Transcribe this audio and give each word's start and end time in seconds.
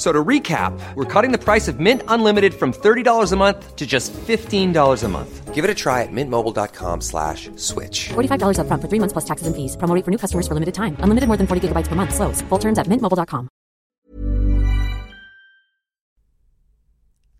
F- 0.00 0.06
So 0.06 0.12
to 0.12 0.24
recap, 0.24 0.72
we're 0.94 1.04
cutting 1.04 1.30
the 1.30 1.36
price 1.44 1.68
of 1.68 1.78
Mint 1.78 2.02
Unlimited 2.08 2.54
from 2.54 2.72
$30 2.72 3.32
a 3.32 3.36
month 3.36 3.76
to 3.76 3.86
just 3.86 4.14
$15 4.14 5.04
a 5.04 5.08
month. 5.08 5.54
Give 5.54 5.62
it 5.62 5.70
a 5.70 5.74
try 5.74 6.02
at 6.02 6.08
mintmobile.com 6.10 7.02
slash 7.02 7.50
switch. 7.56 8.08
$45 8.08 8.56
upfront 8.56 8.80
for 8.80 8.88
three 8.88 8.98
months 8.98 9.12
plus 9.12 9.26
taxes 9.26 9.46
and 9.46 9.54
fees. 9.54 9.76
Promo 9.76 9.94
rate 9.94 10.04
for 10.06 10.10
new 10.10 10.16
customers 10.16 10.48
for 10.48 10.54
limited 10.54 10.72
time. 10.74 10.96
Unlimited 11.00 11.28
more 11.28 11.36
than 11.36 11.46
40 11.46 11.68
gigabytes 11.68 11.86
per 11.86 11.96
month. 11.96 12.14
Slows. 12.14 12.40
Full 12.48 12.58
terms 12.58 12.78
at 12.78 12.86
mintmobile.com. 12.86 13.48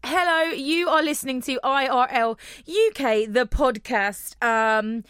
Hello, 0.05 0.51
you 0.53 0.89
are 0.89 1.03
listening 1.03 1.41
to 1.43 1.61
IRL 1.65 2.37
UK, 2.69 3.25
the 3.33 3.47
podcast. 3.47 4.37
Um, 4.45 5.05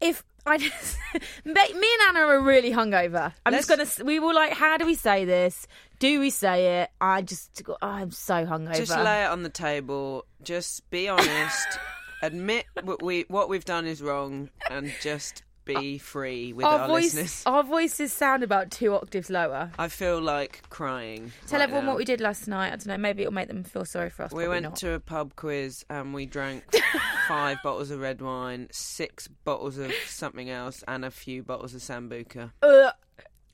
if 0.00 0.22
I 0.46 0.58
just, 0.58 0.96
me 1.44 1.52
and 1.54 1.84
Anna 2.08 2.20
are 2.26 2.40
really 2.40 2.70
hungover. 2.72 3.32
I'm 3.44 3.52
just 3.52 3.68
Let's- 3.68 3.98
gonna. 3.98 4.06
We 4.06 4.18
were 4.20 4.32
like, 4.34 4.52
how 4.52 4.76
do 4.76 4.86
we 4.86 4.94
say 4.94 5.24
this? 5.24 5.66
Do 5.98 6.18
we 6.20 6.30
say 6.30 6.80
it? 6.82 6.90
I 7.00 7.22
just, 7.22 7.62
oh, 7.68 7.76
I'm 7.82 8.10
so 8.10 8.46
hungover. 8.46 8.76
Just 8.76 8.96
lay 8.96 9.24
it 9.24 9.30
on 9.30 9.42
the 9.42 9.50
table. 9.50 10.24
Just 10.42 10.88
be 10.90 11.08
honest. 11.08 11.78
Admit 12.22 12.66
what 12.82 13.02
we 13.02 13.24
what 13.28 13.48
we've 13.48 13.64
done 13.64 13.86
is 13.86 14.02
wrong, 14.02 14.50
and 14.70 14.92
just 15.00 15.42
be 15.78 15.98
free 15.98 16.52
with 16.52 16.64
our, 16.66 16.80
our 16.80 16.86
voice, 16.88 17.14
listeners. 17.14 17.42
our 17.46 17.62
voices 17.62 18.12
sound 18.12 18.42
about 18.42 18.70
two 18.70 18.94
octaves 18.94 19.30
lower. 19.30 19.70
I 19.78 19.88
feel 19.88 20.20
like 20.20 20.62
crying. 20.70 21.32
Tell 21.46 21.58
right 21.58 21.64
everyone 21.64 21.84
now. 21.86 21.90
what 21.92 21.98
we 21.98 22.04
did 22.04 22.20
last 22.20 22.48
night. 22.48 22.68
I 22.68 22.76
don't 22.76 22.86
know. 22.86 22.96
Maybe 22.98 23.22
it'll 23.22 23.32
make 23.34 23.48
them 23.48 23.64
feel 23.64 23.84
sorry 23.84 24.10
for 24.10 24.24
us. 24.24 24.32
We 24.32 24.48
went 24.48 24.64
not. 24.64 24.76
to 24.76 24.92
a 24.92 25.00
pub 25.00 25.36
quiz 25.36 25.84
and 25.90 26.12
we 26.14 26.26
drank 26.26 26.64
five 27.28 27.58
bottles 27.62 27.90
of 27.90 28.00
red 28.00 28.20
wine, 28.20 28.68
six 28.72 29.28
bottles 29.44 29.78
of 29.78 29.92
something 30.06 30.50
else, 30.50 30.82
and 30.88 31.04
a 31.04 31.10
few 31.10 31.42
bottles 31.42 31.74
of 31.74 31.80
sambuca. 31.80 32.52
Ugh. 32.62 32.92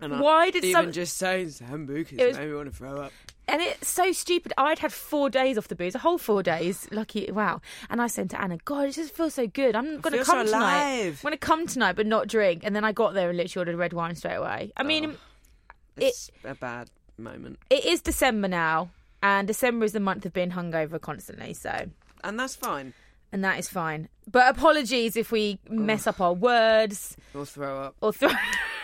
And 0.00 0.14
I- 0.14 0.20
Why 0.20 0.50
did 0.50 0.64
even 0.64 0.84
some- 0.84 0.92
just 0.92 1.16
saying 1.16 1.46
sambuca 1.48 2.18
It 2.18 2.26
was- 2.28 2.36
made 2.38 2.48
me 2.48 2.54
want 2.54 2.70
to 2.70 2.76
throw 2.76 3.00
up? 3.00 3.12
And 3.48 3.62
it's 3.62 3.88
so 3.88 4.10
stupid. 4.10 4.52
I'd 4.58 4.80
had 4.80 4.92
four 4.92 5.30
days 5.30 5.56
off 5.56 5.68
the 5.68 5.76
booze, 5.76 5.94
a 5.94 6.00
whole 6.00 6.18
four 6.18 6.42
days. 6.42 6.88
Lucky, 6.90 7.30
wow. 7.30 7.60
And 7.88 8.02
I 8.02 8.08
said 8.08 8.28
to 8.30 8.40
Anna, 8.40 8.58
God, 8.64 8.88
it 8.88 8.92
just 8.94 9.14
feels 9.14 9.34
so 9.34 9.46
good. 9.46 9.76
I'm 9.76 10.00
going 10.00 10.18
to 10.18 10.24
come 10.24 10.44
so 10.46 10.52
tonight. 10.52 10.74
alive." 10.98 11.20
I'm 11.22 11.28
going 11.30 11.32
to 11.32 11.38
come 11.38 11.66
tonight, 11.68 11.94
but 11.94 12.06
not 12.06 12.26
drink. 12.26 12.62
And 12.64 12.74
then 12.74 12.84
I 12.84 12.90
got 12.90 13.14
there 13.14 13.28
and 13.28 13.36
literally 13.38 13.60
ordered 13.60 13.76
red 13.78 13.92
wine 13.92 14.16
straight 14.16 14.34
away. 14.34 14.72
I 14.76 14.82
mean, 14.82 15.12
oh, 15.12 15.72
It's 15.96 16.30
a 16.44 16.54
bad 16.56 16.90
moment, 17.18 17.58
it 17.70 17.84
is 17.86 18.02
December 18.02 18.48
now, 18.48 18.90
and 19.22 19.46
December 19.46 19.84
is 19.86 19.92
the 19.92 20.00
month 20.00 20.26
of 20.26 20.32
being 20.32 20.50
hungover 20.50 21.00
constantly. 21.00 21.54
So, 21.54 21.86
and 22.24 22.38
that's 22.38 22.56
fine. 22.56 22.92
and 23.32 23.42
that 23.44 23.58
is 23.60 23.68
fine. 23.68 24.08
But 24.30 24.48
apologies 24.54 25.16
if 25.16 25.30
we 25.32 25.58
mess 25.70 26.06
up 26.08 26.20
our 26.20 26.34
words 26.34 27.16
Or 27.32 27.46
throw 27.46 27.80
up. 27.80 27.94
or 28.00 28.12
throw. 28.12 28.30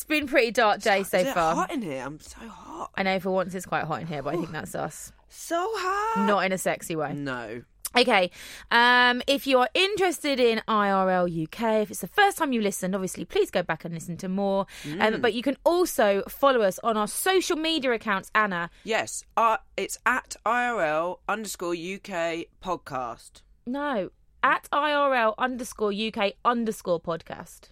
it's 0.00 0.08
been 0.08 0.26
pretty 0.26 0.50
dark 0.50 0.80
day 0.80 1.02
so 1.02 1.18
Is 1.18 1.26
it 1.26 1.34
far. 1.34 1.54
hot 1.54 1.70
in 1.70 1.82
here? 1.82 2.02
I'm 2.02 2.18
so 2.20 2.40
hot. 2.48 2.90
I 2.96 3.02
know 3.02 3.20
for 3.20 3.30
once 3.30 3.54
it's 3.54 3.66
quite 3.66 3.84
hot 3.84 4.00
in 4.00 4.06
here, 4.06 4.22
but 4.22 4.32
I 4.32 4.36
think 4.38 4.50
that's 4.50 4.74
us. 4.74 5.12
So 5.28 5.56
hot. 5.60 6.26
Not 6.26 6.46
in 6.46 6.52
a 6.52 6.58
sexy 6.58 6.96
way. 6.96 7.12
No. 7.12 7.62
Okay. 7.94 8.30
Um, 8.70 9.20
if 9.26 9.46
you 9.46 9.58
are 9.58 9.68
interested 9.74 10.40
in 10.40 10.62
IRL 10.66 11.26
UK, 11.28 11.82
if 11.82 11.90
it's 11.90 12.00
the 12.00 12.06
first 12.06 12.38
time 12.38 12.54
you 12.54 12.62
listened, 12.62 12.94
obviously 12.94 13.26
please 13.26 13.50
go 13.50 13.62
back 13.62 13.84
and 13.84 13.92
listen 13.92 14.16
to 14.18 14.28
more. 14.28 14.66
Um, 14.98 15.20
but 15.20 15.34
you 15.34 15.42
can 15.42 15.58
also 15.64 16.22
follow 16.28 16.62
us 16.62 16.78
on 16.82 16.96
our 16.96 17.08
social 17.08 17.58
media 17.58 17.92
accounts, 17.92 18.30
Anna. 18.34 18.70
Yes. 18.84 19.24
Uh, 19.36 19.58
it's 19.76 19.98
at 20.06 20.36
IRL 20.46 21.18
underscore 21.28 21.74
UK 21.74 22.46
podcast. 22.64 23.42
No, 23.66 24.08
at 24.42 24.66
IRL 24.72 25.34
underscore 25.36 25.92
UK 25.92 26.32
underscore 26.42 27.00
podcast. 27.02 27.68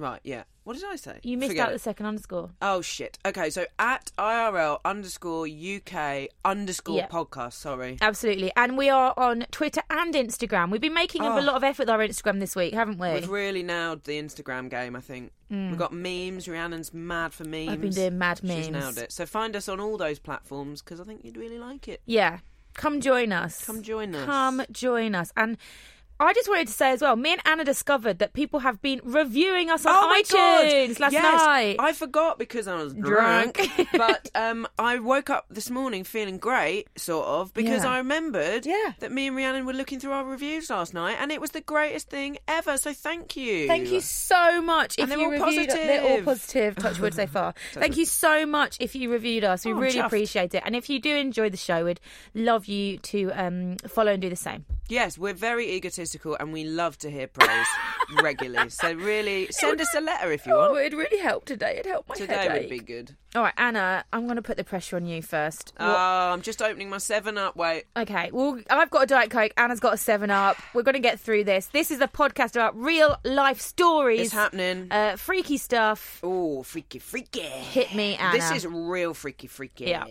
Right, 0.00 0.20
yeah. 0.24 0.44
What 0.64 0.76
did 0.76 0.84
I 0.86 0.96
say? 0.96 1.18
You 1.22 1.36
missed 1.36 1.50
Forget 1.50 1.66
out 1.66 1.70
it. 1.70 1.72
the 1.74 1.78
second 1.80 2.06
underscore. 2.06 2.50
Oh 2.62 2.80
shit. 2.80 3.18
Okay, 3.26 3.50
so 3.50 3.66
at 3.78 4.10
IRL 4.16 4.78
underscore 4.84 5.46
UK 5.46 6.28
underscore 6.44 6.96
Yeah. 6.96 7.08
podcast, 7.08 7.52
sorry. 7.54 7.98
Absolutely. 8.00 8.50
And 8.56 8.78
we 8.78 8.88
are 8.88 9.12
on 9.16 9.46
Twitter 9.50 9.82
and 9.90 10.14
Instagram. 10.14 10.70
We've 10.70 10.80
been 10.80 10.94
making 10.94 11.22
a 11.22 11.36
Oh. 11.36 11.40
lot 11.40 11.56
of 11.56 11.64
effort 11.64 11.82
with 11.82 11.90
our 11.90 11.98
Instagram 11.98 12.40
this 12.40 12.56
week, 12.56 12.72
haven't 12.72 12.98
we? 12.98 13.10
We've 13.12 13.28
really 13.28 13.62
nailed 13.62 14.04
the 14.04 14.18
Instagram 14.20 14.70
game, 14.70 14.96
I 14.96 15.00
think. 15.00 15.32
Hmm. 15.50 15.70
We've 15.70 15.78
got 15.78 15.92
memes. 15.92 16.46
Rhiannon's 16.46 16.94
mad 16.94 17.34
for 17.34 17.44
memes. 17.44 17.68
I've 17.68 17.80
been 17.82 17.90
doing 17.90 18.18
mad 18.18 18.42
memes. 18.42 18.66
She's 18.66 18.70
nailed 18.70 18.96
it. 18.98 19.12
So 19.12 19.26
find 19.26 19.54
us 19.56 19.68
on 19.68 19.80
all 19.80 19.98
those 19.98 20.18
platforms 20.18 20.80
because 20.82 20.98
I 21.00 21.04
think 21.04 21.24
you'd 21.24 21.36
really 21.36 21.58
like 21.58 21.88
it. 21.88 22.00
Yeah. 22.06 22.38
Come 22.74 23.00
join 23.00 23.32
us. 23.32 23.64
Come 23.66 23.82
join 23.82 24.14
us. 24.14 24.24
Come 24.24 24.62
join 24.70 25.14
us. 25.14 25.32
And 25.36 25.58
I 26.20 26.32
just 26.34 26.48
wanted 26.48 26.66
to 26.68 26.72
say 26.72 26.90
as 26.92 27.00
well, 27.00 27.16
me 27.16 27.32
and 27.32 27.40
Anna 27.46 27.64
discovered 27.64 28.18
that 28.18 28.32
people 28.34 28.60
have 28.60 28.80
been 28.82 29.00
reviewing 29.04 29.70
us 29.70 29.86
on 29.86 29.94
oh 29.96 30.22
iTunes 30.22 30.94
God. 30.94 31.00
last 31.00 31.12
yes, 31.12 31.22
night. 31.22 31.76
I 31.78 31.92
forgot 31.92 32.38
because 32.38 32.68
I 32.68 32.76
was 32.76 32.92
Drunk. 32.94 33.56
drunk. 33.56 33.88
but 33.96 34.28
um, 34.34 34.66
I 34.78 34.98
woke 34.98 35.30
up 35.30 35.46
this 35.50 35.70
morning 35.70 36.04
feeling 36.04 36.38
great, 36.38 36.88
sort 36.98 37.26
of, 37.26 37.54
because 37.54 37.84
Yeah. 37.84 37.90
I 37.90 37.96
remembered 37.98 38.66
Yeah. 38.66 38.92
that 39.00 39.10
me 39.12 39.26
and 39.28 39.36
Rhiannon 39.36 39.64
were 39.66 39.72
looking 39.72 39.98
through 39.98 40.12
our 40.12 40.24
reviews 40.24 40.68
last 40.70 40.92
night, 40.94 41.16
and 41.18 41.32
it 41.32 41.40
was 41.40 41.50
the 41.52 41.60
greatest 41.62 42.10
thing 42.10 42.38
ever. 42.46 42.76
So 42.76 42.92
thank 42.92 43.36
you. 43.36 43.66
Thank 43.66 43.88
you 43.90 44.00
so 44.00 44.60
much. 44.60 44.96
And 44.98 45.04
if 45.04 45.08
they're 45.08 45.18
you 45.18 45.24
all 45.40 45.46
reviewed 45.46 45.70
they're 45.70 46.02
all 46.02 46.22
positive. 46.22 46.24
positive. 46.24 46.76
Touch 46.76 46.98
wood 47.00 47.14
so 47.14 47.26
far. 47.26 47.54
Thank 47.72 47.96
you 47.96 48.04
so 48.04 48.44
much 48.46 48.76
if 48.80 48.94
you 48.94 49.10
reviewed 49.10 49.44
us. 49.44 49.64
We 49.64 49.72
Oh, 49.72 49.76
really 49.76 49.98
chuffed. 49.98 50.06
appreciate 50.06 50.54
it. 50.54 50.62
And 50.66 50.76
if 50.76 50.90
you 50.90 51.00
do 51.00 51.16
enjoy 51.16 51.48
the 51.50 51.56
show, 51.56 51.84
we'd 51.86 52.00
love 52.34 52.66
you 52.66 52.98
to 52.98 53.30
um, 53.32 53.76
follow 53.88 54.12
and 54.12 54.20
do 54.20 54.28
the 54.28 54.36
same. 54.36 54.64
Yes, 54.88 55.16
we're 55.16 55.34
very 55.34 55.70
egotistical, 56.14 56.36
and 56.40 56.52
we 56.52 56.64
love 56.64 56.98
to 56.98 57.10
hear 57.10 57.26
praise 57.26 57.66
regularly. 58.22 58.70
So 58.70 58.92
really, 58.94 59.48
send 59.50 59.80
us 59.80 59.94
a 59.96 60.00
letter 60.00 60.32
if 60.32 60.46
you 60.46 60.54
Oh, 60.54 60.72
want. 60.72 60.80
it'd 60.80 60.98
really 60.98 61.18
help 61.18 61.44
today. 61.44 61.74
It'd 61.78 61.86
help 61.86 62.08
my 62.08 62.14
Today 62.14 62.34
headache. 62.34 62.60
would 62.62 62.70
be 62.70 62.78
good. 62.80 63.16
All 63.36 63.42
right, 63.42 63.54
Anna, 63.56 64.04
I'm 64.12 64.24
going 64.24 64.36
to 64.36 64.42
put 64.42 64.56
the 64.56 64.64
pressure 64.64 64.96
on 64.96 65.06
you 65.06 65.22
first. 65.22 65.72
Oh, 65.78 65.86
I'm 66.32 66.42
just 66.42 66.60
opening 66.60 66.90
my 66.90 66.98
Seven 66.98 67.38
Up. 67.38 67.54
Wait, 67.54 67.84
Okay, 67.96 68.28
well, 68.32 68.58
I've 68.68 68.90
got 68.90 69.04
a 69.04 69.06
Diet 69.06 69.30
Coke. 69.30 69.52
Anna's 69.56 69.78
got 69.78 69.94
a 69.94 69.96
7 69.96 70.28
Up. 70.32 70.56
We're 70.74 70.82
going 70.82 70.94
to 70.94 71.00
get 71.00 71.20
through 71.20 71.44
this. 71.44 71.66
This 71.66 71.92
is 71.92 72.00
a 72.00 72.08
podcast 72.08 72.56
about 72.56 72.76
real 72.76 73.16
life 73.24 73.60
stories. 73.60 74.20
it's 74.22 74.32
happening. 74.32 74.88
Uh, 74.90 75.14
freaky 75.14 75.58
stuff. 75.58 76.18
Oh, 76.24 76.64
freaky, 76.64 76.98
freaky. 76.98 77.42
Hit 77.42 77.94
me, 77.94 78.16
Anna. 78.16 78.36
This 78.36 78.50
is 78.50 78.66
real 78.66 79.14
freaky, 79.14 79.46
freaky. 79.46 79.84
Yeah. 79.84 80.06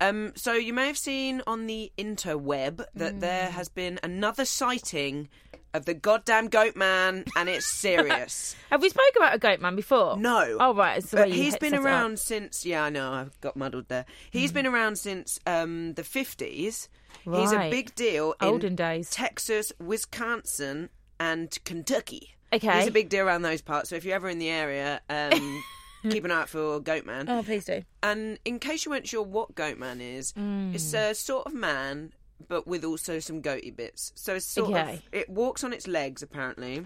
Um, 0.00 0.32
so 0.34 0.54
you 0.54 0.72
may 0.72 0.86
have 0.86 0.98
seen 0.98 1.42
on 1.46 1.66
the 1.66 1.92
interweb 1.98 2.84
that 2.94 3.16
Mm. 3.16 3.20
there 3.20 3.50
has 3.50 3.68
been 3.68 3.98
another 4.02 4.46
sighting 4.46 5.28
of 5.76 5.84
the 5.84 5.94
goddamn 5.94 6.48
goat 6.48 6.74
man, 6.76 7.24
and 7.36 7.48
it's 7.48 7.66
serious. 7.66 8.56
Have 8.70 8.82
we 8.82 8.88
spoke 8.88 9.04
about 9.16 9.34
a 9.34 9.38
goat 9.38 9.60
man 9.60 9.76
before? 9.76 10.16
No. 10.16 10.56
Oh, 10.60 10.74
right. 10.74 10.98
It's 10.98 11.10
the 11.10 11.18
But 11.18 11.28
you 11.30 11.34
he's 11.36 11.52
hit- 11.54 11.60
been 11.60 11.70
set 11.70 11.76
it 11.80 11.80
up. 11.80 11.86
around 11.86 12.18
since. 12.18 12.66
Yeah, 12.66 12.82
I 12.84 12.90
know. 12.90 13.12
I 13.12 13.26
got 13.40 13.56
muddled 13.56 13.88
there. 13.88 14.04
He's 14.30 14.50
Mm. 14.50 14.54
been 14.54 14.66
around 14.66 14.96
since 14.98 15.38
um, 15.46 15.94
the 15.94 16.04
fifties. 16.04 16.88
He's 17.24 17.52
a 17.52 17.56
Right. 17.56 17.70
big 17.70 17.94
deal 17.94 18.34
in 18.40 18.46
Olden 18.48 18.74
days. 18.76 19.10
Texas, 19.10 19.72
Wisconsin, 19.80 20.90
and 21.18 21.56
Kentucky. 21.64 22.34
Okay. 22.52 22.78
he's 22.78 22.86
a 22.88 22.92
big 22.92 23.08
deal 23.08 23.26
around 23.26 23.42
those 23.42 23.60
parts. 23.60 23.90
So 23.90 23.96
if 23.96 24.04
you're 24.04 24.14
ever 24.14 24.28
in 24.28 24.38
the 24.38 24.48
area, 24.50 25.00
um, 25.10 25.62
keep 26.10 26.24
an 26.24 26.30
eye 26.30 26.42
out 26.42 26.48
for 26.48 26.80
Goatman. 26.80 27.28
Oh, 27.28 27.42
please 27.42 27.64
do. 27.64 27.82
And 28.02 28.38
in 28.44 28.60
case 28.60 28.84
you 28.84 28.92
weren't 28.92 29.08
sure 29.08 29.22
what 29.22 29.54
Goatman 29.56 30.00
is, 30.00 30.32
Mm. 30.34 30.74
it's 30.74 30.94
a 30.94 31.14
sort 31.14 31.46
of 31.46 31.54
man, 31.54 32.12
but 32.48 32.66
with 32.66 32.84
also 32.84 33.18
some 33.18 33.40
goaty 33.40 33.70
bits. 33.70 34.12
So 34.14 34.34
it's 34.34 34.46
sort 34.46 34.70
Okay. 34.70 34.94
of 34.94 35.02
it 35.12 35.28
walks 35.28 35.64
on 35.64 35.72
its 35.72 35.86
legs 35.86 36.22
apparently. 36.22 36.84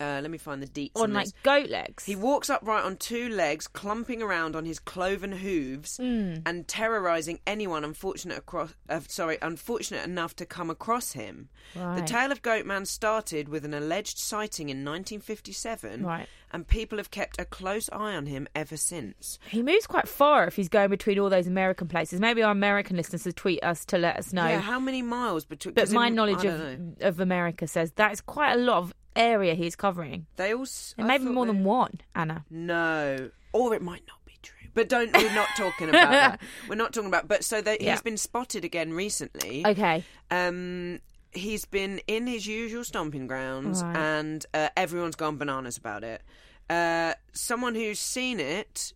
Uh, 0.00 0.20
let 0.22 0.30
me 0.30 0.38
find 0.38 0.62
the 0.62 0.66
deets 0.66 0.92
On 0.96 1.04
on 1.04 1.12
like 1.14 1.24
this. 1.26 1.34
goat 1.42 1.68
legs. 1.70 2.04
He 2.04 2.16
walks 2.16 2.50
upright 2.50 2.84
on 2.84 2.96
two 2.96 3.28
legs, 3.28 3.66
clumping 3.66 4.22
around 4.22 4.54
on 4.56 4.64
his 4.64 4.78
cloven 4.78 5.32
hooves 5.32 5.96
Hmm. 5.96 6.34
and 6.44 6.66
terrorizing 6.68 7.40
anyone 7.46 7.84
unfortunate 7.84 8.38
across. 8.38 8.74
Uh, 8.88 9.00
sorry, 9.08 9.38
unfortunate 9.42 10.04
enough 10.04 10.36
to 10.36 10.46
come 10.46 10.70
across 10.70 11.12
him. 11.12 11.48
The 11.74 12.02
tale 12.06 12.32
of 12.32 12.42
Goatman 12.42 12.86
started 12.86 13.48
with 13.48 13.64
an 13.64 13.74
alleged 13.74 14.18
sighting 14.18 14.68
in 14.68 14.84
1957, 14.84 16.04
Right. 16.04 16.28
and 16.52 16.66
people 16.66 16.98
have 16.98 17.10
kept 17.10 17.40
a 17.40 17.44
close 17.44 17.88
eye 17.92 18.14
on 18.14 18.26
him 18.26 18.46
ever 18.54 18.76
since. 18.76 19.38
He 19.48 19.62
moves 19.62 19.86
quite 19.86 20.08
far 20.08 20.46
if 20.46 20.56
he's 20.56 20.68
going 20.68 20.90
between 20.90 21.18
all 21.18 21.28
those 21.28 21.46
American 21.46 21.88
places. 21.88 22.20
Maybe 22.20 22.42
our 22.42 22.52
American 22.52 22.96
listeners 22.96 23.24
will 23.24 23.32
tweet 23.32 23.62
us 23.62 23.84
to 23.86 23.98
let 23.98 24.16
us 24.16 24.32
know. 24.32 24.46
Yeah, 24.46 24.60
how 24.60 24.78
many 24.80 25.02
miles 25.02 25.44
between? 25.44 25.74
but 25.74 25.90
my 25.90 26.06
in- 26.08 26.14
knowledge 26.14 26.44
of, 26.44 26.58
know. 26.60 26.94
of 27.00 27.20
America 27.20 27.66
says 27.66 27.92
that 27.92 28.12
is 28.12 28.20
quite 28.20 28.52
a 28.54 28.58
lot 28.58 28.78
of 28.78 28.94
area 29.16 29.54
he's 29.54 29.76
covering. 29.76 30.26
they 30.36 30.54
all 30.54 30.62
s- 30.62 30.94
I 30.98 31.02
maybe 31.02 31.24
thought 31.24 31.34
more 31.34 31.46
they- 31.46 31.52
than 31.52 31.64
one, 31.64 32.00
Anna. 32.14 32.44
No, 32.50 33.30
or 33.52 33.74
it 33.74 33.82
might 33.82 34.02
not 34.06 34.24
be 34.24 34.34
true. 34.42 34.68
But 34.74 34.88
don't. 34.88 35.12
We're 35.16 35.34
not 35.34 35.48
talking 35.56 35.88
about 35.88 36.10
that. 36.10 36.40
We're 36.68 36.74
not 36.74 36.92
talking 36.92 37.08
about. 37.08 37.28
But 37.28 37.44
so 37.44 37.60
they, 37.60 37.78
Yeah. 37.80 37.92
he's 37.92 38.02
been 38.02 38.16
spotted 38.16 38.64
again 38.64 38.92
recently. 38.92 39.64
Okay. 39.66 40.04
Um, 40.30 41.00
he's 41.32 41.64
been 41.64 42.00
in 42.06 42.26
his 42.26 42.46
usual 42.46 42.84
stomping 42.84 43.26
grounds, 43.26 43.82
Right. 43.82 43.96
and 43.96 44.44
uh, 44.54 44.68
everyone's 44.76 45.16
gone 45.16 45.36
bananas 45.36 45.76
about 45.76 46.04
it. 46.04 46.22
Uh, 46.68 47.14
someone 47.32 47.74
who's 47.74 47.98
seen 48.00 48.40
it 48.40 48.92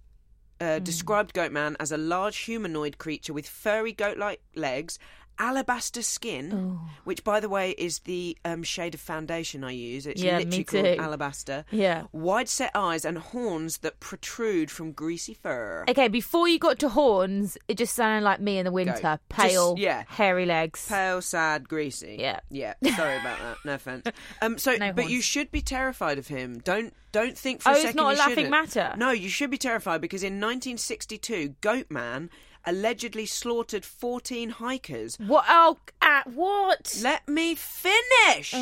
uh, 0.61 0.79
Hmm. 0.79 0.85
described 0.85 1.33
Goatman 1.35 1.77
as 1.81 1.91
a 1.93 1.97
large 1.97 2.37
humanoid 2.39 2.99
creature 2.99 3.33
with 3.33 3.49
furry 3.49 3.93
goat-like 3.93 4.43
legs, 4.55 4.99
alabaster 5.39 6.03
skin, 6.03 6.53
Oh. 6.53 6.91
which, 7.05 7.25
by 7.25 7.41
the 7.41 7.49
way, 7.49 7.71
is 7.73 8.01
the 8.01 8.37
um, 8.45 8.63
shade 8.63 8.95
of 8.95 9.01
foundation 9.01 9.65
I 9.65 9.71
use. 9.73 10.07
It's 10.07 10.23
Yeah, 10.23 10.39
literally 10.39 10.59
me 10.59 10.65
called 10.65 10.87
alabaster. 10.87 11.65
Yeah. 11.71 12.05
Wide-set 12.13 12.71
eyes 12.75 13.05
and 13.05 13.19
horns 13.19 13.79
that 13.79 14.01
protrude 14.01 14.71
from 14.71 14.93
greasy 14.93 15.35
fur. 15.35 15.85
Okay, 15.89 16.09
before 16.09 16.47
you 16.49 16.59
got 16.59 16.79
to 16.81 16.89
horns, 16.91 17.57
it 17.69 17.79
just 17.79 17.95
sounded 17.95 18.25
like 18.25 18.41
me 18.41 18.59
in 18.59 18.65
the 18.67 18.73
winter. 18.73 18.99
Go. 19.01 19.19
Pale, 19.29 19.75
Just- 19.77 19.83
yeah. 19.83 20.05
hairy 20.09 20.45
legs. 20.47 20.87
Pale, 20.89 21.23
sad, 21.23 21.69
greasy. 21.69 22.17
Yeah. 22.19 22.41
yeah. 22.51 22.75
Sorry 22.97 23.17
about 23.19 23.39
that. 23.39 23.57
No 23.65 23.75
offense. 23.75 24.07
Um, 24.43 24.57
so, 24.59 24.75
No 24.77 24.93
but 24.93 25.11
you 25.11 25.21
should 25.21 25.51
be 25.51 25.61
terrified 25.61 26.19
of 26.19 26.29
him. 26.29 26.61
Don't 26.61 26.95
don't 27.13 27.37
think 27.37 27.61
for 27.61 27.71
Oh, 27.71 27.73
a 27.73 27.75
it's 27.75 27.83
second. 27.87 27.97
not 27.97 28.15
a 28.15 28.19
laughing 28.19 28.35
shouldn't. 28.37 28.51
matter? 28.51 28.95
No, 28.97 29.11
you 29.11 29.29
should 29.29 29.51
be 29.51 29.59
terrified 29.59 30.01
because 30.01 30.23
in 30.23 30.35
1962, 30.41 31.57
Goatman 31.61 32.29
allegedly 32.65 33.27
slaughtered 33.27 33.85
14 33.85 34.51
hikers. 34.51 35.17
What? 35.19 35.45
Oh, 35.49 35.79
uh, 36.03 36.23
what? 36.27 36.99
Let 37.03 37.29
me 37.29 37.55
finish. 37.55 38.55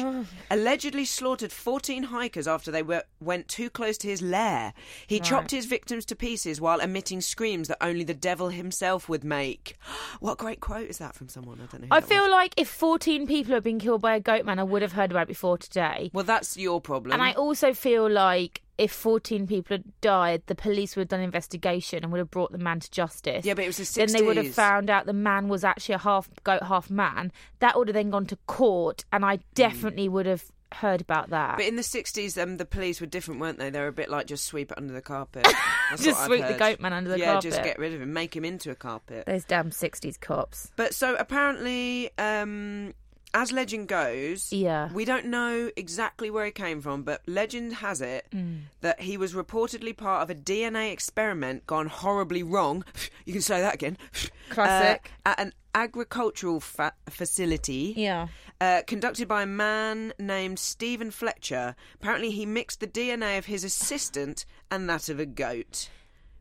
Allegedly 0.50 1.04
slaughtered 1.04 1.52
14 1.52 2.04
hikers 2.04 2.46
after 2.46 2.70
they 2.70 2.82
were, 2.82 3.04
went 3.20 3.48
too 3.48 3.70
close 3.70 3.98
to 3.98 4.08
his 4.08 4.22
lair. 4.22 4.72
He 5.06 5.20
chopped 5.20 5.50
his 5.50 5.66
victims 5.66 6.04
to 6.06 6.16
pieces 6.16 6.60
while 6.60 6.80
emitting 6.80 7.20
screams 7.20 7.68
that 7.68 7.78
only 7.80 8.04
the 8.04 8.14
devil 8.14 8.48
himself 8.48 9.08
would 9.08 9.24
make. 9.24 9.76
What 10.20 10.38
great 10.38 10.60
quote 10.60 10.88
is 10.88 10.98
that 10.98 11.14
from 11.14 11.28
someone? 11.28 11.60
I 11.60 11.66
don't 11.66 11.82
know. 11.82 11.88
I 11.90 12.00
feel 12.00 12.24
was. 12.24 12.30
like 12.30 12.54
if 12.56 12.68
14 12.68 13.26
people 13.26 13.54
had 13.54 13.62
been 13.62 13.78
killed 13.78 14.00
by 14.00 14.16
a 14.16 14.20
goat 14.20 14.44
man, 14.44 14.58
I 14.58 14.64
would 14.64 14.82
have 14.82 14.92
heard 14.92 15.10
about 15.10 15.22
it 15.22 15.28
before 15.28 15.58
today. 15.58 16.10
Well, 16.12 16.24
that's 16.24 16.56
your 16.56 16.80
problem. 16.80 17.12
And 17.12 17.22
I 17.22 17.32
also 17.32 17.72
feel 17.72 18.10
like 18.10 18.62
if 18.78 18.92
14 18.92 19.46
people 19.48 19.76
had 19.76 20.00
died, 20.00 20.42
the 20.46 20.54
police 20.54 20.94
would 20.94 21.02
have 21.02 21.08
done 21.08 21.20
an 21.20 21.26
investigation 21.26 22.04
and 22.04 22.12
would 22.12 22.18
have 22.18 22.30
brought 22.30 22.52
the 22.52 22.58
man 22.58 22.78
to 22.78 22.90
justice. 22.90 23.44
Yeah, 23.44 23.54
but 23.54 23.64
it 23.64 23.66
was 23.66 23.76
the 23.76 23.82
60s. 23.82 23.94
Then 23.94 24.12
they 24.12 24.22
would 24.22 24.36
have 24.36 24.54
found 24.54 24.88
out 24.88 25.04
the 25.04 25.12
man 25.12 25.48
was 25.48 25.64
actually 25.64 25.96
a 25.96 25.98
half 25.98 26.30
goat, 26.44 26.62
half 26.62 26.88
man. 26.88 27.32
That 27.58 27.76
would 27.76 27.88
have 27.88 27.94
then 27.94 28.10
gone 28.10 28.26
to 28.26 28.36
court, 28.46 29.04
and 29.12 29.24
I 29.24 29.40
definitely 29.54 30.08
would 30.08 30.26
have 30.26 30.44
heard 30.72 31.00
about 31.00 31.30
that. 31.30 31.56
But 31.56 31.66
in 31.66 31.76
the 31.76 31.82
60s, 31.82 32.40
um, 32.40 32.56
the 32.56 32.64
police 32.64 33.00
were 33.00 33.06
different, 33.06 33.40
weren't 33.40 33.58
they? 33.58 33.70
They 33.70 33.80
were 33.80 33.88
a 33.88 33.92
bit 33.92 34.10
like 34.10 34.26
just 34.26 34.44
sweep 34.44 34.70
it 34.70 34.78
under 34.78 34.94
the 34.94 35.02
carpet. 35.02 35.46
Just 35.96 36.22
sweep 36.26 36.46
the 36.46 36.52
goat 36.52 36.80
man 36.80 36.92
under 36.92 37.08
the 37.08 37.18
yeah, 37.18 37.32
carpet. 37.32 37.44
Yeah, 37.46 37.50
just 37.50 37.62
get 37.64 37.78
rid 37.78 37.94
of 37.94 38.02
him, 38.02 38.12
make 38.12 38.36
him 38.36 38.44
into 38.44 38.70
a 38.70 38.74
carpet. 38.74 39.24
Those 39.24 39.44
damn 39.44 39.70
60s 39.70 40.20
cops. 40.20 40.70
But 40.76 40.94
so 40.94 41.16
apparently, 41.16 42.10
um, 42.18 42.92
as 43.34 43.52
legend 43.52 43.88
goes, 43.88 44.52
Yeah. 44.52 44.90
we 44.92 45.04
don't 45.04 45.26
know 45.26 45.70
exactly 45.76 46.30
where 46.30 46.46
he 46.46 46.50
came 46.50 46.80
from, 46.80 47.02
but 47.02 47.20
legend 47.26 47.74
has 47.74 48.00
it 48.00 48.26
Mm. 48.34 48.62
that 48.80 49.00
he 49.02 49.16
was 49.16 49.34
reportedly 49.34 49.96
part 49.96 50.22
of 50.22 50.30
a 50.30 50.34
DNA 50.34 50.90
experiment 50.92 51.66
gone 51.66 51.86
horribly 51.88 52.42
wrong. 52.42 52.84
You 53.26 53.32
can 53.34 53.42
say 53.42 53.60
that 53.60 53.74
again. 53.74 53.98
Classic. 54.50 55.10
Uh, 55.26 55.28
at 55.30 55.40
an 55.40 55.52
agricultural 55.74 56.60
fa- 56.60 56.94
facility. 57.10 57.92
Yeah. 57.96 58.28
Uh, 58.60 58.82
conducted 58.86 59.28
by 59.28 59.42
a 59.42 59.46
man 59.46 60.12
named 60.18 60.58
Stephen 60.58 61.10
Fletcher. 61.10 61.76
Apparently, 61.96 62.30
he 62.30 62.46
mixed 62.46 62.80
the 62.80 62.86
DNA 62.86 63.36
of 63.38 63.46
his 63.46 63.64
assistant 63.64 64.44
and 64.70 64.88
that 64.88 65.08
of 65.08 65.20
a 65.20 65.26
goat, 65.26 65.90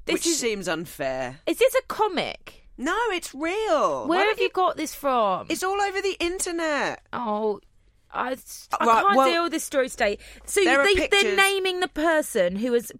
This 0.06 0.13
which 0.13 0.28
is- 0.28 0.39
seems 0.39 0.68
unfair. 0.68 1.39
Is 1.45 1.57
this 1.57 1.75
a 1.75 1.81
comic? 1.88 2.67
No, 2.77 2.97
it's 3.12 3.33
real. 3.33 4.07
Where 4.07 4.19
have 4.27 4.38
don't 4.38 4.44
you 4.44 4.50
got 4.50 4.77
this 4.77 4.94
from? 4.94 5.47
It's 5.50 5.63
all 5.63 5.81
over 5.81 6.01
the 6.01 6.15
internet. 6.19 7.01
Oh, 7.12 7.59
I, 8.12 8.29
I 8.79 8.85
Right, 8.85 9.03
can't 9.03 9.18
well- 9.18 9.27
deal 9.29 9.44
with 9.44 9.51
this 9.51 9.63
story 9.63 9.89
today. 9.89 10.18
So 10.45 10.63
they, 10.63 11.07
they're 11.07 11.35
naming 11.35 11.79
the 11.79 11.88
person 11.88 12.56
who 12.57 12.74
has 12.74 12.91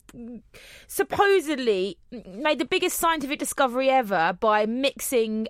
supposedly 0.88 1.98
made 2.28 2.60
the 2.60 2.66
biggest 2.66 2.98
scientific 2.98 3.40
discovery 3.40 3.90
ever 3.90 4.36
by 4.40 4.66
mixing 4.66 5.48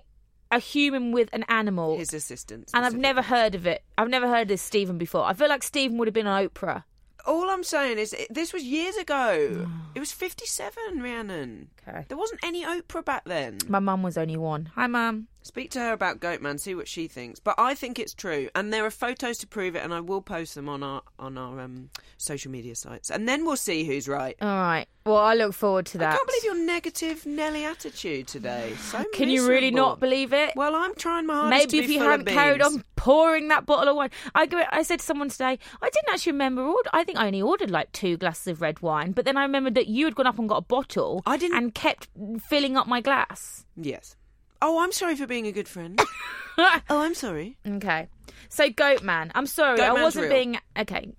a 0.50 0.58
human 0.58 1.12
with 1.12 1.28
an 1.32 1.44
animal. 1.48 1.98
His 1.98 2.14
assistant. 2.14 2.70
and 2.74 2.84
I've 2.84 2.96
never 2.96 3.22
heard 3.22 3.54
of 3.54 3.66
it. 3.66 3.82
I've 3.96 4.08
never 4.08 4.28
heard 4.28 4.42
of 4.42 4.48
this 4.48 4.62
Stephen 4.62 4.98
before. 4.98 5.24
I 5.24 5.34
feel 5.34 5.48
like 5.48 5.62
Stephen 5.62 5.98
would 5.98 6.08
have 6.08 6.14
been 6.14 6.26
on 6.26 6.48
Oprah. 6.48 6.84
All 7.26 7.50
I'm 7.50 7.62
saying 7.64 7.98
is, 7.98 8.14
this 8.30 8.52
was 8.54 8.62
years 8.62 8.96
ago. 8.96 9.66
it 9.94 10.00
was 10.00 10.12
57, 10.12 11.02
Rhiannon. 11.02 11.68
Okay. 11.88 12.04
There 12.08 12.18
wasn't 12.18 12.40
any 12.44 12.64
Oprah 12.64 13.04
back 13.04 13.24
then. 13.24 13.58
My 13.68 13.78
mum 13.78 14.02
was 14.02 14.18
only 14.18 14.36
one. 14.36 14.70
Hi, 14.74 14.86
mum. 14.86 15.28
Speak 15.42 15.70
to 15.70 15.80
her 15.80 15.92
about 15.94 16.20
Goatman, 16.20 16.60
see 16.60 16.74
what 16.74 16.88
she 16.88 17.06
thinks. 17.08 17.40
But 17.40 17.54
I 17.56 17.74
think 17.74 17.98
it's 17.98 18.12
true, 18.12 18.50
and 18.54 18.70
there 18.70 18.84
are 18.84 18.90
photos 18.90 19.38
to 19.38 19.46
prove 19.46 19.76
it, 19.76 19.82
and 19.82 19.94
I 19.94 20.00
will 20.00 20.20
post 20.20 20.54
them 20.54 20.68
on 20.68 20.82
our 20.82 21.00
on 21.18 21.38
our 21.38 21.58
um, 21.60 21.88
social 22.18 22.50
media 22.50 22.74
sites, 22.74 23.08
and 23.10 23.26
then 23.26 23.46
we'll 23.46 23.56
see 23.56 23.84
who's 23.84 24.08
right. 24.08 24.36
All 24.42 24.48
right. 24.48 24.86
Well, 25.06 25.16
I 25.16 25.32
look 25.34 25.54
forward 25.54 25.86
to 25.86 25.98
that. 25.98 26.12
I 26.12 26.16
can't 26.16 26.26
believe 26.26 26.44
your 26.44 26.66
negative 26.66 27.24
Nelly 27.24 27.64
attitude 27.64 28.26
today. 28.26 28.74
So 28.78 29.02
Can 29.14 29.30
you 29.30 29.48
really 29.48 29.70
miserable. 29.70 29.88
not 29.88 30.00
believe 30.00 30.34
it? 30.34 30.52
Well, 30.54 30.74
I'm 30.74 30.94
trying 30.96 31.24
my 31.24 31.34
hardest. 31.34 31.50
Maybe 31.72 31.78
to 31.78 31.84
if 31.84 31.86
be 31.88 31.94
you 31.94 32.00
full 32.00 32.08
of 32.08 32.10
hadn't 32.20 32.26
carried 32.34 32.58
beans. 32.60 32.74
on 32.74 32.84
pouring 32.96 33.48
that 33.48 33.64
bottle 33.64 33.88
of 33.88 33.96
wine. 33.96 34.10
I 34.34 34.44
go, 34.44 34.62
I 34.70 34.82
said 34.82 34.98
to 34.98 35.04
someone 35.06 35.30
today, 35.30 35.58
I 35.80 35.88
didn't 35.88 36.12
actually 36.12 36.32
remember 36.32 36.62
order. 36.62 36.90
I 36.92 37.04
think 37.04 37.16
I 37.16 37.26
only 37.28 37.40
ordered 37.40 37.70
like 37.70 37.90
two 37.92 38.18
glasses 38.18 38.48
of 38.48 38.60
red 38.60 38.82
wine, 38.82 39.12
but 39.12 39.24
then 39.24 39.38
I 39.38 39.42
remembered 39.44 39.76
that 39.76 39.86
you 39.86 40.04
had 40.04 40.14
gone 40.14 40.26
up 40.26 40.38
and 40.38 40.46
got 40.46 40.56
a 40.58 40.60
bottle. 40.62 41.22
I 41.24 41.38
didn't- 41.38 41.56
and 41.56 41.74
kept 41.78 42.08
filling 42.48 42.76
up 42.76 42.86
my 42.86 43.00
glass. 43.00 43.64
Yes. 43.76 44.16
Oh, 44.60 44.80
I'm 44.80 44.90
sorry 44.92 45.14
for 45.16 45.26
being 45.26 45.46
a 45.46 45.52
good 45.52 45.68
friend. 45.68 46.00
oh, 46.58 46.80
I'm 46.90 47.14
sorry. 47.14 47.56
Okay, 47.66 48.08
so 48.48 48.68
Goat 48.68 49.02
Man, 49.04 49.30
I'm 49.34 49.46
sorry, 49.46 49.76
Goat 49.76 49.96
I 49.96 50.02
wasn't 50.02 50.24
real. 50.24 50.32
being 50.32 50.58
okay. 50.76 51.12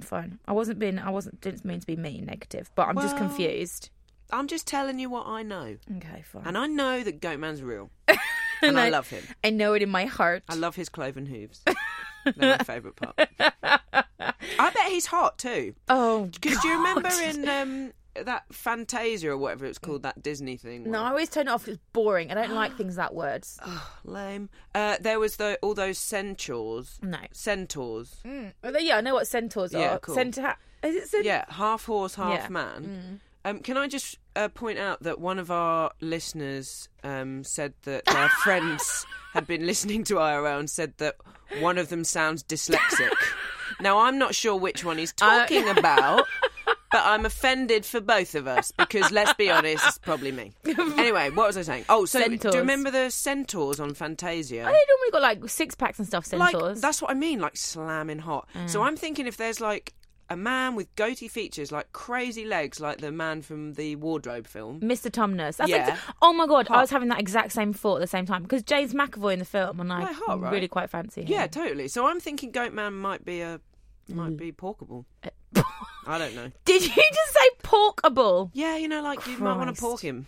Fine, 0.00 0.38
I 0.46 0.52
wasn't 0.52 0.78
being, 0.78 0.98
I 0.98 1.10
wasn't 1.10 1.40
didn't 1.40 1.64
mean 1.64 1.80
to 1.80 1.86
be 1.86 1.96
mean, 1.96 2.24
negative, 2.26 2.70
but 2.76 2.88
I'm 2.88 2.96
just 2.96 3.16
confused. 3.16 3.90
I'm 4.30 4.46
just 4.46 4.66
telling 4.66 4.98
you 4.98 5.10
what 5.10 5.26
I 5.26 5.42
know, 5.42 5.76
Okay, 5.96 6.22
fine. 6.24 6.42
and 6.46 6.56
I 6.56 6.66
know 6.66 7.02
that 7.02 7.20
goat 7.20 7.38
man's 7.40 7.62
real, 7.62 7.90
and 8.62 8.78
I 8.78 8.88
love 8.90 9.08
him. 9.08 9.22
I 9.42 9.50
know 9.50 9.74
it 9.74 9.82
in 9.82 9.90
my 9.90 10.04
heart. 10.06 10.44
I 10.48 10.54
love 10.54 10.76
his 10.76 10.88
cloven 10.88 11.26
hooves. 11.26 11.62
They're 12.24 12.56
my 12.56 12.64
favourite 12.64 12.96
part. 12.96 13.20
I 13.38 14.70
bet 14.70 14.86
he's 14.88 15.06
hot 15.06 15.38
too. 15.38 15.74
oh, 15.88 16.26
Because 16.26 16.58
do 16.60 16.68
you 16.68 16.76
remember 16.78 17.08
in 17.22 17.48
um, 17.48 17.92
that 18.22 18.44
Fantasia 18.52 19.30
or 19.30 19.36
whatever 19.38 19.64
it's 19.66 19.78
called, 19.78 20.02
that 20.02 20.22
Disney 20.22 20.56
thing? 20.56 20.90
No, 20.90 21.02
I 21.02 21.08
always 21.10 21.28
turn 21.28 21.48
it 21.48 21.50
off. 21.50 21.66
It's 21.68 21.78
boring. 21.92 22.30
I 22.30 22.34
don't 22.34 22.52
like 22.52 22.76
things 22.76 22.96
that 22.96 23.14
words. 23.14 23.58
lame. 24.04 24.48
Uh, 24.74 24.96
there 25.00 25.18
was 25.18 25.36
the 25.36 25.58
all 25.62 25.74
those 25.74 25.98
centaurs. 25.98 26.98
No. 27.02 27.18
Centaurs. 27.32 28.16
Well, 28.24 28.80
yeah, 28.80 28.96
I 28.96 29.00
know 29.00 29.14
what 29.14 29.26
centaurs 29.26 29.74
are. 29.74 29.80
Yeah, 29.80 29.98
cool. 29.98 30.14
Centaur. 30.14 30.56
Is 30.82 30.94
it 30.96 31.08
centaur? 31.08 31.26
Yeah, 31.26 31.44
half 31.48 31.84
horse, 31.86 32.14
half 32.14 32.34
Yeah. 32.34 32.46
Mm. 32.46 32.50
man. 32.50 33.20
Um, 33.46 33.58
can 33.60 33.76
I 33.76 33.88
just 33.88 34.18
uh, 34.36 34.48
point 34.48 34.78
out 34.78 35.02
that 35.02 35.20
one 35.20 35.38
of 35.38 35.50
our 35.50 35.90
listeners 36.00 36.88
um, 37.02 37.44
said 37.44 37.74
that 37.82 38.06
their 38.06 38.28
friends 38.42 39.04
had 39.34 39.46
been 39.46 39.66
listening 39.66 40.02
to 40.04 40.14
IRL 40.14 40.58
and 40.60 40.70
said 40.70 40.94
that 40.98 41.16
one 41.60 41.76
of 41.76 41.88
them 41.90 42.04
sounds 42.04 42.42
dyslexic. 42.42 43.10
now, 43.80 43.98
I'm 43.98 44.16
not 44.18 44.34
sure 44.34 44.56
which 44.56 44.82
one 44.84 44.96
he's 44.96 45.12
Uh, 45.20 45.40
talking 45.40 45.68
about, 45.68 46.26
but 46.94 47.02
I'm 47.04 47.26
offended 47.26 47.84
for 47.84 48.00
both 48.00 48.36
of 48.36 48.46
us 48.46 48.70
because, 48.70 49.10
let's 49.10 49.34
be 49.34 49.50
honest, 49.50 49.84
it's 49.84 49.98
probably 49.98 50.30
me. 50.30 50.52
Anyway, 50.96 51.28
what 51.30 51.48
was 51.48 51.56
I 51.56 51.62
saying? 51.62 51.84
Oh, 51.88 52.04
so 52.04 52.24
do 52.24 52.36
you 52.52 52.58
remember 52.60 52.88
the 52.92 53.10
centaurs 53.10 53.80
on 53.80 53.94
Fantasia? 53.94 54.60
Oh, 54.60 54.64
they 54.66 54.84
normally 54.88 55.10
got 55.10 55.22
like 55.22 55.48
six 55.50 55.74
packs 55.74 55.98
and 55.98 56.06
stuff. 56.06 56.32
like 56.32 56.52
Centaurs. 56.52 56.80
that's 56.80 57.02
what 57.02 57.10
I 57.10 57.14
mean, 57.14 57.40
like 57.40 57.56
slamming 57.56 58.20
hot. 58.20 58.48
So 58.66 58.78
Mm. 58.80 58.86
I'm 58.86 58.96
thinking 58.96 59.26
if 59.26 59.36
there's 59.36 59.60
like 59.60 59.92
a 60.30 60.36
man 60.36 60.76
with 60.76 60.86
goatee 60.94 61.26
features, 61.26 61.72
like 61.72 61.90
crazy 61.92 62.44
legs, 62.44 62.78
like 62.78 62.98
the 62.98 63.10
man 63.10 63.42
from 63.42 63.72
the 63.74 63.96
wardrobe 63.96 64.46
film. 64.46 64.78
Mr. 64.80 65.10
Tumnus. 65.10 65.56
That's 65.56 65.68
Yeah. 65.70 65.86
like, 65.90 65.98
oh 66.22 66.32
my 66.32 66.46
god, 66.46 66.68
I 66.70 66.80
was 66.80 66.90
having 66.90 67.08
that 67.08 67.18
exact 67.18 67.50
same 67.52 67.72
thought 67.72 67.96
at 67.96 68.00
the 68.02 68.06
same 68.06 68.24
time 68.24 68.42
because 68.44 68.62
James 68.62 68.94
McAvoy 68.94 69.32
in 69.32 69.38
the 69.40 69.44
film, 69.44 69.80
and 69.80 69.92
I 69.92 70.02
Quite 70.04 70.14
hot, 70.14 70.40
right? 70.40 70.52
really 70.52 70.68
quite 70.68 70.90
fancy 70.90 71.22
him. 71.22 71.28
Yeah, 71.28 71.48
totally. 71.48 71.88
So 71.88 72.06
I'm 72.06 72.20
thinking 72.20 72.52
Goatman 72.52 72.92
might 72.94 73.24
be 73.24 73.40
a 73.40 73.60
Mm. 74.10 74.14
might 74.16 74.36
be 74.36 74.52
porkable. 74.52 75.06
I 76.06 76.18
don't 76.18 76.34
know. 76.34 76.50
Did 76.64 76.82
you 76.82 76.88
just 76.88 77.32
say 77.32 77.48
porkable? 77.62 78.50
Yeah, 78.52 78.76
you 78.76 78.88
know, 78.88 79.02
like 79.02 79.26
you 79.26 79.38
might 79.38 79.56
want 79.56 79.68
Christ. 79.68 79.76
to 79.76 79.82
pork 79.82 80.00
him. 80.00 80.26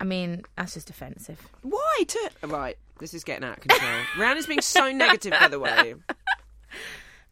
I 0.00 0.04
mean, 0.04 0.42
that's 0.56 0.74
just 0.74 0.90
offensive. 0.90 1.40
Why? 1.62 2.04
To... 2.08 2.30
Right, 2.42 2.76
this 2.98 3.14
is 3.14 3.24
getting 3.24 3.44
out 3.44 3.58
of 3.58 3.60
control. 3.62 3.92
Rhiannon's 4.18 4.46
being 4.46 4.60
so 4.60 4.90
negative, 4.90 5.32
by 5.32 5.48
the 5.48 5.60
way. 5.60 5.94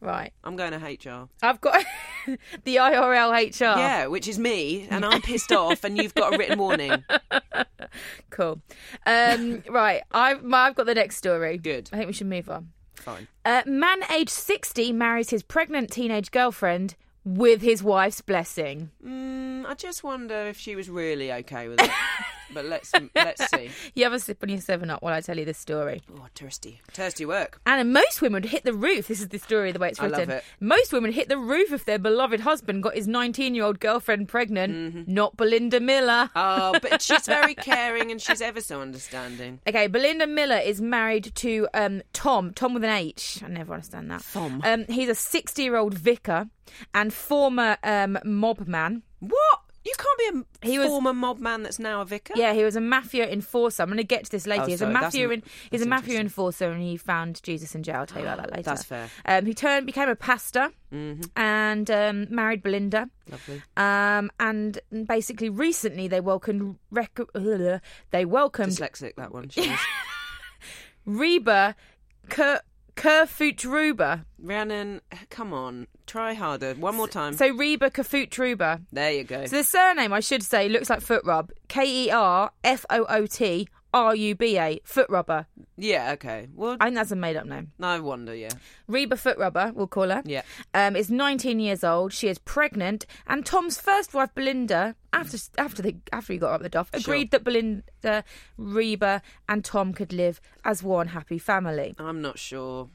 Right. 0.01 0.33
I'm 0.43 0.57
going 0.57 0.73
to 0.73 0.79
HR. 0.79 1.29
I've 1.45 1.61
got 1.61 1.85
the 2.65 2.75
IRL 2.75 3.31
HR. 3.33 3.79
Yeah, 3.79 4.07
which 4.09 4.27
is 4.27 4.37
me, 4.37 4.89
and 4.91 5.05
I'm 5.05 5.23
pissed 5.23 5.53
off, 5.53 5.85
and 5.85 5.97
you've 5.97 6.13
got 6.13 6.35
a 6.35 6.39
written 6.39 6.59
warning. 6.59 7.05
Cool. 8.31 8.61
Um, 9.07 9.63
right. 9.69 10.03
I've, 10.11 10.45
I've 10.53 10.75
got 10.75 10.87
the 10.87 10.95
next 10.95 11.19
story. 11.19 11.57
Good. 11.57 11.89
I 11.93 11.97
think 11.97 12.09
we 12.09 12.13
should 12.13 12.27
move 12.27 12.49
on. 12.49 12.71
Fine. 12.97 13.29
Uh, 13.45 13.63
man 13.67 14.03
aged 14.11 14.31
60 14.31 14.93
marries 14.93 15.31
his 15.31 15.43
pregnant 15.43 15.91
teenage 15.91 16.31
girlfriend 16.31 16.97
with 17.25 17.63
his 17.63 17.83
wife's 17.83 18.21
blessing. 18.21 18.91
Mm, 19.05 19.67
I 19.67 19.75
just 19.75 20.03
wonder 20.03 20.47
if 20.47 20.59
she 20.59 20.77
was 20.77 20.91
really 20.91 21.33
okay 21.33 21.69
with 21.69 21.81
it. 21.81 21.91
but 22.53 22.65
let's 22.65 22.93
let's 23.15 23.49
see. 23.51 23.71
You 23.95 24.05
have 24.05 24.13
a 24.13 24.21
sip 24.21 24.43
on 24.43 24.49
your 24.49 24.61
seven 24.61 24.91
up 24.91 25.03
while 25.03 25.13
I 25.15 25.21
tell 25.21 25.39
you 25.39 25.45
this 25.45 25.59
story. 25.59 26.03
Oh, 26.15 26.27
thirsty, 26.35 26.81
thirsty 26.93 27.25
work. 27.27 27.61
And 27.67 27.93
most 27.93 28.23
women 28.23 28.43
would 28.43 28.51
hit 28.51 28.65
the 28.65 28.73
roof. 28.73 29.09
This 29.09 29.21
is 29.21 29.29
the 29.29 29.39
story, 29.39 29.73
the 29.73 29.79
way 29.79 29.89
it's 29.91 30.01
I 30.01 30.07
love 30.07 30.21
written. 30.21 30.37
it. 30.37 30.45
Most 30.61 30.93
women 30.93 31.13
hit 31.13 31.29
the 31.29 31.39
roof 31.39 31.73
if 31.73 31.85
their 31.85 31.99
beloved 31.99 32.41
husband 32.41 32.83
got 32.83 32.95
his 32.95 33.07
19 33.07 33.55
year 33.55 33.65
old 33.65 33.81
girlfriend 33.81 34.29
pregnant. 34.29 34.73
Mm-hmm. 34.75 35.13
Not 35.13 35.37
Belinda 35.37 35.81
Miller. 35.81 36.31
Oh, 36.35 36.75
but 36.81 37.03
she's 37.03 37.27
very 37.27 37.55
caring 37.71 38.11
and 38.11 38.21
she's 38.21 38.41
ever 38.41 38.61
so 38.61 38.81
understanding. 38.81 39.61
Okay, 39.67 39.87
Belinda 39.87 40.27
Miller 40.27 40.59
is 40.59 40.81
married 40.81 41.33
to 41.37 41.69
um, 41.75 42.03
Tom. 42.13 42.53
Tom 42.55 42.75
with 42.75 42.85
an 42.85 42.91
H. 42.91 43.43
I 43.45 43.49
never 43.49 43.75
understand 43.75 44.11
that. 44.11 44.25
Tom. 44.33 44.61
Um, 44.65 44.85
he's 44.89 45.09
a 45.09 45.15
60 45.15 45.63
year 45.63 45.77
old 45.77 45.95
vicar 45.95 46.47
and 46.95 47.13
former 47.13 47.77
um, 47.83 48.19
mob 48.25 48.67
man. 48.67 49.03
What? 49.21 49.61
You 49.85 49.93
can't 49.99 50.19
be 50.63 50.69
a 50.69 50.71
He 50.71 50.79
was- 50.79 50.87
former 50.89 51.13
mob 51.13 51.41
man 51.41 51.65
that's 51.65 51.79
now 51.81 52.01
a 52.03 52.05
vicar. 52.05 52.35
Yeah, 52.37 52.53
he 52.55 52.63
was 52.63 52.77
a 52.77 52.81
mafia 52.81 53.29
enforcer. 53.29 53.83
I'm 53.83 53.89
going 53.89 53.97
to 53.97 54.05
get 54.05 54.25
to 54.27 54.31
this 54.31 54.47
later. 54.47 54.63
Oh, 54.63 54.67
he's 54.67 54.79
sorry, 54.79 54.95
a 54.95 55.01
mafia. 55.01 55.25
n- 55.27 55.33
In, 55.33 55.43
he's 55.73 55.83
a 55.83 55.87
mafia 55.89 56.21
enforcer, 56.21 56.71
and 56.71 56.81
he 56.81 56.97
found 56.97 57.43
Jesus 57.43 57.75
in 57.75 57.83
jail. 57.83 57.97
I'll 57.97 58.07
tell 58.07 58.23
you 58.23 58.29
about 58.29 58.39
that 58.39 58.51
later. 58.53 58.63
That's 58.63 58.85
fair. 58.85 59.09
Um, 59.27 59.45
he 59.47 59.55
turned, 59.55 59.87
became 59.87 60.09
a 60.09 60.15
pastor, 60.15 60.71
and 61.37 61.91
um, 61.91 62.27
married 62.31 62.63
Belinda. 62.63 63.09
Mm-hmm. 63.29 63.33
Lovely. 63.33 63.63
Um, 63.77 64.31
and 64.39 64.79
basically, 65.09 65.49
recently 65.49 66.07
they 66.07 66.21
welcomed 66.21 66.77
rec- 66.93 67.19
uh, 67.35 67.79
they 68.13 68.25
welcomed 68.25 68.73
Dyslexic 68.73 69.17
that 69.17 69.33
one. 69.33 69.49
She. 69.51 69.75
Reba 71.05 71.75
Ker- 72.29 72.61
Kerfoot-Ruber. 72.95 74.25
Rhiannon, 74.39 75.01
come 75.31 75.53
on, 75.53 75.87
try 76.07 76.35
harder. 76.35 76.75
One 76.75 76.97
more 76.97 77.09
time. 77.09 77.35
So 77.35 77.49
Reba 77.49 77.91
Kerfoot-Ruber. 77.91 78.81
there 78.93 79.13
you 79.13 79.25
go. 79.25 79.47
So 79.47 79.57
the 79.57 79.65
surname, 79.65 80.13
I 80.13 80.21
should 80.21 80.43
say, 80.43 80.69
looks 80.69 80.91
like 80.91 81.01
foot 81.01 81.23
rub. 81.25 81.51
K 81.69 82.07
E 82.07 82.11
R 82.11 82.51
F 82.65 82.85
O 82.91 83.05
O 83.09 83.27
T 83.27 83.69
R 83.93 84.15
U 84.15 84.35
B 84.35 84.59
A. 84.59 84.81
Foot 84.85 85.09
rubber. 85.11 85.47
yeah, 85.77 86.13
okay. 86.13 86.49
Well, 86.55 86.77
I 86.81 86.87
think 86.87 86.97
that's 86.97 87.11
a 87.11 87.17
made 87.17 87.37
up 87.37 87.47
name. 87.47 87.73
no 87.79 88.03
wonder. 88.03 88.35
Yeah, 88.35 88.51
Reba 88.89 89.17
Foot 89.17 89.39
Rubber, 89.39 89.73
we'll 89.75 89.87
call 89.87 90.09
her. 90.11 90.23
Yeah. 90.25 90.43
Um, 90.75 90.97
is 90.97 91.11
19 91.11 91.61
years 91.61 91.85
old. 91.85 92.13
She 92.13 92.29
is 92.29 92.39
pregnant, 92.39 93.05
and 93.27 93.45
Tom's 93.45 93.81
first 93.81 94.15
wife, 94.15 94.31
Belinda, 94.35 94.95
after 95.13 95.37
after 95.59 95.83
the 95.83 95.97
after 96.13 96.33
he 96.33 96.39
got 96.39 96.53
up 96.55 96.63
the 96.63 96.69
duff, 96.69 96.89
agreed 96.93 97.31
that 97.33 97.45
Belinda, 97.45 98.25
Reba, 98.57 99.23
and 99.49 99.65
Tom 99.65 99.93
could 99.93 100.13
live 100.13 100.41
as 100.65 100.83
one 100.83 101.09
happy 101.09 101.39
family. 101.39 101.95
I'm 101.99 102.23
not 102.23 102.39
sure. 102.39 102.89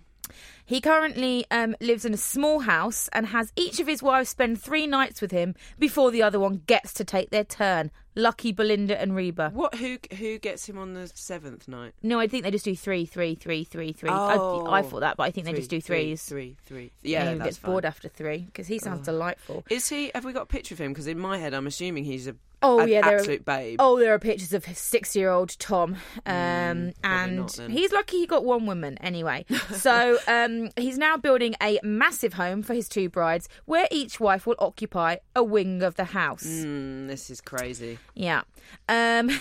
He 0.68 0.82
currently 0.82 1.46
um, 1.50 1.78
lives 1.80 2.04
in 2.04 2.14
a 2.14 2.18
small 2.18 2.60
house 2.60 3.08
and 3.14 3.28
has 3.28 3.54
each 3.56 3.80
of 3.80 3.88
his 3.88 4.04
wives 4.04 4.28
spend 4.28 4.62
three 4.62 4.86
nights 4.86 5.22
with 5.22 5.32
him 5.32 5.56
before 5.80 6.12
the 6.12 6.22
other 6.22 6.42
one 6.42 6.62
gets 6.68 6.92
to 6.96 7.06
take 7.06 7.30
their 7.30 7.46
turn. 7.46 7.90
Lucky 8.16 8.52
Belinda 8.52 9.00
and 9.00 9.16
Reba. 9.16 9.52
What? 9.54 9.76
Who? 9.76 9.98
Who 10.18 10.40
gets 10.40 10.68
him 10.68 10.78
on 10.78 10.94
the 10.94 11.10
seventh 11.14 11.68
night? 11.70 11.94
No, 12.04 12.20
I 12.20 12.28
think 12.28 12.44
they 12.44 12.52
just 12.52 12.66
do 12.66 12.76
three, 12.76 13.06
three, 13.06 13.36
three, 13.36 13.64
three, 13.64 13.94
three. 13.94 14.10
Oh. 14.12 14.66
I, 14.66 14.80
I 14.80 14.82
thought 14.82 15.02
that, 15.02 15.16
but 15.18 15.24
I 15.24 15.32
think 15.32 15.46
they 15.46 15.54
just 15.54 15.70
do 15.70 15.80
threes. 15.80 16.24
Three, 16.24 16.58
three. 16.66 16.82
And 16.82 16.92
Yeah, 17.04 17.32
he 17.32 17.40
gets 17.40 17.58
fine. 17.58 17.72
bored 17.72 17.86
after 17.86 18.10
three 18.10 18.40
because 18.40 18.68
he 18.68 18.80
sounds 18.80 19.06
delightful. 19.06 19.64
Is 19.70 19.88
he? 19.88 20.12
Have 20.14 20.26
we 20.26 20.34
got 20.34 20.44
a 20.44 20.48
picture 20.48 20.74
of 20.74 20.82
him? 20.82 20.92
Because 20.92 21.08
in 21.08 21.20
my 21.20 21.38
head, 21.38 21.54
I'm 21.54 21.68
assuming 21.68 22.04
he's 22.04 22.28
a 22.28 22.36
Oh 22.64 22.80
an 22.80 22.90
yeah, 22.90 23.02
there 23.02 23.18
absolute 23.18 23.42
are, 23.42 23.44
babe. 23.44 23.76
Oh, 23.80 24.00
there 24.00 24.14
are 24.16 24.20
pictures 24.20 24.52
of 24.52 24.66
six-year-old 24.66 25.60
Tom, 25.60 25.96
um, 26.26 26.94
and 27.04 27.36
not 27.38 27.60
he's 27.70 27.92
lucky 27.92 28.18
he 28.18 28.26
got 28.26 28.44
one 28.44 28.66
woman 28.66 28.98
anyway. 28.98 29.46
so 29.76 30.18
um, 30.28 30.57
he's 30.76 30.98
now 30.98 31.18
building 31.18 31.56
a 31.62 31.80
massive 31.84 32.34
home 32.34 32.62
for 32.64 32.74
his 32.74 32.88
two 32.90 33.10
brides, 33.10 33.48
where 33.66 33.88
each 33.92 34.20
wife 34.20 34.46
will 34.48 34.56
occupy 34.60 35.18
a 35.36 35.44
wing 35.44 35.82
of 35.84 35.96
the 35.96 36.06
house. 36.06 36.46
Mm, 36.46 37.08
this 37.08 37.30
is 37.30 37.42
crazy. 37.42 38.00
Yeah. 38.16 38.42
Um, 38.90 39.30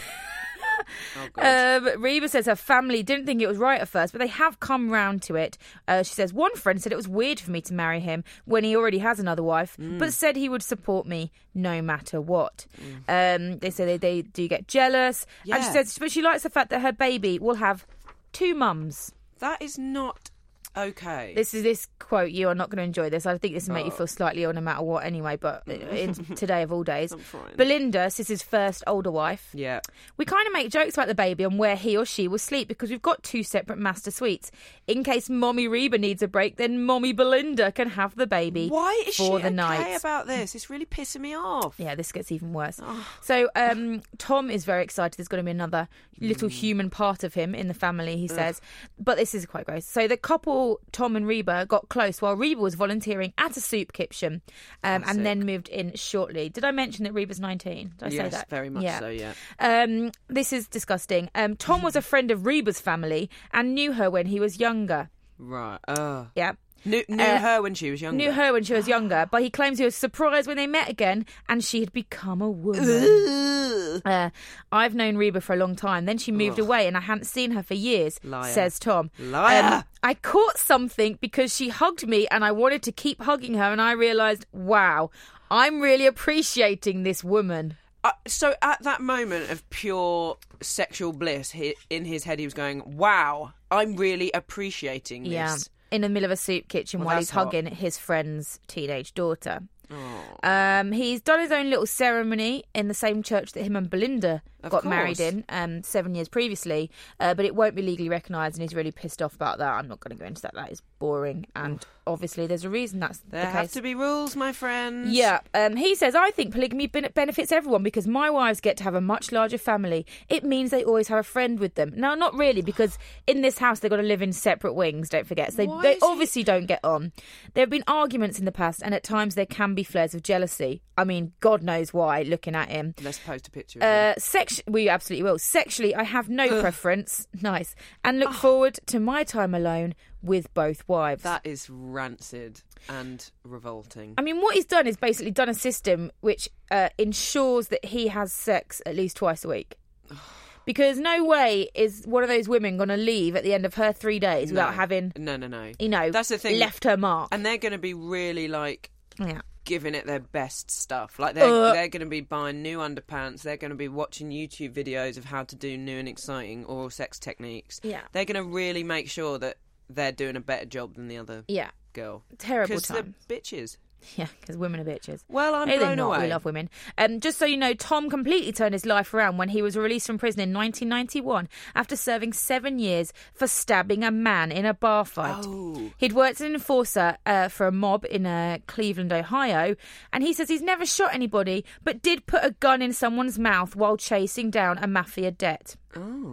Oh 1.16 1.28
god. 1.32 1.82
um, 1.96 2.02
Reba 2.02 2.28
says 2.28 2.44
her 2.46 2.54
family 2.54 3.02
didn't 3.02 3.24
think 3.24 3.40
it 3.40 3.46
was 3.46 3.56
right 3.56 3.80
at 3.80 3.88
first, 3.88 4.12
but 4.12 4.20
they 4.20 4.26
have 4.26 4.60
come 4.60 4.90
round 4.90 5.22
to 5.22 5.34
it. 5.34 5.56
Uh, 5.88 6.02
she 6.02 6.12
says 6.12 6.34
one 6.34 6.54
friend 6.54 6.80
said 6.82 6.92
it 6.92 6.96
was 6.96 7.08
weird 7.08 7.40
for 7.40 7.50
me 7.50 7.60
to 7.62 7.72
marry 7.74 7.98
him 7.98 8.22
when 8.44 8.62
he 8.62 8.76
already 8.76 8.98
has 8.98 9.18
another 9.18 9.42
wife, 9.42 9.76
Mm. 9.78 9.98
but 9.98 10.12
said 10.12 10.36
he 10.36 10.48
would 10.50 10.62
support 10.62 11.06
me 11.06 11.32
no 11.54 11.80
matter 11.80 12.20
what. 12.20 12.66
Um, 13.08 13.58
they 13.58 13.70
say 13.70 13.84
they, 13.86 13.96
they 13.96 14.22
do 14.22 14.46
get 14.48 14.68
jealous, 14.68 15.26
and 15.50 15.64
she 15.64 15.70
says, 15.70 15.96
but 15.98 16.10
she 16.12 16.20
likes 16.22 16.42
the 16.42 16.50
fact 16.50 16.68
that 16.70 16.82
her 16.82 16.92
baby 16.92 17.38
will 17.38 17.56
have 17.56 17.86
two 18.32 18.54
mums. 18.54 19.12
that 19.38 19.60
is 19.62 19.78
not 19.78 20.30
okay. 20.76 21.32
This 21.34 21.54
is 21.54 21.62
this 21.62 21.88
quote. 21.98 22.30
You 22.30 22.48
are 22.48 22.54
not 22.54 22.70
going 22.70 22.78
to 22.78 22.82
enjoy 22.84 23.10
this. 23.10 23.26
I 23.26 23.36
think 23.38 23.54
this 23.54 23.66
will 23.68 23.74
make 23.74 23.86
you 23.86 23.92
Oh. 23.92 23.96
feel 23.96 24.06
slightly 24.06 24.42
ill 24.44 24.52
no 24.52 24.60
matter 24.60 24.82
what, 24.82 25.04
anyway. 25.04 25.36
But 25.36 25.66
in 25.68 26.14
today 26.36 26.62
of 26.62 26.72
all 26.72 26.84
days, 26.84 27.12
I'm 27.12 27.18
frightened. 27.20 27.56
Belinda, 27.56 28.10
Sis's 28.10 28.42
first 28.42 28.82
older 28.86 29.10
wife, 29.10 29.50
yeah. 29.54 29.80
we 30.16 30.24
kind 30.24 30.46
of 30.46 30.52
make 30.52 30.70
jokes 30.70 30.94
about 30.94 31.08
the 31.08 31.14
baby 31.14 31.44
and 31.44 31.58
where 31.58 31.76
he 31.76 31.96
or 31.96 32.04
she 32.04 32.28
will 32.28 32.38
sleep 32.38 32.68
because 32.68 32.90
we've 32.90 33.02
got 33.02 33.22
two 33.22 33.42
separate 33.42 33.78
master 33.78 34.10
suites. 34.10 34.50
In 34.86 35.02
case 35.04 35.28
Mommy 35.30 35.66
Reba 35.68 35.98
needs 35.98 36.22
a 36.22 36.28
break, 36.28 36.56
then 36.56 36.82
Mommy 36.84 37.12
Belinda 37.12 37.72
can 37.72 37.88
have 37.90 38.14
the 38.16 38.26
baby 38.26 38.68
Why 38.68 39.04
is 39.06 39.16
for 39.16 39.22
she 39.38 39.42
the 39.42 39.46
okay 39.48 39.50
night. 39.50 39.96
about 39.96 40.26
this? 40.26 40.54
It's 40.54 40.70
really 40.70 40.86
pissing 40.86 41.20
me 41.20 41.34
off. 41.36 41.74
yeah, 41.78 41.94
this 41.94 42.12
gets 42.12 42.30
even 42.32 42.52
worse. 42.52 42.80
Oh. 42.82 43.06
So, 43.22 43.48
um, 43.56 44.02
Tom 44.18 44.50
is 44.50 44.64
very 44.64 44.82
excited. 44.82 45.16
There's 45.18 45.28
going 45.28 45.42
to 45.42 45.44
be 45.44 45.50
another 45.50 45.88
Mm. 46.18 46.28
little 46.28 46.48
human 46.48 46.88
part 46.88 47.24
of 47.24 47.34
him 47.34 47.54
in 47.54 47.68
the 47.68 47.74
family, 47.74 48.16
he 48.16 48.26
says. 48.26 48.62
But 48.98 49.18
this 49.18 49.34
is 49.34 49.44
quite 49.44 49.66
gross. 49.66 49.84
So, 49.84 50.08
the 50.08 50.16
couple, 50.16 50.65
Tom 50.92 51.16
and 51.16 51.26
Reba, 51.26 51.66
got 51.66 51.88
close 51.88 52.20
while 52.20 52.34
Reba 52.36 52.60
was 52.60 52.74
volunteering 52.74 53.32
at 53.38 53.56
a 53.56 53.60
soup 53.60 53.92
kitchen 53.92 54.42
um, 54.84 55.02
and 55.06 55.24
then 55.24 55.44
moved 55.46 55.68
in 55.68 55.92
shortly. 55.94 56.48
Did 56.48 56.64
I 56.64 56.70
mention 56.70 57.04
that 57.04 57.12
Reba's 57.12 57.40
19? 57.40 57.94
Did 57.98 58.06
I 58.06 58.10
say 58.10 58.28
that? 58.28 58.48
very 58.50 58.70
much 58.70 58.84
so. 59.00 59.08
Yeah. 59.08 59.32
Um, 59.58 60.12
this 60.28 60.52
is 60.52 60.68
disgusting. 60.68 61.30
Um, 61.34 61.56
Tom 61.56 61.82
was 61.82 61.96
a 61.96 62.02
friend 62.02 62.30
of 62.30 62.46
Reba's 62.46 62.80
family 62.80 63.30
and 63.52 63.74
knew 63.74 63.92
her 63.92 64.10
when 64.10 64.26
he 64.26 64.40
was 64.40 64.58
younger. 64.58 65.08
Right. 65.38 65.78
Uh, 65.86 66.24
Yeah. 66.34 66.52
Knew 66.86 67.04
knew 67.08 67.22
Uh, 67.22 67.38
her 67.38 67.60
when 67.62 67.74
she 67.74 67.90
was 67.90 68.00
younger. 68.00 68.16
Knew 68.16 68.32
her 68.32 68.52
when 68.52 68.62
she 68.64 68.72
was 68.72 68.88
younger, 68.88 69.28
but 69.30 69.42
he 69.42 69.50
claims 69.50 69.78
he 69.78 69.84
was 69.84 69.94
surprised 69.96 70.46
when 70.46 70.56
they 70.56 70.66
met 70.66 70.88
again 70.88 71.26
and 71.48 71.62
she 71.62 71.80
had 71.80 71.92
become 71.92 72.40
a 72.40 72.48
woman. 72.50 74.02
Uh, 74.04 74.30
I've 74.72 74.94
known 74.94 75.16
Reba 75.16 75.40
for 75.40 75.52
a 75.52 75.56
long 75.56 75.74
time. 75.76 76.04
Then 76.06 76.18
she 76.18 76.30
moved 76.32 76.58
away 76.58 76.86
and 76.86 76.96
I 76.96 77.00
hadn't 77.00 77.24
seen 77.26 77.50
her 77.52 77.62
for 77.62 77.74
years, 77.74 78.18
Liar. 78.22 78.52
says 78.52 78.78
Tom. 78.78 79.10
Liar. 79.18 79.74
Um, 79.78 79.84
I 80.02 80.14
caught 80.14 80.58
something 80.58 81.18
because 81.20 81.54
she 81.54 81.68
hugged 81.68 82.06
me 82.06 82.26
and 82.28 82.44
I 82.44 82.52
wanted 82.52 82.82
to 82.84 82.92
keep 82.92 83.20
hugging 83.22 83.54
her 83.54 83.64
and 83.72 83.80
I 83.80 83.92
realised, 83.92 84.46
wow, 84.52 85.10
I'm 85.50 85.80
really 85.80 86.06
appreciating 86.06 87.02
this 87.02 87.24
woman. 87.24 87.76
Uh, 88.04 88.12
so 88.26 88.54
at 88.62 88.82
that 88.82 89.00
moment 89.00 89.50
of 89.50 89.68
pure 89.70 90.36
sexual 90.60 91.12
bliss, 91.12 91.50
he, 91.50 91.74
in 91.90 92.04
his 92.04 92.22
head 92.24 92.38
he 92.38 92.44
was 92.44 92.54
going, 92.54 92.96
"Wow, 92.96 93.52
I'm 93.70 93.96
really 93.96 94.30
appreciating 94.32 95.24
this." 95.24 95.32
Yeah. 95.32 95.56
In 95.96 96.02
the 96.02 96.10
middle 96.10 96.26
of 96.26 96.30
a 96.30 96.36
soup 96.36 96.68
kitchen 96.68 97.00
Well, 97.00 97.06
while 97.06 97.16
that's 97.16 97.28
he's 97.28 97.30
hot. 97.30 97.44
hugging 97.46 97.66
his 97.74 97.96
friend's 97.96 98.60
teenage 98.66 99.14
daughter. 99.14 99.60
Oh. 99.90 100.22
Um, 100.46 100.92
he's 100.92 101.22
done 101.22 101.40
his 101.40 101.50
own 101.50 101.70
little 101.70 101.86
ceremony 101.86 102.64
in 102.74 102.88
the 102.88 102.92
same 102.92 103.22
church 103.22 103.52
that 103.52 103.62
him 103.62 103.76
and 103.76 103.88
Belinda 103.88 104.42
Of 104.66 104.72
got 104.72 104.84
married 104.84 105.20
in 105.20 105.44
um, 105.48 105.82
seven 105.82 106.14
years 106.14 106.28
previously, 106.28 106.90
uh, 107.20 107.34
but 107.34 107.44
it 107.44 107.54
won't 107.54 107.74
be 107.74 107.82
legally 107.82 108.08
recognised, 108.08 108.56
and 108.56 108.62
he's 108.62 108.74
really 108.74 108.92
pissed 108.92 109.22
off 109.22 109.34
about 109.34 109.58
that. 109.58 109.72
I'm 109.72 109.88
not 109.88 110.00
going 110.00 110.16
to 110.16 110.20
go 110.20 110.26
into 110.26 110.42
that. 110.42 110.54
That 110.54 110.70
is 110.72 110.82
boring, 110.98 111.46
and 111.54 111.84
obviously 112.06 112.46
there's 112.46 112.64
a 112.64 112.70
reason 112.70 113.00
that's 113.00 113.18
There 113.28 113.42
the 113.42 113.50
have 113.50 113.62
case. 113.64 113.72
to 113.72 113.82
be 113.82 113.94
rules, 113.94 114.36
my 114.36 114.52
friend. 114.52 115.12
Yeah, 115.12 115.40
um, 115.54 115.76
he 115.76 115.94
says, 115.94 116.14
I 116.14 116.30
think 116.30 116.52
polygamy 116.52 116.86
ben- 116.86 117.10
benefits 117.14 117.50
everyone 117.52 117.82
because 117.82 118.06
my 118.06 118.30
wives 118.30 118.60
get 118.60 118.76
to 118.78 118.84
have 118.84 118.94
a 118.94 119.00
much 119.00 119.32
larger 119.32 119.58
family. 119.58 120.06
It 120.28 120.44
means 120.44 120.70
they 120.70 120.84
always 120.84 121.08
have 121.08 121.18
a 121.18 121.22
friend 121.24 121.58
with 121.58 121.74
them. 121.74 121.92
Now, 121.96 122.14
not 122.14 122.34
really, 122.34 122.62
because 122.62 122.96
in 123.26 123.42
this 123.42 123.58
house 123.58 123.80
they've 123.80 123.90
got 123.90 123.96
to 123.96 124.02
live 124.02 124.22
in 124.22 124.32
separate 124.32 124.74
wings, 124.74 125.08
don't 125.08 125.26
forget. 125.26 125.52
So 125.52 125.56
they, 125.58 125.66
Why 125.66 125.82
they 125.82 125.92
is 125.94 126.02
he- 126.02 126.06
obviously 126.08 126.42
don't 126.44 126.66
get 126.66 126.80
on. 126.84 127.12
There 127.54 127.62
have 127.62 127.70
been 127.70 127.84
arguments 127.88 128.38
in 128.38 128.44
the 128.44 128.52
past, 128.52 128.82
and 128.84 128.94
at 128.94 129.02
times 129.02 129.34
there 129.34 129.46
can 129.46 129.74
be 129.74 129.82
flares 129.82 130.14
of 130.14 130.22
jealousy. 130.22 130.82
I 130.96 131.04
mean, 131.04 131.32
God 131.40 131.62
knows 131.62 131.92
why, 131.92 132.22
looking 132.22 132.54
at 132.54 132.70
him. 132.70 132.94
Let's 133.02 133.18
post 133.18 133.48
a 133.48 133.50
picture. 133.50 133.80
Of 133.80 133.82
him. 133.84 134.12
Uh, 134.12 134.14
sex- 134.18 134.55
we 134.66 134.88
absolutely 134.88 135.24
will. 135.24 135.38
Sexually, 135.38 135.94
I 135.94 136.02
have 136.04 136.28
no 136.28 136.60
preference. 136.60 137.26
Nice. 137.42 137.74
And 138.04 138.18
look 138.18 138.32
forward 138.32 138.78
to 138.86 139.00
my 139.00 139.24
time 139.24 139.54
alone 139.54 139.94
with 140.22 140.52
both 140.54 140.82
wives. 140.88 141.22
that 141.22 141.42
is 141.44 141.68
rancid 141.70 142.62
and 142.88 143.30
revolting. 143.44 144.14
I 144.18 144.22
mean, 144.22 144.40
what 144.40 144.54
he's 144.54 144.64
done 144.66 144.86
is 144.86 144.96
basically 144.96 145.30
done 145.30 145.48
a 145.48 145.54
system 145.54 146.10
which 146.20 146.48
uh, 146.70 146.88
ensures 146.98 147.68
that 147.68 147.84
he 147.84 148.08
has 148.08 148.32
sex 148.32 148.82
at 148.86 148.96
least 148.96 149.16
twice 149.18 149.44
a 149.44 149.48
week. 149.48 149.76
Because 150.64 150.98
no 150.98 151.24
way 151.24 151.68
is 151.76 152.02
one 152.08 152.24
of 152.24 152.28
those 152.28 152.48
women 152.48 152.76
going 152.76 152.88
to 152.88 152.96
leave 152.96 153.36
at 153.36 153.44
the 153.44 153.54
end 153.54 153.64
of 153.64 153.74
her 153.74 153.92
three 153.92 154.18
days 154.18 154.50
without 154.50 154.74
having, 154.74 155.12
No, 155.16 155.36
no, 155.36 155.46
no. 155.46 155.70
you 155.78 155.88
know, 155.88 156.10
That's 156.10 156.28
the 156.30 156.38
thing. 156.38 156.58
left 156.58 156.82
her 156.82 156.96
mark. 156.96 157.28
And 157.30 157.46
they're 157.46 157.56
going 157.56 157.70
to 157.70 157.78
be 157.78 157.94
really 157.94 158.48
like 158.48 158.90
yeah. 159.16 159.42
Giving 159.66 159.94
it 159.94 160.06
their 160.06 160.20
best 160.20 160.70
stuff. 160.70 161.18
Like 161.18 161.34
they're 161.34 161.44
Uh. 161.44 161.72
they're 161.74 161.88
going 161.88 162.00
to 162.00 162.06
be 162.06 162.22
buying 162.22 162.62
new 162.62 162.78
underpants. 162.78 163.42
They're 163.42 163.58
going 163.58 163.72
to 163.72 163.76
be 163.76 163.88
watching 163.88 164.30
YouTube 164.30 164.72
videos 164.72 165.18
of 165.18 165.26
how 165.26 165.44
to 165.44 165.54
do 165.54 165.76
new 165.76 165.98
and 165.98 166.08
exciting 166.08 166.64
oral 166.64 166.88
sex 166.88 167.18
techniques. 167.18 167.78
Yeah. 167.82 168.00
They're 168.12 168.24
going 168.24 168.42
to 168.42 168.50
really 168.50 168.82
make 168.84 169.10
sure 169.10 169.36
that 169.38 169.58
they're 169.90 170.12
doing 170.12 170.36
a 170.36 170.40
better 170.40 170.64
job 170.64 170.94
than 170.94 171.08
the 171.08 171.18
other 171.18 171.44
Yeah. 171.48 171.70
girl. 171.92 172.24
Terrible 172.38 172.76
Because 172.76 172.88
they're 172.88 173.02
time. 173.02 173.14
bitches. 173.28 173.76
Yeah, 174.16 174.28
because 174.40 174.56
women 174.56 174.80
are 174.80 174.84
bitches. 174.84 175.24
Well, 175.28 175.54
I'm 175.54 175.68
Either 175.68 175.78
blown 175.78 175.96
not, 175.98 176.06
away. 176.06 176.22
We 176.22 176.28
love 176.28 176.44
women. 176.44 176.70
Um, 176.96 177.20
just 177.20 177.38
so 177.38 177.44
you 177.44 177.56
know, 177.56 177.74
Tom 177.74 178.08
completely 178.08 178.52
turned 178.52 178.72
his 178.72 178.86
life 178.86 179.12
around 179.12 179.36
when 179.36 179.48
he 179.50 179.62
was 179.62 179.76
released 179.76 180.06
from 180.06 180.16
prison 180.18 180.40
in 180.40 180.54
1991 180.54 181.48
after 181.74 181.96
serving 181.96 182.32
seven 182.32 182.78
years 182.78 183.12
for 183.34 183.46
stabbing 183.46 184.04
a 184.04 184.10
man 184.10 184.52
in 184.52 184.64
a 184.64 184.74
bar 184.74 185.04
fight. 185.04 185.44
Oh. 185.46 185.90
He'd 185.98 186.12
worked 186.12 186.40
as 186.40 186.46
an 186.46 186.54
enforcer 186.54 187.18
uh, 187.26 187.48
for 187.48 187.66
a 187.66 187.72
mob 187.72 188.06
in 188.10 188.26
uh, 188.26 188.58
Cleveland, 188.66 189.12
Ohio, 189.12 189.76
and 190.12 190.22
he 190.22 190.32
says 190.32 190.48
he's 190.48 190.62
never 190.62 190.86
shot 190.86 191.12
anybody, 191.12 191.64
but 191.84 192.02
did 192.02 192.26
put 192.26 192.44
a 192.44 192.52
gun 192.52 192.80
in 192.82 192.92
someone's 192.92 193.38
mouth 193.38 193.76
while 193.76 193.96
chasing 193.96 194.50
down 194.50 194.78
a 194.78 194.86
mafia 194.86 195.30
debt. 195.30 195.76
Oh. 195.94 196.25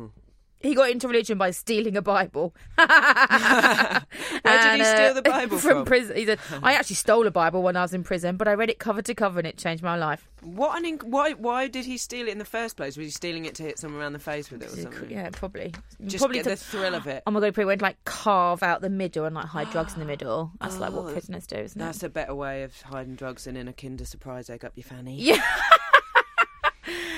He 0.63 0.74
got 0.75 0.89
into 0.89 1.08
religion 1.08 1.38
by 1.38 1.51
stealing 1.51 1.96
a 1.98 2.01
Bible. 2.01 2.55
Where 2.75 2.88
did 2.88 4.75
he 4.75 4.82
uh, 4.82 4.96
steal 4.96 5.13
the 5.13 5.22
Bible 5.24 5.58
from? 5.60 5.86
prison. 5.86 6.15
He 6.15 6.25
said, 6.25 6.39
"I 6.63 6.74
actually 6.74 6.96
stole 6.96 7.27
a 7.27 7.32
Bible 7.32 7.62
when 7.62 7.75
I 7.75 7.82
was 7.82 7.93
in 7.93 8.03
prison, 8.03 8.38
but 8.38 8.48
I 8.48 8.53
read 8.53 8.70
it 8.70 8.79
cover 8.79 9.01
to 9.01 9.13
cover, 9.13 9.39
and 9.39 9.48
it 9.48 9.58
changed 9.58 9.84
my 9.84 9.98
life." 9.98 10.27
What 10.41 10.77
an 10.77 10.86
inc- 10.98 11.03
why 11.03 11.34
why 11.34 11.67
did 11.67 11.86
he 11.86 11.98
steal 11.98 12.27
it 12.27 12.32
in 12.32 12.38
the 12.38 12.46
first 12.46 12.75
place? 12.77 12.98
Was 12.98 13.05
he 13.08 13.12
stealing 13.12 13.46
it 13.46 13.55
to 13.55 13.63
hit 13.63 13.77
someone 13.79 14.01
around 14.01 14.13
the 14.13 14.20
face 14.20 14.50
with 14.51 14.62
it 14.63 14.72
or 14.74 14.75
something? 14.82 15.10
Yeah, 15.12 15.29
probably. 15.32 15.74
Just 16.05 16.20
probably 16.22 16.38
get 16.39 16.43
to- 16.46 16.50
the 16.51 16.55
thrill 16.58 16.96
of 16.96 17.08
it. 17.08 17.24
Oh 17.27 17.32
my 17.32 17.39
god, 17.39 17.46
he 17.48 17.51
probably 17.51 17.65
went 17.65 17.82
like 17.82 18.03
carve 18.05 18.63
out 18.63 18.82
the 18.82 18.89
middle 18.89 19.25
and 19.25 19.36
like 19.36 19.46
hide 19.46 19.70
drugs 19.72 19.93
in 19.93 20.00
the 20.00 20.05
middle. 20.05 20.51
That's 20.62 20.77
like 20.79 20.91
Oh, 20.93 21.01
what 21.03 21.13
prisoners 21.13 21.46
do, 21.48 21.55
isn't 21.58 21.77
That's 21.79 22.03
it? 22.03 22.08
a 22.08 22.10
better 22.10 22.36
way 22.36 22.63
of 22.63 22.79
hiding 22.84 23.15
drugs 23.15 23.46
than 23.46 23.55
in 23.58 23.67
a 23.67 23.74
Kinder 23.74 24.05
Surprise 24.05 24.50
egg 24.50 24.63
up 24.65 24.74
your 24.75 24.84
fanny. 24.86 25.15
Yeah. 25.20 25.41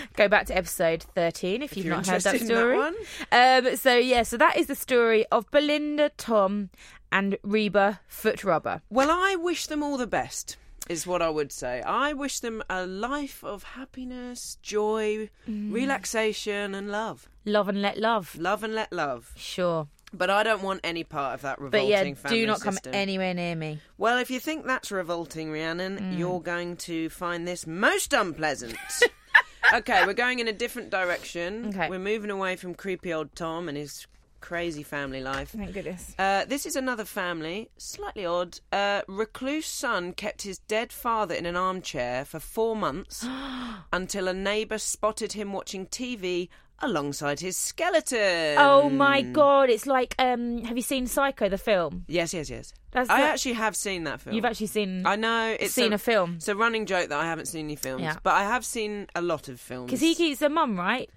Go 0.16 0.28
back 0.28 0.46
to 0.48 0.58
episode 0.58 1.04
thirteen 1.04 1.62
if, 1.62 1.76
you've 1.78 1.86
not 1.88 2.08
heard 2.08 2.22
that 2.22 2.34
that 2.40 2.46
story. 2.46 2.78
one. 2.78 2.96
Um, 3.32 3.76
so 3.76 3.96
yeah, 3.98 4.24
so 4.24 4.38
that 4.38 4.58
is 4.58 4.68
the 4.68 4.76
story 4.76 5.26
of 5.32 5.50
Belinda, 5.52 6.12
Tom, 6.18 6.70
and 7.12 7.38
Reba 7.44 8.00
Foot 8.08 8.44
Rubber. 8.44 8.82
Well, 8.90 9.10
I 9.12 9.36
wish 9.36 9.68
them 9.68 9.82
all 9.84 9.98
the 9.98 10.08
best. 10.08 10.58
Is 10.88 11.08
what 11.08 11.24
I 11.24 11.30
would 11.32 11.52
say. 11.52 11.82
I 11.82 12.14
wish 12.14 12.42
them 12.42 12.62
a 12.70 12.86
life 12.86 13.44
of 13.44 13.64
happiness, 13.64 14.60
joy, 14.62 15.32
Mm. 15.50 15.74
relaxation, 15.74 16.76
and 16.76 16.92
love. 16.92 17.28
Love 17.44 17.68
and 17.70 17.82
let 17.82 17.98
love. 17.98 18.36
Love 18.38 18.64
and 18.64 18.76
let 18.76 18.94
love. 18.94 19.32
Sure. 19.36 19.88
But 20.14 20.30
I 20.30 20.44
don't 20.44 20.62
want 20.62 20.82
any 20.84 21.04
part 21.04 21.34
of 21.34 21.42
that 21.42 21.60
revolting 21.60 21.88
But 21.90 21.90
yeah, 21.90 22.14
family 22.14 22.38
do 22.42 22.46
not 22.48 22.62
come 22.62 22.74
system. 22.76 22.94
anywhere 22.94 23.34
near 23.34 23.56
me. 23.56 23.80
Well, 23.98 24.20
if 24.20 24.30
you 24.30 24.40
think 24.40 24.68
that's 24.68 24.92
revolting, 24.92 25.52
Rhiannon, 25.52 25.98
Mm. 25.98 26.20
you're 26.20 26.40
going 26.40 26.78
to 26.78 27.10
find 27.10 27.48
this 27.48 27.66
most 27.66 28.14
unpleasant. 28.14 28.78
okay, 29.74 30.06
we're 30.06 30.14
going 30.14 30.40
in 30.40 30.48
a 30.48 30.54
different 30.54 30.90
direction. 30.90 31.68
Okay. 31.68 31.90
We're 31.90 32.00
moving 32.00 32.32
away 32.32 32.56
from 32.56 32.76
creepy 32.76 33.14
old 33.14 33.36
Tom 33.36 33.68
and 33.68 33.78
his 33.78 34.08
crazy 34.46 34.84
family 34.84 35.22
life. 35.22 35.50
Thank 35.50 35.74
goodness. 35.74 36.14
Uh, 36.20 36.46
this 36.46 36.66
is 36.66 36.76
another 36.76 37.06
family, 37.06 37.70
slightly 37.78 38.26
odd. 38.26 38.60
Uh, 38.72 39.02
recluse 39.08 39.66
son 39.66 40.14
kept 40.14 40.44
his 40.44 40.60
dead 40.60 40.94
father 40.94 41.34
in 41.34 41.46
an 41.48 41.56
armchair 41.56 42.26
for 42.26 42.40
four 42.40 42.76
months 42.76 43.26
until 43.94 44.28
a 44.28 44.34
neighbour 44.34 44.78
spotted 44.78 45.34
him 45.34 45.52
watching 45.52 45.88
TV 45.88 46.50
alongside 46.80 47.40
his 47.40 47.56
skeleton. 47.58 48.58
Oh 48.60 48.90
my 48.90 49.22
god, 49.22 49.70
it's 49.70 49.88
like 49.88 50.14
um 50.20 50.62
have 50.66 50.76
you 50.78 50.84
seen 50.84 51.08
Psycho 51.08 51.48
the 51.50 51.58
film? 51.58 52.04
Yes, 52.08 52.34
yes, 52.34 52.50
yes. 52.50 52.74
That's 52.92 53.10
I 53.10 53.22
like- 53.22 53.32
actually 53.32 53.54
have 53.54 53.76
seen 53.76 54.04
that 54.04 54.22
film. 54.22 54.36
You've 54.36 54.46
actually 54.46 54.68
seen 54.68 55.06
I 55.06 55.16
know 55.16 55.56
it's 55.60 55.74
seen 55.74 55.94
a 55.94 55.98
film. 55.98 56.36
It's 56.36 56.50
a 56.50 56.56
running 56.56 56.86
joke 56.86 57.10
that 57.10 57.18
I 57.20 57.26
haven't 57.26 57.46
seen 57.48 57.66
any 57.66 57.78
films, 57.78 58.04
Yeah. 58.04 58.18
but 58.24 58.34
I 58.34 58.44
have 58.44 58.66
seen 58.66 59.08
a 59.16 59.22
lot 59.22 59.48
of 59.48 59.60
films. 59.60 59.88
because 59.88 60.02
he 60.02 60.16
keeps 60.16 60.42
a 60.42 60.50
mum, 60.50 60.78
right? 60.78 61.10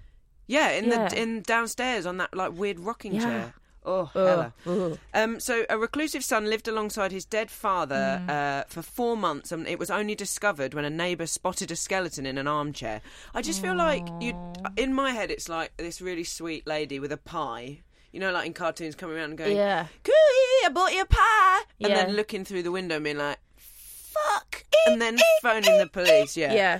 Yeah, 0.49 0.71
in 0.71 0.85
Yeah. 0.89 1.07
the 1.07 1.21
in 1.21 1.41
downstairs 1.43 2.05
on 2.05 2.17
that 2.17 2.35
like 2.35 2.51
weird 2.53 2.79
rocking 2.79 3.13
Yeah. 3.15 3.21
chair. 3.21 3.53
Oh, 3.85 4.11
Ugh, 4.13 4.51
hella. 4.65 4.97
Um, 5.13 5.39
so 5.39 5.65
a 5.69 5.77
reclusive 5.77 6.23
son 6.23 6.45
lived 6.49 6.67
alongside 6.67 7.11
his 7.13 7.23
dead 7.23 7.49
father 7.49 8.21
Mm. 8.21 8.29
uh, 8.29 8.63
for 8.67 8.81
four 8.81 9.15
months, 9.15 9.53
and 9.53 9.65
it 9.67 9.79
was 9.79 9.89
only 9.89 10.15
discovered 10.15 10.73
when 10.73 10.83
a 10.85 10.89
neighbour 10.89 11.25
spotted 11.25 11.71
a 11.71 11.75
skeleton 11.77 12.25
in 12.25 12.37
an 12.37 12.45
armchair. 12.47 13.01
I 13.33 13.41
just 13.41 13.61
feel 13.61 13.75
like 13.75 14.05
you, 14.19 14.33
in 14.75 14.93
my 14.93 15.11
head, 15.11 15.31
it's 15.31 15.47
like 15.47 15.71
this 15.77 16.01
really 16.01 16.25
sweet 16.25 16.67
lady 16.67 16.99
with 16.99 17.11
a 17.13 17.17
pie. 17.17 17.79
You 18.11 18.19
know, 18.19 18.31
like 18.31 18.47
in 18.47 18.53
cartoons, 18.53 18.95
coming 18.95 19.15
around 19.15 19.29
and 19.29 19.37
going, 19.37 19.55
Yeah. 19.55 19.87
Cooey, 20.03 20.65
I 20.65 20.69
bought 20.73 20.93
you 20.93 21.01
a 21.03 21.05
pie," 21.05 21.61
and 21.79 21.89
Yeah. 21.91 22.03
then 22.05 22.15
looking 22.15 22.43
through 22.43 22.63
the 22.63 22.71
window 22.71 22.95
and 22.95 23.03
being 23.05 23.17
like, 23.17 23.37
"Fuck," 23.55 24.65
and 24.87 25.01
then 25.01 25.17
phoning 25.41 25.77
the 25.77 25.87
police. 25.87 26.35
Yeah, 26.35 26.53
Yeah. 26.53 26.79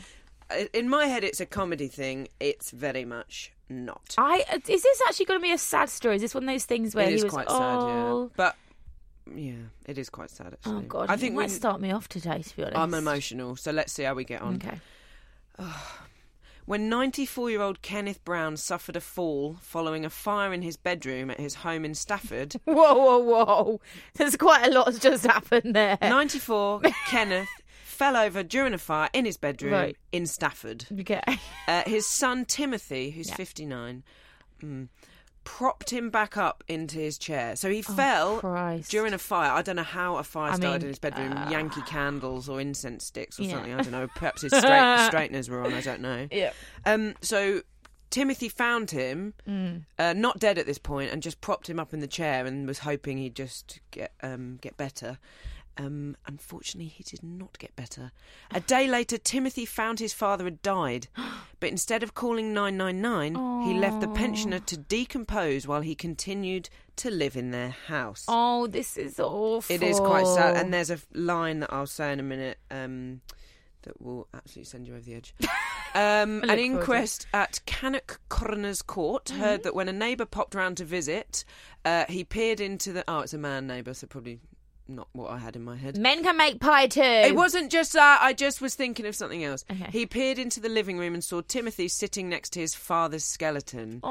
In 0.74 0.90
my 0.90 1.06
head, 1.06 1.24
it's 1.24 1.40
a 1.40 1.46
comedy 1.46 1.88
thing. 1.88 2.28
It's 2.40 2.72
very 2.72 3.06
much 3.06 3.52
not. 3.70 4.16
I 4.18 4.44
is 4.68 4.84
this 4.84 5.02
actually 5.08 5.26
going 5.26 5.40
to 5.40 5.44
be 5.44 5.52
a 5.52 5.58
sad 5.58 5.90
story? 5.90 6.16
Is 6.16 6.22
this 6.22 6.34
one 6.34 6.44
of 6.44 6.50
those 6.50 6.66
things 6.66 6.96
where 6.96 7.06
It 7.06 7.10
he 7.10 7.16
is 7.16 7.24
was 7.24 7.34
quite 7.34 7.48
oh, 7.50 7.58
sad, 7.58 7.88
yeah. 7.88 8.28
But 8.36 8.56
yeah, 9.36 9.54
it 9.86 9.98
is 9.98 10.10
quite 10.10 10.30
sad 10.32 10.54
actually. 10.54 10.76
oh 10.76 10.82
god, 10.82 11.10
I 11.10 11.18
think 11.18 11.36
might 11.36 11.52
start 11.52 11.82
me 11.82 11.92
off 11.92 12.08
today. 12.10 12.42
To 12.42 12.56
be 12.56 12.64
honest, 12.64 12.78
I'm 12.78 12.94
emotional, 12.94 13.56
so 13.56 13.72
let's 13.72 13.94
see 13.94 14.04
how 14.04 14.14
we 14.14 14.24
get 14.24 14.42
on. 14.42 14.56
Okay. 14.56 14.80
When 16.70 16.88
94 16.88 17.50
year 17.50 17.62
old 17.64 17.82
Kenneth 17.82 18.24
Brown 18.24 18.56
suffered 18.56 18.96
a 18.96 19.02
fall 19.02 19.58
following 19.60 20.06
a 20.06 20.10
fire 20.12 20.54
in 20.54 20.62
his 20.62 20.78
bedroom 20.78 21.32
at 21.32 21.40
his 21.40 21.56
home 21.56 21.84
in 21.84 21.96
Stafford, 21.96 22.54
Whoa, 22.66 22.94
whoa, 22.94 23.18
whoa! 23.18 23.82
There's 24.14 24.36
quite 24.36 24.68
a 24.68 24.70
lot 24.70 24.86
that's 24.86 25.00
just 25.00 25.26
happened 25.26 25.76
there. 25.76 25.98
94 26.00 26.82
Kenneth 27.08 27.50
fell 28.00 28.16
over 28.18 28.42
during 28.42 28.74
a 28.74 28.78
fire 28.78 29.10
in 29.14 29.26
his 29.26 29.38
bedroom 29.38 29.74
Right. 29.74 29.98
in 30.12 30.26
Stafford. 30.26 30.86
Okay. 31.02 31.22
Uh, 31.68 31.84
his 31.86 32.08
son 32.08 32.46
Timothy, 32.46 33.12
who's 33.12 33.30
59, 33.32 34.04
mm, 34.64 34.88
propped 35.44 35.92
him 35.92 36.10
back 36.10 36.36
up 36.38 36.64
into 36.68 36.98
his 36.98 37.18
chair. 37.20 37.56
So 37.56 37.70
he 37.70 37.82
fell 37.84 38.38
Oh, 38.38 38.40
Christ. 38.40 38.90
during 38.90 39.14
a 39.14 39.18
fire. 39.20 39.52
I 39.52 39.62
don't 39.62 39.76
know 39.76 39.84
how 39.84 40.18
a 40.18 40.24
fire 40.24 40.52
I 40.52 40.56
started 40.56 40.80
mean, 40.80 40.82
in 40.82 40.88
his 40.88 41.00
bedroom. 41.00 41.34
uh, 41.38 41.50
Yankee 41.52 41.82
candles 41.84 42.50
or 42.50 42.60
incense 42.60 43.06
sticks 43.06 43.40
or 43.40 43.44
Yeah. 43.44 43.52
something. 43.52 43.74
I 43.74 43.82
don't 43.84 43.92
know. 43.92 44.08
Perhaps 44.16 44.42
his 44.42 44.52
straight- 44.58 45.06
straighteners 45.08 45.48
were 45.50 45.64
on. 45.64 45.74
I 45.74 45.82
don't 45.82 46.02
know. 46.02 46.28
Yeah. 46.32 46.54
Um, 46.86 47.14
so 47.22 47.62
Timothy 48.10 48.50
found 48.50 48.90
him, 48.90 49.36
Mm. 49.48 49.84
uh, 50.00 50.14
not 50.14 50.40
dead 50.40 50.58
at 50.58 50.66
this 50.66 50.80
point, 50.80 51.12
and 51.12 51.22
just 51.22 51.40
propped 51.42 51.70
him 51.70 51.80
up 51.80 51.94
in 51.94 52.00
the 52.00 52.08
chair 52.08 52.46
and 52.48 52.68
was 52.68 52.80
hoping 52.80 53.20
he'd 53.20 53.36
just 53.36 53.80
get 53.92 54.14
um, 54.24 54.58
get 54.62 54.76
better. 54.78 55.20
Um, 55.80 56.18
unfortunately, 56.28 56.90
he 56.90 57.04
did 57.04 57.24
not 57.24 57.58
get 57.58 57.74
better. 57.78 58.12
A 58.52 58.60
day 58.60 58.86
later, 58.86 59.18
Timothy 59.18 59.66
found 59.66 60.00
his 60.00 60.12
father 60.14 60.44
had 60.44 60.62
died, 60.62 61.08
but 61.62 61.70
instead 61.70 62.04
of 62.04 62.14
calling 62.14 62.54
999, 62.54 63.64
he 63.64 63.74
left 63.80 64.02
the 64.02 64.10
pensioner 64.10 64.60
to 64.60 64.76
decompose 64.78 65.66
while 65.66 65.80
he 65.82 65.96
continued 65.96 66.70
to 66.98 67.10
live 67.10 67.38
in 67.38 67.52
their 67.52 67.70
house. 67.70 68.26
Oh, 68.28 68.68
this 68.68 68.98
is 68.98 69.22
awful. 69.22 69.74
It 69.74 69.82
is 69.82 70.02
quite 70.02 70.28
sad, 70.28 70.58
and 70.58 70.74
there's 70.74 70.92
a 70.92 71.00
line 71.14 71.62
that 71.62 71.72
I'll 71.72 71.88
say 71.88 72.12
in 72.12 72.20
a 72.20 72.24
minute 72.24 72.58
um, 72.70 73.22
that 73.84 74.02
will 74.02 74.28
absolutely 74.34 74.66
send 74.70 74.86
you 74.86 74.96
over 74.96 75.04
the 75.04 75.16
edge. 75.16 75.34
Um, 75.96 76.44
an 76.44 76.44
forward 76.44 76.46
to 76.46 76.52
it. 76.54 76.60
inquest 76.66 77.28
at 77.34 77.62
Cannock 77.66 78.20
Coroner's 78.30 78.84
Court 78.84 79.26
Mm-hmm. 79.26 79.40
heard 79.42 79.64
that 79.64 79.74
when 79.74 79.90
a 79.90 79.92
neighbour 79.92 80.26
popped 80.26 80.54
round 80.54 80.78
to 80.78 80.86
visit, 80.86 81.44
uh, 81.84 82.06
he 82.08 82.24
peered 82.24 82.60
into 82.60 82.94
the. 82.94 83.04
Oh, 83.08 83.22
it's 83.22 83.34
a 83.34 83.40
man 83.40 83.66
neighbour, 83.66 83.96
so 83.96 84.06
probably 84.06 84.40
not 84.90 85.08
what 85.14 85.30
I 85.32 85.38
had 85.38 85.56
in 85.56 85.64
my 85.64 85.76
head. 85.76 85.98
Men 85.98 86.24
can 86.24 86.36
make 86.38 86.60
pie 86.60 86.88
too. 86.88 87.02
It 87.02 87.36
wasn't 87.36 87.72
just 87.72 87.94
that. 87.94 88.20
I 88.22 88.34
just 88.34 88.62
was 88.62 88.76
thinking 88.76 89.06
of 89.06 89.16
something 89.16 89.44
else. 89.44 89.64
Okay. 89.72 89.90
He 89.92 90.06
peered 90.06 90.40
into 90.40 90.60
the 90.60 90.70
living 90.70 90.98
room 90.98 91.14
and 91.14 91.24
saw 91.24 91.42
Timothy 91.42 91.88
sitting 91.88 92.30
next 92.30 92.52
to 92.54 92.60
his 92.60 92.76
father's 92.76 93.24
skeleton. 93.24 94.02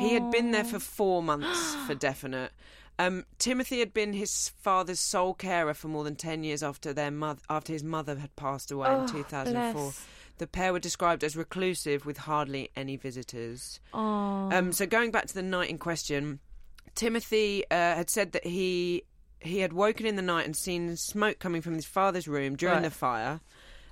He 0.00 0.14
had 0.14 0.30
been 0.30 0.52
there 0.52 0.64
for 0.64 0.78
four 0.78 1.22
months 1.22 1.74
for 1.86 1.94
definite. 1.94 2.52
Um, 3.00 3.26
Timothy 3.38 3.78
had 3.78 3.94
been 3.94 4.12
his 4.12 4.48
father's 4.60 4.98
sole 4.98 5.34
carer 5.34 5.74
for 5.74 5.88
more 5.88 6.02
than 6.04 6.16
ten 6.16 6.42
years 6.42 6.62
after 6.62 6.92
their 6.92 7.10
mother, 7.10 7.40
after 7.48 7.72
his 7.72 7.84
mother 7.84 8.16
had 8.16 8.34
passed 8.34 8.70
away 8.70 8.92
in 8.92 9.06
two 9.06 9.22
thousand 9.22 9.56
and 9.56 9.72
four. 9.72 9.82
bless. 9.84 10.06
The 10.38 10.46
pair 10.46 10.72
were 10.72 10.78
described 10.78 11.24
as 11.24 11.36
reclusive 11.36 12.06
with 12.06 12.16
hardly 12.16 12.70
any 12.76 12.96
visitors. 12.96 13.80
Oh. 13.92 14.50
Um, 14.52 14.72
so 14.72 14.86
going 14.86 15.10
back 15.10 15.26
to 15.26 15.34
the 15.34 15.42
night 15.42 15.68
in 15.68 15.78
question, 15.78 16.38
Timothy 16.94 17.64
uh, 17.70 17.74
had 17.74 18.08
said 18.08 18.32
that 18.32 18.46
he 18.46 19.02
he 19.40 19.60
had 19.60 19.72
woken 19.72 20.06
in 20.06 20.16
the 20.16 20.22
night 20.22 20.46
and 20.46 20.56
seen 20.56 20.96
smoke 20.96 21.38
coming 21.38 21.62
from 21.62 21.74
his 21.74 21.86
father's 21.86 22.26
room 22.28 22.56
during 22.56 22.76
Right. 22.76 22.82
the 22.82 22.90
fire. 22.90 23.40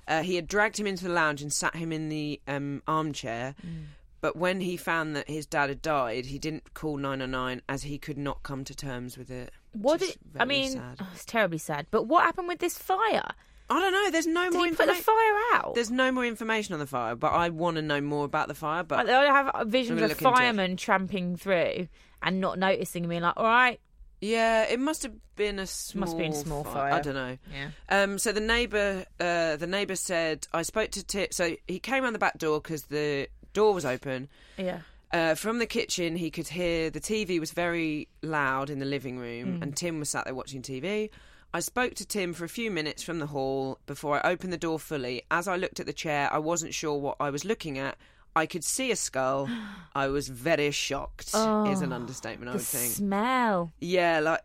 Uh, 0.07 0.23
he 0.23 0.35
had 0.35 0.47
dragged 0.47 0.79
him 0.79 0.87
into 0.87 1.03
the 1.03 1.09
lounge 1.13 1.41
and 1.41 1.51
sat 1.51 1.75
him 1.75 1.91
in 1.91 2.09
the 2.09 2.39
um, 2.47 2.81
armchair. 2.87 3.55
Mm. 3.65 3.83
But 4.21 4.35
when 4.35 4.61
he 4.61 4.77
found 4.77 5.15
that 5.15 5.29
his 5.29 5.45
dad 5.45 5.69
had 5.69 5.81
died, 5.81 6.25
he 6.25 6.39
didn't 6.39 6.73
call 6.73 6.97
999 6.97 7.61
as 7.69 7.83
he 7.83 7.97
could 7.97 8.17
not 8.17 8.41
come 8.41 8.63
to 8.63 8.73
terms 8.75 9.17
with 9.17 9.29
it. 9.29 9.51
what? 9.73 9.99
Which 9.99 10.09
Did, 10.11 10.15
is 10.15 10.17
I 10.35 10.45
very 10.45 10.47
mean, 10.47 10.71
sad. 10.71 10.97
oh, 11.01 11.07
it's 11.13 11.25
terribly 11.25 11.57
sad. 11.59 11.87
But 11.91 12.03
what 12.07 12.23
happened 12.23 12.47
with 12.47 12.59
this 12.59 12.77
fire? 12.77 13.29
I 13.69 13.79
don't 13.81 13.91
know. 13.91 14.09
There's 14.09 14.25
no 14.27 14.45
Did 14.45 14.53
more 14.53 14.65
he 14.65 14.71
put 14.71 14.77
the 14.87 14.95
information. 14.95 15.03
fire 15.03 15.59
out? 15.59 15.75
There's 15.75 15.91
no 15.91 16.11
more 16.11 16.25
information 16.25 16.73
on 16.73 16.79
the 16.79 16.87
fire, 16.87 17.15
but 17.15 17.33
I 17.33 17.49
want 17.49 17.75
to 17.75 17.81
know 17.81 17.99
more 17.99 18.23
about 18.25 18.47
the 18.47 18.53
fire. 18.55 18.81
But 18.83 19.09
I 19.09 19.25
have 19.25 19.67
visions 19.67 19.91
I'm 19.91 19.97
gonna 19.97 20.05
of 20.05 20.09
look 20.11 20.21
into 20.21 20.29
it. 20.29 20.35
firemen 20.37 20.77
tramping 20.77 21.35
through 21.35 21.87
and 22.23 22.39
not 22.41 22.57
noticing 22.57 23.03
and 23.03 23.09
being 23.09 23.21
like, 23.23 23.33
all 23.37 23.43
right. 23.43 23.79
Yeah, 24.19 24.63
it 24.63 24.79
must 24.79 25.03
have 25.03 25.13
been 25.35 25.59
a 25.59 25.67
small. 25.67 26.01
Must 26.01 26.13
have 26.13 26.19
been 26.19 26.33
small 26.33 26.63
fi- 26.63 26.73
fire. 26.73 26.93
I 26.93 27.01
don't 27.01 27.13
know. 27.13 27.37
Yeah. 27.53 27.69
Um. 28.03 28.17
So 28.17 28.31
the 28.31 28.39
neighbour, 28.39 29.05
uh, 29.19 29.55
the 29.57 29.67
neighbour 29.67 29.95
said, 29.95 30.47
I 30.53 30.63
spoke 30.63 30.91
to 30.91 31.03
Tim. 31.05 31.27
So 31.31 31.55
he 31.67 31.79
came 31.79 32.03
around 32.03 32.13
the 32.13 32.19
back 32.19 32.37
door 32.39 32.59
because 32.59 32.83
the 32.83 33.27
door 33.53 33.73
was 33.73 33.85
open. 33.85 34.27
Yeah. 34.57 34.79
Uh, 35.13 35.35
from 35.35 35.59
the 35.59 35.65
kitchen, 35.67 36.15
he 36.17 36.29
could 36.31 36.47
hear 36.49 36.89
the 36.89 36.99
TV 36.99 37.39
was 37.39 37.51
very 37.51 38.09
loud 38.21 38.69
in 38.69 38.79
the 38.79 38.85
living 38.85 39.17
room, 39.17 39.59
Mm. 39.59 39.61
and 39.61 39.77
Tim 39.77 39.99
was 39.99 40.09
sat 40.09 40.25
there 40.25 40.35
watching 40.35 40.61
TV. 40.61 41.09
I 41.53 41.61
spoke 41.61 41.93
to 41.95 42.05
Tim 42.05 42.33
for 42.33 42.43
a 42.43 42.49
few 42.49 42.69
minutes 42.69 43.03
from 43.03 43.19
the 43.19 43.27
hall 43.27 43.79
before 43.85 44.17
I 44.25 44.31
opened 44.31 44.51
the 44.51 44.57
door 44.57 44.79
fully. 44.79 45.21
As 45.31 45.47
I 45.47 45.55
looked 45.55 45.79
at 45.79 45.85
the 45.85 45.93
chair, 45.93 46.27
I 46.33 46.39
wasn't 46.39 46.73
sure 46.73 46.95
what 46.97 47.15
I 47.21 47.29
was 47.29 47.45
looking 47.45 47.77
at. 47.77 47.97
I 48.37 48.45
could 48.45 48.63
see 48.63 48.91
a 48.91 48.95
skull. 48.95 49.49
I 49.95 50.07
was 50.07 50.27
very 50.29 50.71
shocked. 50.71 51.29
is 51.29 51.81
an 51.81 51.91
understatement, 51.91 52.49
I 52.49 52.53
would 52.53 52.61
think. 52.61 52.93
smell. 52.93 53.71
Yeah, 53.79 54.19
like 54.19 54.41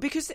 because 0.00 0.32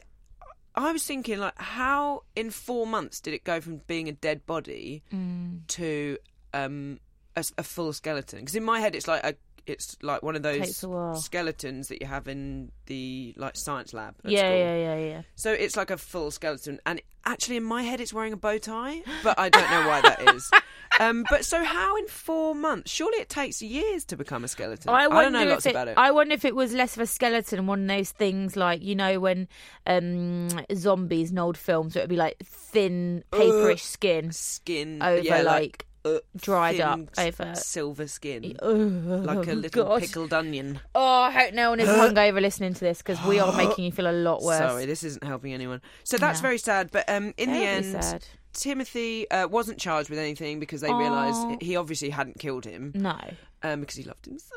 I 0.76 0.92
was 0.92 1.04
thinking, 1.06 1.40
like, 1.40 1.58
how 1.58 2.24
in 2.36 2.52
four 2.52 2.86
months 2.86 3.20
did 3.22 3.34
it 3.34 3.44
go 3.44 3.60
from 3.62 3.78
being 3.88 4.08
a 4.08 4.12
dead 4.12 4.46
body 4.46 5.02
Mm. 5.12 5.66
to 5.68 6.18
um, 6.54 7.00
a, 7.36 7.44
a 7.58 7.64
full 7.64 7.92
skeleton? 7.94 8.40
Because 8.40 8.56
in 8.56 8.64
my 8.64 8.80
head, 8.80 8.94
it's 8.96 9.08
like 9.08 9.24
a, 9.24 9.34
it's 9.66 9.98
like 10.02 10.22
one 10.22 10.36
of 10.36 10.44
those 10.44 10.78
skeletons 11.16 11.88
that 11.88 12.00
you 12.02 12.08
have 12.08 12.28
in 12.28 12.72
the 12.86 13.34
like 13.38 13.56
science 13.58 13.94
lab. 13.94 14.16
At 14.24 14.32
Yeah, 14.32 14.40
school. 14.40 14.58
yeah, 14.60 14.76
yeah, 14.78 14.96
yeah. 15.06 15.22
So 15.36 15.52
it's 15.52 15.76
like 15.76 15.90
a 15.90 15.98
full 15.98 16.30
skeleton, 16.32 16.80
and 16.86 17.02
actually 17.28 17.58
in 17.58 17.64
my 17.64 17.84
head, 17.84 18.02
it's 18.02 18.14
wearing 18.14 18.34
a 18.34 18.38
bow 18.38 18.58
tie, 18.58 19.02
but 19.24 19.38
I 19.38 19.50
don't 19.50 19.70
know 19.70 19.88
why 19.88 20.02
that 20.02 20.36
is. 20.36 20.50
Um, 21.00 21.26
but 21.30 21.46
so 21.46 21.64
how 21.64 21.98
in 21.98 22.08
four 22.08 22.56
months? 22.56 22.92
Surely 22.92 23.20
it 23.20 23.30
takes 23.30 23.62
years 23.62 24.06
to 24.06 24.18
become 24.18 24.44
a 24.44 24.48
skeleton. 24.48 24.90
I, 24.90 25.06
I 25.06 25.22
don't 25.22 25.34
know 25.34 25.46
lots 25.46 25.66
it, 25.66 25.72
about 25.72 25.90
it. 25.90 25.98
I 25.98 26.12
wonder 26.12 26.34
if 26.34 26.46
it 26.46 26.56
was 26.56 26.74
less 26.74 26.96
of 26.96 27.02
a 27.02 27.06
skeleton, 27.06 27.68
one 27.68 27.82
of 27.82 27.88
those 27.88 28.12
things 28.12 28.56
like 28.56 28.82
you 28.82 28.96
know 28.96 29.20
when 29.20 29.48
um, 29.86 30.48
zombies 30.74 31.32
in 31.32 31.38
old 31.38 31.58
films, 31.58 31.96
it 31.96 32.00
would 32.00 32.10
be 32.10 32.16
like 32.16 32.38
thin, 32.44 33.24
paperish 33.32 33.82
skin 33.82 34.32
Skin 34.32 35.02
over 35.04 35.22
yeah, 35.22 35.42
like, 35.42 35.86
uh, 36.16 36.20
dried 36.36 36.80
up 36.80 37.00
over. 37.18 37.54
silver 37.56 38.08
skin, 38.08 38.58
like 38.62 39.48
a 39.48 39.54
little 39.54 39.84
God. 39.86 40.00
pickled 40.02 40.34
onion. 40.34 40.80
Oh, 40.96 41.22
I 41.22 41.32
hope 41.32 41.54
no 41.54 41.70
one 41.72 41.80
is 41.80 41.88
hungover 41.90 42.42
listening 42.42 42.74
to 42.74 42.80
this 42.80 43.00
because 43.00 43.24
we 43.26 43.40
are 43.40 43.52
making 43.58 43.86
you 43.86 43.92
feel 43.92 44.10
a 44.10 44.12
lot 44.12 44.42
worse. 44.42 44.58
Sorry, 44.60 44.86
this 44.86 45.04
isn't 45.04 45.24
helping 45.24 45.54
anyone. 45.54 45.82
So 46.04 46.18
that's 46.18 46.40
No. 46.40 46.44
very 46.48 46.58
sad. 46.58 46.90
But 46.92 47.10
um, 47.10 47.34
in 47.38 47.52
the 47.52 47.60
end, 47.60 47.86
sad. 48.04 48.26
Timothy 48.54 49.30
uh, 49.30 49.48
wasn't 49.48 49.78
charged 49.80 50.10
with 50.10 50.18
anything 50.20 50.60
because 50.60 50.82
they 50.82 50.92
realised 50.92 51.62
he 51.62 51.76
obviously 51.76 52.10
hadn't 52.10 52.40
killed 52.40 52.66
him 52.66 52.92
No. 52.96 53.16
um, 53.64 53.82
because 53.82 53.96
he 53.96 54.04
loved 54.04 54.26
him 54.28 54.40
so 54.40 54.56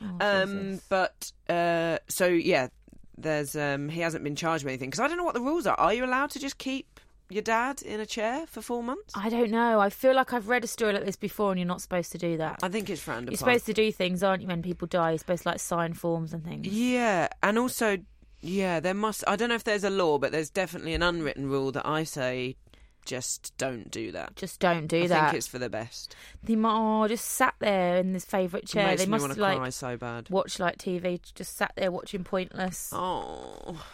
much. 0.00 0.18
Oh, 0.20 0.42
um, 0.42 0.80
but 0.90 1.32
uh, 1.48 1.98
so 2.08 2.26
yeah, 2.26 2.68
there's 3.16 3.56
um, 3.56 3.88
he 3.88 4.00
hasn't 4.00 4.22
been 4.24 4.36
charged 4.36 4.64
with 4.64 4.70
anything 4.72 4.90
because 4.90 5.00
I 5.00 5.08
don't 5.08 5.16
know 5.16 5.24
what 5.24 5.34
the 5.34 5.40
rules 5.40 5.66
are. 5.66 5.78
Are 5.78 5.94
you 5.94 6.04
allowed 6.04 6.30
to 6.32 6.38
just 6.38 6.58
keep 6.58 7.00
your 7.32 7.42
dad 7.42 7.82
in 7.82 8.00
a 8.00 8.06
chair 8.06 8.46
for 8.46 8.60
four 8.62 8.82
months? 8.82 9.12
I 9.16 9.28
don't 9.28 9.50
know. 9.50 9.80
I 9.80 9.90
feel 9.90 10.14
like 10.14 10.32
I've 10.32 10.48
read 10.48 10.64
a 10.64 10.66
story 10.66 10.92
like 10.92 11.04
this 11.04 11.16
before, 11.16 11.50
and 11.50 11.58
you're 11.58 11.66
not 11.66 11.80
supposed 11.80 12.12
to 12.12 12.18
do 12.18 12.36
that. 12.36 12.60
I 12.62 12.68
think 12.68 12.90
it's 12.90 13.00
frowned 13.00 13.28
You're 13.28 13.38
supposed 13.38 13.66
to 13.66 13.72
do 13.72 13.90
things, 13.92 14.22
aren't 14.22 14.42
you? 14.42 14.48
When 14.48 14.62
people 14.62 14.86
die, 14.86 15.10
you're 15.10 15.18
supposed 15.18 15.42
to 15.44 15.48
like 15.50 15.60
sign 15.60 15.94
forms 15.94 16.32
and 16.32 16.44
things. 16.44 16.66
Yeah, 16.66 17.28
and 17.42 17.58
also, 17.58 17.98
yeah, 18.40 18.80
there 18.80 18.94
must. 18.94 19.24
I 19.26 19.36
don't 19.36 19.48
know 19.48 19.54
if 19.54 19.64
there's 19.64 19.84
a 19.84 19.90
law, 19.90 20.18
but 20.18 20.32
there's 20.32 20.50
definitely 20.50 20.94
an 20.94 21.02
unwritten 21.02 21.48
rule 21.48 21.72
that 21.72 21.86
I 21.86 22.04
say 22.04 22.56
just 23.04 23.56
don't 23.58 23.90
do 23.90 24.12
that. 24.12 24.36
Just 24.36 24.60
don't 24.60 24.86
do 24.86 25.04
I 25.04 25.06
that. 25.08 25.20
I 25.22 25.24
think 25.26 25.38
it's 25.38 25.46
for 25.48 25.58
the 25.58 25.68
best. 25.68 26.14
They 26.42 26.56
might 26.56 26.74
oh, 27.04 27.08
just 27.08 27.24
sat 27.24 27.54
there 27.58 27.96
in 27.96 28.12
this 28.12 28.24
favourite 28.24 28.64
It 28.64 28.68
chair. 28.68 28.86
makes 28.86 29.02
they 29.02 29.06
me 29.06 29.10
must 29.12 29.22
want 29.22 29.34
to 29.34 29.40
like 29.40 29.58
cry 29.58 29.70
so 29.70 29.96
bad. 29.96 30.30
watch 30.30 30.58
like 30.58 30.78
TV. 30.78 31.20
Just 31.34 31.56
sat 31.56 31.72
there 31.76 31.90
watching 31.90 32.24
Pointless, 32.24 32.90
Oh, 32.92 33.84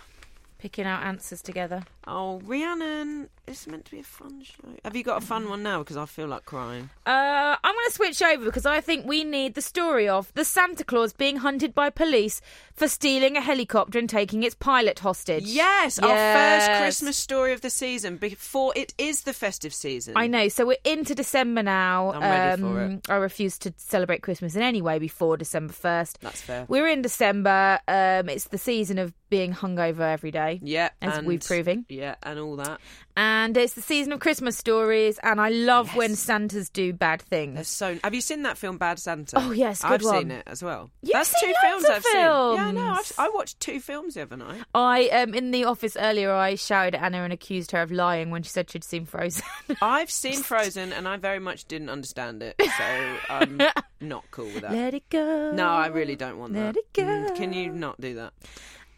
picking 0.59 0.85
out 0.87 1.03
answers 1.03 1.41
together. 1.43 1.85
oh, 2.07 2.41
Rhiannon, 2.45 3.29
it's 3.47 3.67
meant 3.67 3.85
to 3.85 3.91
be 3.91 4.01
a 4.01 4.03
fun 4.03 4.43
show. 4.43 4.65
Have 4.85 4.97
you 4.97 5.03
got 5.05 5.23
a 5.23 5.27
fun 5.27 5.49
one 5.51 5.63
now? 5.63 5.81
Because 5.81 5.97
I 5.99 6.07
feel 6.07 6.27
like 6.27 6.45
crying. 6.47 6.89
Uh, 7.07 7.57
I'm 7.63 7.75
going 7.75 7.87
to 7.89 7.93
switch 7.93 8.23
over 8.23 8.45
because 8.47 8.65
I 8.67 8.81
think 8.81 9.07
we 9.07 9.25
need 9.25 9.55
the 9.55 9.61
story 9.63 10.09
of 10.09 10.33
the 10.35 10.45
Santa 10.45 10.85
Claus 10.85 11.13
being 11.13 11.37
hunted 11.39 11.75
by 11.75 11.91
police 11.91 12.41
for 12.75 12.89
stealing 12.89 13.37
a 13.37 13.41
helicopter 13.43 13.99
and 13.99 14.09
taking 14.09 14.43
its 14.43 14.55
pilot 14.55 15.01
hostage. 15.01 15.45
Yes, 15.45 15.99
our 15.99 16.09
first 16.09 16.71
Christmas 16.81 17.17
story 17.19 17.53
of 17.53 17.61
the 17.61 17.71
season 17.71 18.17
before 18.17 18.73
it 18.75 18.95
is 18.97 19.23
the 19.25 19.33
festive 19.35 19.75
season. 19.75 20.15
I 20.17 20.27
know. 20.29 20.49
So 20.49 20.67
we're 20.67 20.77
into 20.85 21.15
December 21.15 21.63
now. 21.63 22.13
I'm 22.13 22.21
ready 22.23 22.63
for 22.63 22.81
Um, 22.85 22.91
it. 22.93 23.11
I 23.11 23.17
refuse 23.17 23.59
to 23.59 23.75
celebrate 23.77 24.23
Christmas 24.23 24.57
in 24.57 24.63
any 24.63 24.81
way 24.81 24.99
before 24.99 25.37
December 25.37 25.75
1st. 25.75 26.17
That's 26.21 26.41
fair. 26.41 26.65
We're 26.69 26.89
in 26.89 27.03
December. 27.03 27.81
Um, 27.87 28.29
it's 28.31 28.47
the 28.49 28.59
season 28.59 28.99
of 28.99 29.13
being 29.29 29.53
hungover 29.53 30.01
every 30.11 30.31
day. 30.31 30.48
Yeah, 30.63 30.91
As 31.03 31.19
and, 31.19 31.27
we're 31.27 31.39
proving. 31.39 31.85
Yeah, 31.89 32.17
and 32.23 32.39
all 32.39 32.57
that. 32.57 32.81
And 33.17 33.57
it's 33.57 33.75
the 33.75 33.83
season 33.83 34.13
of 34.13 34.21
Christmas 34.21 34.57
stories, 34.57 35.19
and 35.25 35.41
I 35.41 35.49
love 35.49 35.95
when 35.97 36.15
Santas 36.15 36.71
do 36.71 36.93
bad 36.93 37.25
They're 37.29 37.39
things. 37.41 37.69
so. 37.69 37.99
Have 38.05 38.15
you 38.15 38.21
seen 38.21 38.43
that 38.45 38.57
film 38.57 38.79
Bad 38.79 39.01
Santa? 39.01 39.37
Oh, 39.39 39.51
yes, 39.51 39.83
good 39.83 39.91
I've 39.93 40.03
one. 40.05 40.19
seen 40.21 40.31
it 40.31 40.45
as 40.47 40.63
well. 40.63 40.91
You've 41.03 41.13
That's 41.15 41.35
two 41.41 41.53
films 41.63 41.85
I've 41.87 42.05
seen. 42.05 42.15
Yeah, 42.21 42.71
no. 42.71 42.93
I've, 42.93 43.13
I 43.19 43.29
watched 43.31 43.59
two 43.59 43.81
films 43.81 44.15
the 44.15 44.23
other 44.23 44.37
night. 44.37 44.63
I 44.75 45.09
um 45.09 45.35
in 45.35 45.51
the 45.51 45.65
office 45.65 45.97
earlier. 45.99 46.33
I 46.33 46.55
shouted 46.55 46.95
at 46.95 47.03
Anna 47.03 47.25
and 47.25 47.33
accused 47.33 47.73
her 47.73 47.83
of 47.83 47.91
lying 47.91 48.31
when 48.31 48.43
she 48.45 48.51
said 48.51 48.71
she'd 48.71 48.85
seen 48.85 49.05
Frozen. 49.05 49.43
I've 49.83 50.11
seen 50.13 50.43
Frozen 50.43 50.93
and 50.93 51.09
I 51.09 51.17
very 51.17 51.41
much 51.41 51.65
didn't 51.65 51.89
understand 51.91 52.43
it, 52.43 52.55
so 52.61 53.17
I'm 53.31 53.61
not 54.01 54.25
cool 54.31 54.47
with 54.47 54.61
that. 54.63 54.73
Let 54.73 54.95
it 54.95 55.09
go. 55.11 55.51
No, 55.53 55.67
I 55.69 55.89
really 55.89 56.15
don't 56.15 56.39
want 56.39 56.53
Let 56.53 56.61
that. 56.61 56.67
Let 56.67 56.77
it 56.77 56.93
go. 56.93 57.03
Mm, 57.35 57.37
Can 57.37 57.53
you 57.53 57.73
not 57.73 58.01
do 58.01 58.15
that? 58.15 58.33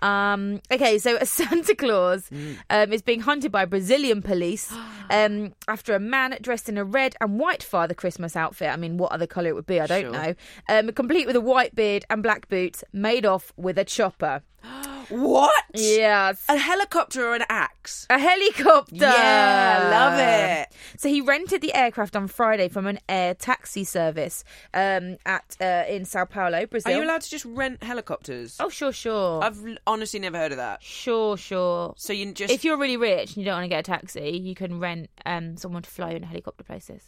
Um, 0.03 0.61
okay, 0.71 0.99
so 0.99 1.17
a 1.21 1.27
Santa 1.39 1.75
Claus 1.75 2.29
Mm. 2.31 2.57
um, 2.71 2.93
is 2.93 3.03
being 3.03 3.21
hunted 3.21 3.51
by 3.53 3.65
Brazilian 3.65 4.23
police 4.23 4.73
um, 5.11 5.53
after 5.69 5.95
a 5.95 6.01
man 6.01 6.37
dressed 6.41 6.69
in 6.69 6.79
a 6.79 6.85
red 6.85 7.17
and 7.21 7.39
white 7.39 7.63
Father 7.63 7.95
Christmas 7.95 8.37
outfit. 8.37 8.69
I 8.71 8.77
mean, 8.77 8.97
what 8.97 9.13
other 9.13 9.27
colour 9.27 9.49
it 9.49 9.55
would 9.55 9.67
be, 9.67 9.81
I 9.81 9.87
don't 9.87 10.03
Sure. 10.03 10.13
know. 10.13 10.35
Um, 10.69 10.93
complete 10.93 11.27
with 11.27 11.37
a 11.37 11.41
white 11.41 11.75
beard 11.75 12.05
and 12.11 12.23
black 12.23 12.49
boots, 12.49 12.83
made 12.93 13.27
off 13.27 13.53
with 13.57 13.79
a 13.79 13.85
chopper. 13.85 14.43
What? 15.11 15.53
Yes. 15.75 16.43
A 16.49 16.57
helicopter 16.57 17.27
or 17.29 17.35
an 17.35 17.45
axe? 17.49 18.07
A 18.11 18.19
helicopter. 18.19 18.95
Yeah, 18.97 19.89
love 19.91 20.19
it. 20.19 20.69
So 20.99 21.09
he 21.09 21.21
rented 21.21 21.61
the 21.61 21.75
aircraft 21.75 22.17
on 22.17 22.29
Friday 22.29 22.69
from 22.69 22.87
an 22.87 22.99
air 23.09 23.35
taxi 23.35 23.85
service 23.85 24.45
um, 24.75 25.17
at 25.27 25.57
uh, 25.61 25.85
in 25.89 26.05
Sao 26.05 26.25
Paulo, 26.25 26.67
Brazil. 26.67 26.93
Are 26.93 26.97
you 26.97 27.05
allowed 27.05 27.23
to 27.23 27.31
just 27.31 27.45
rent 27.45 27.83
helicopters? 27.83 28.57
Oh, 28.61 28.69
sure, 28.69 28.93
sure. 28.93 29.43
I've 29.43 29.65
l- 29.67 29.77
honestly 29.87 30.21
never 30.21 30.39
heard 30.39 30.53
of 30.53 30.59
that. 30.59 30.83
Sure, 30.83 31.37
sure. 31.37 31.95
So 31.97 32.13
you 32.13 32.33
just 32.33 32.53
If 32.53 32.65
you're 32.65 32.77
really 32.79 32.97
rich 32.97 33.31
and 33.31 33.39
you 33.39 33.45
don't 33.45 33.55
want 33.57 33.65
to 33.65 33.69
get 33.69 33.81
a 33.81 33.83
taxi, 33.83 34.31
you 34.39 34.55
can 34.55 34.79
rent 34.81 35.11
um, 35.27 35.57
someone 35.57 35.83
to 35.83 35.91
fly 35.91 36.11
you 36.11 36.17
in 36.17 36.23
a 36.25 36.27
helicopter 36.27 36.65
places. 36.65 37.03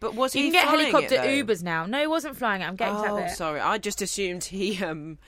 but 0.00 0.14
was 0.14 0.32
he? 0.32 0.40
You 0.40 0.46
he 0.46 0.50
can 0.52 0.62
get 0.62 0.68
flying 0.70 0.90
helicopter 0.92 1.14
it, 1.16 1.46
though? 1.46 1.52
Ubers 1.54 1.62
now. 1.62 1.86
No, 1.86 1.98
he 2.00 2.06
wasn't 2.06 2.36
flying 2.36 2.62
it. 2.62 2.66
I'm 2.66 2.76
getting 2.76 2.94
to 2.94 3.00
Oh, 3.10 3.16
that 3.16 3.28
bit. 3.28 3.36
sorry. 3.36 3.60
I 3.60 3.78
just 3.78 4.02
assumed 4.02 4.44
he 4.44 4.82
um 4.84 5.18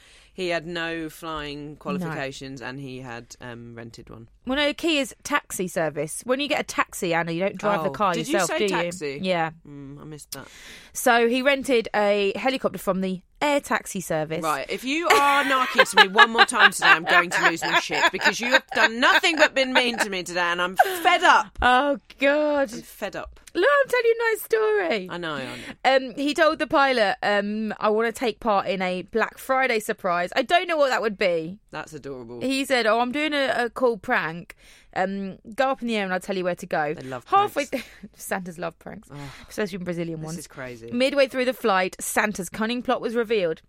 he 0.40 0.48
had 0.48 0.66
no 0.66 1.10
flying 1.10 1.76
qualifications 1.76 2.62
and 2.62 2.80
he 2.80 3.00
had 3.00 3.36
um 3.42 3.74
rented 3.74 4.08
one. 4.08 4.28
Well, 4.50 4.58
no, 4.58 4.66
the 4.66 4.74
key 4.74 4.98
is 4.98 5.14
taxi 5.22 5.68
service. 5.68 6.22
When 6.26 6.40
you 6.40 6.48
get 6.48 6.58
a 6.58 6.64
taxi, 6.64 7.14
Anna, 7.14 7.30
you 7.30 7.38
don't 7.38 7.56
drive 7.56 7.84
the 7.84 7.90
Oh, 7.90 7.92
car 7.92 8.14
did 8.14 8.26
you 8.26 8.32
yourself, 8.32 8.50
say 8.58 8.66
do 8.66 8.74
taxi? 8.74 9.06
you? 9.10 9.18
Yeah. 9.22 9.50
Mm, 9.64 10.00
I 10.00 10.04
missed 10.04 10.32
that. 10.32 10.48
So 10.92 11.28
he 11.28 11.40
rented 11.40 11.88
a 11.94 12.32
helicopter 12.34 12.76
from 12.80 13.00
the 13.00 13.22
air 13.40 13.60
taxi 13.60 14.00
service. 14.00 14.42
Right, 14.42 14.66
if 14.68 14.82
you 14.82 15.06
are 15.06 15.44
narky 15.44 15.88
to 15.88 15.96
me 16.02 16.08
one 16.08 16.30
more 16.30 16.46
time 16.46 16.72
today, 16.72 16.88
I'm 16.88 17.04
going 17.04 17.30
to 17.30 17.48
lose 17.48 17.62
my 17.62 17.78
shit 17.78 18.10
because 18.10 18.40
you 18.40 18.50
have 18.50 18.66
done 18.74 18.98
nothing 18.98 19.36
but 19.36 19.54
been 19.54 19.72
mean 19.72 19.96
to 19.98 20.10
me 20.10 20.24
today, 20.24 20.40
and 20.40 20.60
I'm 20.60 20.76
fed 20.76 21.22
up. 21.22 21.56
Oh 21.62 21.98
God! 22.18 22.72
I'm 22.72 22.82
fed 22.82 23.14
up. 23.14 23.38
Look, 23.54 23.66
I'm 23.82 23.88
telling 23.88 24.04
you 24.04 24.14
a 24.20 24.30
nice 24.32 24.42
story. 24.42 25.08
I 25.10 25.16
know. 25.16 25.34
I 25.34 25.98
know. 26.00 26.08
Um, 26.08 26.14
he 26.16 26.34
told 26.34 26.58
the 26.58 26.66
pilot, 26.66 27.16
um, 27.22 27.72
"I 27.80 27.88
want 27.90 28.12
to 28.12 28.18
take 28.18 28.40
part 28.40 28.66
in 28.66 28.82
a 28.82 29.02
Black 29.02 29.38
Friday 29.38 29.78
surprise. 29.78 30.30
I 30.36 30.42
don't 30.42 30.66
know 30.68 30.76
what 30.76 30.88
that 30.88 31.00
would 31.02 31.16
be." 31.16 31.58
That's 31.70 31.92
adorable. 31.92 32.40
He 32.40 32.64
said, 32.64 32.86
"Oh, 32.86 33.00
I'm 33.00 33.12
doing 33.12 33.32
a, 33.32 33.54
a 33.56 33.70
cool 33.70 33.96
prank. 33.96 34.56
Um, 34.94 35.38
go 35.54 35.70
up 35.70 35.82
in 35.82 35.88
the 35.88 35.96
air 35.96 36.04
and 36.04 36.12
I'll 36.12 36.20
tell 36.20 36.36
you 36.36 36.44
where 36.44 36.56
to 36.56 36.66
go." 36.66 36.94
They 36.94 37.02
love 37.02 37.24
halfway. 37.26 37.66
pranks. 37.66 37.88
Santa's 38.14 38.58
love 38.58 38.78
pranks, 38.78 39.08
especially 39.48 39.78
Brazilian 39.78 40.20
This 40.20 40.24
ones. 40.24 40.36
This 40.36 40.44
is 40.44 40.48
crazy. 40.48 40.90
Midway 40.90 41.28
through 41.28 41.44
the 41.44 41.52
flight, 41.52 41.96
Santa's 42.00 42.48
cunning 42.48 42.82
plot 42.82 43.00
was 43.00 43.14
revealed. 43.14 43.62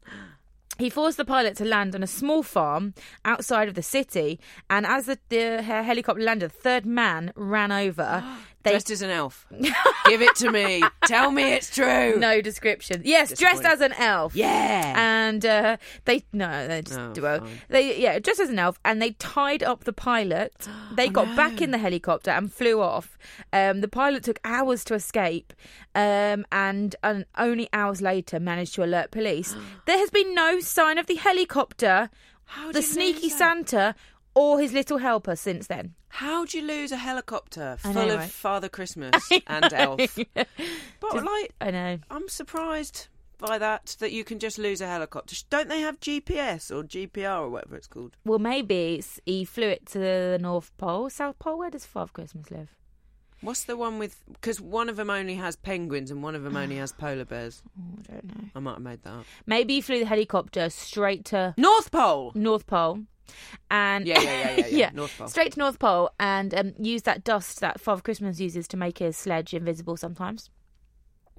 He 0.80 0.90
forced 0.90 1.18
the 1.18 1.26
pilot 1.26 1.58
to 1.58 1.66
land 1.66 1.94
on 1.94 2.02
a 2.02 2.08
small 2.08 2.42
farm 2.42 2.96
outside 3.24 3.68
of 3.68 3.76
the 3.76 3.84
city, 3.84 4.40
and 4.68 4.86
as 4.86 5.06
the, 5.06 5.20
the 5.30 5.62
helicopter 5.62 6.24
landed, 6.24 6.50
the 6.50 6.56
third 6.56 6.86
man 6.86 7.32
ran 7.36 7.72
over. 7.72 8.24
They 8.63 8.71
Dressed 8.71 8.91
as 8.91 9.02
an 9.02 9.10
elf. 9.10 9.47
Give 10.06 10.21
it 10.21 10.36
to 10.36 10.52
me. 10.52 10.84
Tell 11.06 11.32
me 11.32 11.54
it's 11.54 11.74
true. 11.74 12.17
no 12.17 12.41
description. 12.41 13.02
Yes, 13.06 13.38
dressed 13.38 13.63
as 13.65 13.82
an 13.82 13.93
elf. 13.93 14.36
Yeah. 14.36 14.93
and 14.97 15.43
uh, 15.45 15.78
they 16.06 16.24
no, 16.32 16.67
they 16.67 16.82
just 16.84 17.00
Oh, 17.00 17.13
well, 17.21 17.39
fine. 17.39 17.50
they 17.69 18.00
yeah, 18.00 18.19
dressed 18.19 18.39
as 18.39 18.50
an 18.50 18.60
elf, 18.60 18.80
and 18.86 19.02
they 19.02 19.12
tied 19.12 19.63
up 19.63 19.84
the 19.86 19.93
pilot. 19.93 20.67
They 20.95 21.08
got 21.10 21.36
back 21.36 21.62
in 21.62 21.71
the 21.71 21.78
helicopter 21.78 22.32
and 22.32 22.52
flew 22.54 22.82
off. 22.82 23.17
Um, 23.54 23.82
the 23.82 23.88
pilot 23.88 24.24
took 24.24 24.39
hours 24.43 24.84
to 24.86 24.93
escape, 24.93 25.54
um, 25.95 26.45
and, 26.52 26.95
and 27.02 27.26
only 27.38 27.69
hours 27.74 28.02
later 28.02 28.39
managed 28.39 28.76
to 28.76 28.84
alert 28.84 29.10
police. 29.12 29.56
there 29.86 29.97
has 29.97 30.10
been 30.12 30.36
no 30.36 30.60
sign 30.60 30.97
of 30.97 31.08
the 31.08 31.15
helicopter, 31.15 32.10
the 32.74 32.82
sneaky? 32.82 33.30
Santa, 33.30 33.95
or 34.36 34.60
his 34.60 34.74
little 34.74 34.97
helper 35.00 35.36
since 35.36 35.67
then. 35.67 35.95
How'd 36.12 36.54
you 36.54 36.62
lose 36.62 36.91
a 36.91 36.97
helicopter 36.97 37.78
full 37.80 37.93
know, 37.93 38.10
of 38.10 38.19
right? 38.19 38.30
Father 38.30 38.69
Christmas 38.78 39.30
and 39.47 39.71
Elf? 39.74 40.17
But 41.00 41.26
like, 41.26 41.54
I 41.60 41.71
know. 41.71 42.00
I'm 42.10 42.30
surprised 42.30 43.08
by 43.39 43.58
that 43.58 43.97
that 44.00 44.12
you 44.12 44.24
can 44.24 44.39
just 44.39 44.58
lose 44.58 44.82
a 44.82 44.88
helicopter? 44.88 45.36
Don't 45.50 45.67
they 45.67 45.82
have 45.82 46.00
GPS 46.00 46.71
or 46.71 46.84
GPR 46.84 47.41
or 47.41 47.50
whatever 47.50 47.76
it's 47.76 47.88
called? 47.88 48.15
Well, 48.24 48.39
maybe 48.39 48.95
it's, 48.95 49.19
he 49.26 49.43
flew 49.45 49.67
it 49.67 49.86
to 49.88 50.00
the 50.00 50.38
North 50.39 50.71
Pole, 50.78 51.10
South 51.10 51.39
Pole. 51.39 51.58
Where 51.58 51.71
does 51.71 51.86
Father 51.86 52.12
Christmas 52.13 52.52
live? 52.52 52.69
What's 53.41 53.63
the 53.63 53.76
one 53.76 53.97
with? 53.97 54.24
Because 54.32 54.62
one 54.62 54.88
of 54.88 54.97
them 54.97 55.10
only 55.10 55.34
has 55.36 55.56
penguins 55.56 56.12
and 56.12 56.21
one 56.21 56.36
of 56.36 56.43
them 56.43 56.56
only 56.56 56.76
has 56.78 56.91
polar 56.97 57.26
bears. 57.26 57.63
Oh, 57.78 58.00
I 58.00 58.12
don't 58.12 58.26
know. 58.26 58.50
I 58.56 58.60
might 58.60 58.74
have 58.74 58.82
made 58.82 59.02
that 59.04 59.13
up. 59.13 59.26
Maybe 59.47 59.76
he 59.76 59.82
flew 59.82 60.00
the 60.00 60.06
helicopter 60.06 60.69
straight 60.69 61.26
to 61.26 61.56
North 61.58 61.89
Pole. 61.91 62.32
North 62.36 62.67
Pole. 62.67 63.00
And 63.70 64.06
Yeah, 64.08 64.20
yeah, 64.22 64.32
yeah, 64.32 64.56
yeah, 64.58 64.65
yeah. 64.67 64.89
North 64.94 65.17
Pole. 65.17 65.28
straight 65.28 65.54
to 65.54 65.60
North 65.60 65.80
Pole, 65.80 66.10
and 66.20 66.54
um, 66.54 66.74
used 66.80 67.06
that 67.06 67.24
dust 67.24 67.60
that 67.62 67.80
Father 67.80 68.02
Christmas 68.02 68.39
uses 68.39 68.67
to 68.70 68.78
make 68.78 69.00
his 69.00 69.17
sledge 69.17 69.54
invisible 69.54 69.98
sometimes. 69.98 70.50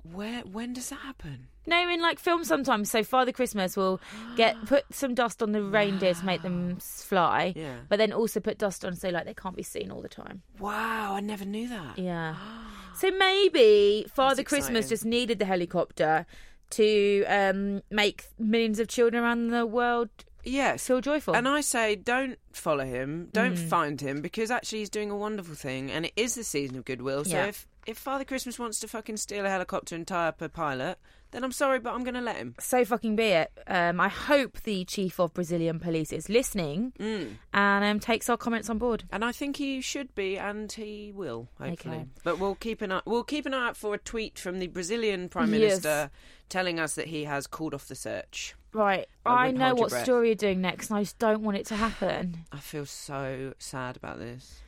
Where? 0.02 0.40
When 0.40 0.72
does 0.72 0.88
that 0.90 0.98
happen? 0.98 1.46
No, 1.64 1.88
in 1.88 2.02
like 2.02 2.18
films 2.18 2.48
sometimes. 2.48 2.90
So 2.90 3.04
Father 3.04 3.30
Christmas 3.30 3.76
will 3.76 4.00
get 4.36 4.56
put 4.66 4.84
some 4.90 5.14
dust 5.14 5.40
on 5.44 5.52
the 5.52 5.62
reindeer 5.62 6.12
to 6.12 6.24
make 6.24 6.42
them 6.42 6.78
fly, 6.80 7.52
Yeah. 7.54 7.76
but 7.88 7.98
then 7.98 8.12
also 8.12 8.40
put 8.40 8.58
dust 8.58 8.84
on 8.84 8.96
so 8.96 9.10
like 9.10 9.26
they 9.26 9.34
can't 9.34 9.54
be 9.54 9.62
seen 9.62 9.92
all 9.92 10.02
the 10.02 10.08
time. 10.08 10.42
Wow, 10.58 11.14
I 11.14 11.20
never 11.20 11.44
knew 11.44 11.68
that. 11.68 11.98
Yeah. 11.98 12.34
So 12.94 13.10
maybe 13.10 14.04
Father 14.12 14.42
Christmas 14.44 14.80
exciting. 14.84 14.88
just 14.90 15.04
needed 15.06 15.38
the 15.38 15.46
helicopter 15.46 16.26
to 16.70 17.24
um, 17.26 17.82
make 17.90 18.24
millions 18.38 18.78
of 18.78 18.86
children 18.88 19.22
around 19.24 19.48
the 19.48 19.64
world 19.64 20.10
Yes. 20.44 20.86
feel 20.86 21.00
joyful. 21.00 21.34
And 21.36 21.46
I 21.48 21.60
say, 21.60 21.94
don't 21.96 22.38
follow 22.52 22.84
him, 22.84 23.28
don't 23.32 23.54
Mm. 23.56 23.68
find 23.68 24.00
him, 24.00 24.20
because 24.20 24.50
actually 24.50 24.80
he's 24.80 24.90
doing 24.90 25.10
a 25.10 25.16
wonderful 25.16 25.54
thing, 25.54 25.90
and 25.90 26.06
it 26.06 26.12
is 26.16 26.34
the 26.34 26.44
season 26.44 26.76
of 26.76 26.84
goodwill. 26.84 27.24
So 27.24 27.30
Yeah. 27.36 27.46
if 27.46 27.66
if 27.86 27.98
Father 27.98 28.24
Christmas 28.24 28.58
wants 28.58 28.78
to 28.80 28.88
fucking 28.88 29.16
steal 29.16 29.44
a 29.46 29.48
helicopter 29.48 29.94
and 29.94 30.06
tie 30.06 30.28
up 30.28 30.40
a 30.42 30.48
pilot, 30.48 30.98
then 31.32 31.44
I'm 31.44 31.52
sorry, 31.52 31.78
but 31.78 31.94
I'm 31.94 32.04
going 32.04 32.14
to 32.14 32.20
let 32.20 32.36
him. 32.36 32.54
so 32.60 32.84
fucking 32.84 33.16
be 33.16 33.24
it. 33.24 33.50
Um, 33.66 34.00
I 34.00 34.08
hope 34.08 34.60
the 34.64 34.84
chief 34.84 35.18
of 35.18 35.32
Brazilian 35.32 35.80
police 35.80 36.12
is 36.12 36.28
listening 36.28 36.92
Mm. 36.98 37.36
and 37.54 37.84
um, 37.84 38.00
takes 38.00 38.28
our 38.28 38.36
comments 38.36 38.68
on 38.68 38.76
board. 38.78 39.04
And 39.10 39.24
I 39.24 39.32
think 39.32 39.56
he 39.56 39.80
should 39.80 40.14
be, 40.14 40.36
and 40.38 40.70
he 40.70 41.10
will, 41.14 41.48
hopefully. 41.58 41.96
Okay. 41.96 42.06
But 42.22 42.38
we'll 42.38 42.54
keep 42.56 42.82
an 42.82 42.92
eye. 42.92 43.00
We'll 43.06 43.24
keep 43.24 43.46
an 43.46 43.54
eye 43.54 43.68
out 43.68 43.76
for 43.78 43.94
a 43.94 43.98
tweet 43.98 44.38
from 44.38 44.58
the 44.58 44.66
Brazilian 44.66 45.28
Prime 45.30 45.50
Yes. 45.54 45.60
Minister 45.60 46.10
telling 46.50 46.78
us 46.78 46.94
that 46.96 47.06
he 47.06 47.24
has 47.24 47.46
called 47.46 47.72
off 47.72 47.88
the 47.88 47.94
search. 47.94 48.54
Right, 48.74 49.06
I 49.26 49.48
I 49.48 49.50
know 49.50 49.74
what 49.74 49.90
breath. 49.90 50.04
story 50.04 50.28
you're 50.28 50.34
doing 50.34 50.60
next, 50.62 50.88
and 50.90 50.98
I 50.98 51.02
just 51.02 51.18
don't 51.18 51.42
want 51.42 51.56
it 51.58 51.66
to 51.66 51.76
happen. 51.76 52.44
I 52.52 52.58
feel 52.58 52.86
so 52.86 53.52
sad 53.58 53.96
about 53.96 54.18
this. 54.18 54.60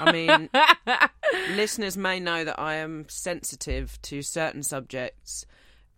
I 0.00 0.12
mean, 0.12 0.48
listeners 1.56 1.96
may 1.96 2.20
know 2.20 2.44
that 2.44 2.58
I 2.58 2.76
am 2.76 3.06
sensitive 3.08 4.00
to 4.02 4.22
certain 4.22 4.62
subjects. 4.62 5.46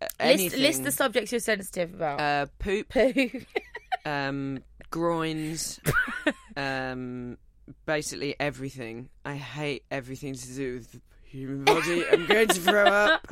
Uh, 0.00 0.06
List, 0.34 0.56
list 0.56 0.84
the 0.84 0.90
subjects 0.90 1.30
you're 1.30 1.38
sensitive 1.40 1.94
about. 1.94 2.20
uh, 2.20 2.46
poop, 2.58 2.88
Poo. 2.88 3.30
um, 4.04 4.62
groins, 4.90 5.78
um, 6.56 7.38
basically 7.86 8.34
everything. 8.40 9.08
I 9.24 9.36
hate 9.36 9.84
everything 9.90 10.34
to 10.34 10.54
do 10.54 10.74
with 10.74 10.90
the 10.92 11.00
human 11.24 11.64
body. 11.64 12.04
I'm 12.10 12.26
going 12.26 12.48
to 12.48 12.60
throw 12.60 12.84
up. 12.86 13.28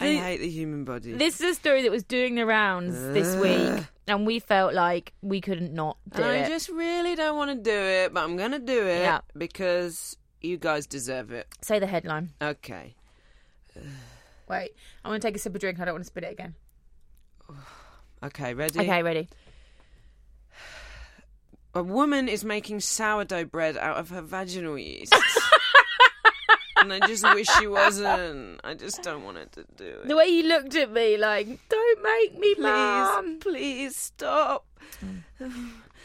I 0.00 0.06
The- 0.06 0.16
hate 0.18 0.36
the 0.38 0.48
human 0.48 0.84
body. 0.84 1.12
This 1.12 1.40
is 1.40 1.52
a 1.52 1.54
story 1.54 1.82
that 1.82 1.90
was 1.90 2.04
doing 2.04 2.34
the 2.36 2.46
rounds 2.46 2.94
this 3.00 3.34
week, 3.36 3.84
and 4.06 4.26
we 4.26 4.38
felt 4.38 4.72
like 4.74 5.12
we 5.22 5.40
couldn't 5.40 5.72
not 5.74 5.96
do 6.14 6.22
and 6.22 6.44
I 6.44 6.48
just 6.48 6.68
really 6.68 7.14
don't 7.16 7.36
want 7.36 7.50
to 7.50 7.56
do 7.70 7.76
it, 7.76 8.14
but 8.14 8.22
I'm 8.22 8.36
going 8.36 8.52
to 8.52 8.58
do 8.60 8.86
it 8.86 9.00
Yeah. 9.00 9.20
because 9.36 10.16
you 10.40 10.56
guys 10.56 10.86
deserve 10.86 11.32
it. 11.32 11.48
Say 11.62 11.78
the 11.80 11.86
headline. 11.88 12.30
Okay. 12.40 12.94
Wait, 14.48 14.70
I'm 15.04 15.10
going 15.10 15.20
to 15.20 15.26
take 15.26 15.34
a 15.36 15.38
sip 15.38 15.54
of 15.54 15.60
drink. 15.60 15.80
I 15.80 15.84
don't 15.84 15.94
want 15.94 16.04
to 16.04 16.06
spit 16.08 16.24
it 16.24 16.32
again. 16.32 16.54
Okay, 18.20 18.52
ready? 18.52 18.80
Okay, 18.80 19.02
ready. 19.04 19.28
A 21.74 21.82
woman 21.84 22.26
is 22.28 22.44
making 22.44 22.80
sourdough 22.80 23.44
bread 23.44 23.76
out 23.76 23.96
of 23.96 24.10
her 24.10 24.22
vaginal 24.22 24.76
yeast. 24.78 25.14
and 26.80 26.92
I 26.92 27.00
just 27.06 27.24
wish 27.34 27.46
she 27.58 27.66
wasn't. 27.66 28.60
I 28.64 28.74
just 28.74 29.02
don't 29.02 29.24
want 29.24 29.38
it 29.38 29.52
to 29.52 29.64
do 29.76 29.84
it. 29.84 30.08
The 30.08 30.16
way 30.16 30.26
you 30.26 30.44
looked 30.44 30.74
at 30.74 30.90
me, 30.92 31.16
like, 31.16 31.46
don't 31.68 32.02
make 32.02 32.38
me, 32.38 32.54
please, 32.54 32.62
mum. 32.62 33.38
please 33.40 33.96
stop. 33.96 34.66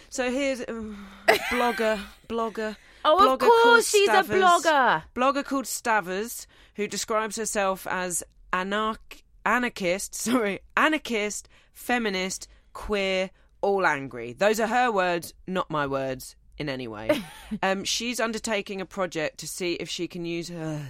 So 0.09 0.29
here's 0.31 0.63
um, 0.67 1.07
blogger, 1.27 1.99
blogger. 2.27 2.75
Oh, 3.05 3.17
of 3.33 3.39
blogger 3.39 3.47
called 3.47 3.63
course, 3.63 3.89
she's 3.89 4.07
a 4.09 4.23
Stavers. 4.23 4.41
blogger. 4.41 5.03
Blogger 5.15 5.43
called 5.43 5.67
Stavers, 5.67 6.47
who 6.75 6.87
describes 6.87 7.35
herself 7.35 7.87
as 7.89 8.23
anarch- 8.51 9.23
anarchist, 9.45 10.13
sorry, 10.15 10.59
anarchist, 10.77 11.49
feminist, 11.73 12.47
queer, 12.73 13.31
all 13.61 13.85
angry. 13.85 14.33
Those 14.33 14.59
are 14.59 14.67
her 14.67 14.91
words, 14.91 15.33
not 15.47 15.69
my 15.69 15.87
words 15.87 16.35
in 16.57 16.69
any 16.69 16.87
way. 16.87 17.21
um, 17.63 17.83
she's 17.83 18.19
undertaking 18.19 18.81
a 18.81 18.85
project 18.85 19.39
to 19.39 19.47
see 19.47 19.73
if 19.73 19.89
she 19.89 20.07
can 20.07 20.25
use 20.25 20.49
her. 20.49 20.85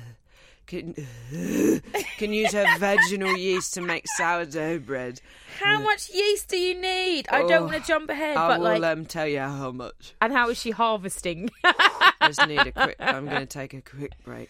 Can, 0.65 0.93
can 2.17 2.31
use 2.31 2.53
her 2.53 2.65
vaginal 2.79 3.35
yeast 3.37 3.73
to 3.73 3.81
make 3.81 4.05
sourdough 4.15 4.79
bread. 4.79 5.19
How 5.59 5.81
much 5.81 6.09
yeast 6.09 6.47
do 6.47 6.57
you 6.57 6.73
need? 6.79 7.27
I 7.29 7.39
don't 7.41 7.51
Oh, 7.51 7.65
want 7.65 7.73
to 7.75 7.81
jump 7.85 8.09
ahead, 8.09 8.37
I 8.37 8.47
but 8.47 8.59
will 8.61 8.79
like, 8.79 8.83
um, 8.97 9.05
tell 9.05 9.27
you 9.27 9.39
how 9.39 9.71
much. 9.71 10.13
and 10.21 10.31
how 10.31 10.49
is 10.49 10.57
she 10.57 10.71
harvesting? 10.71 11.49
I 11.65 12.13
just 12.27 12.47
need 12.47 12.59
a 12.59 12.71
quick. 12.71 12.95
I'm 12.99 13.25
going 13.25 13.41
to 13.41 13.45
take 13.45 13.73
a 13.73 13.81
quick 13.81 14.13
break. 14.23 14.49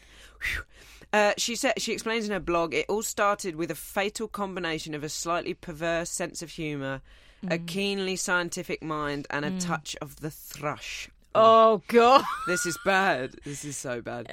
Uh, 1.11 1.33
she 1.37 1.55
said 1.55 1.73
she 1.81 1.93
explains 1.93 2.25
in 2.25 2.31
her 2.31 2.39
blog. 2.39 2.73
It 2.75 2.85
all 2.89 3.03
started 3.03 3.55
with 3.55 3.71
a 3.71 3.75
fatal 3.75 4.27
combination 4.27 4.93
of 4.93 5.03
a 5.03 5.09
slightly 5.09 5.53
perverse 5.55 6.11
sense 6.11 6.41
of 6.43 6.51
humour, 6.51 7.01
a 7.49 7.57
Mm. 7.57 7.67
keenly 7.67 8.15
scientific 8.15 8.81
mind, 8.83 9.27
and 9.29 9.45
a 9.45 9.59
touch 9.59 9.95
of 10.01 10.17
the 10.17 10.29
thrush. 10.31 11.09
oh 11.35 11.81
God. 11.87 12.23
This 12.47 12.65
is 12.65 12.77
bad. 12.85 13.35
This 13.43 13.65
is 13.65 13.75
so 13.77 14.01
bad. 14.01 14.27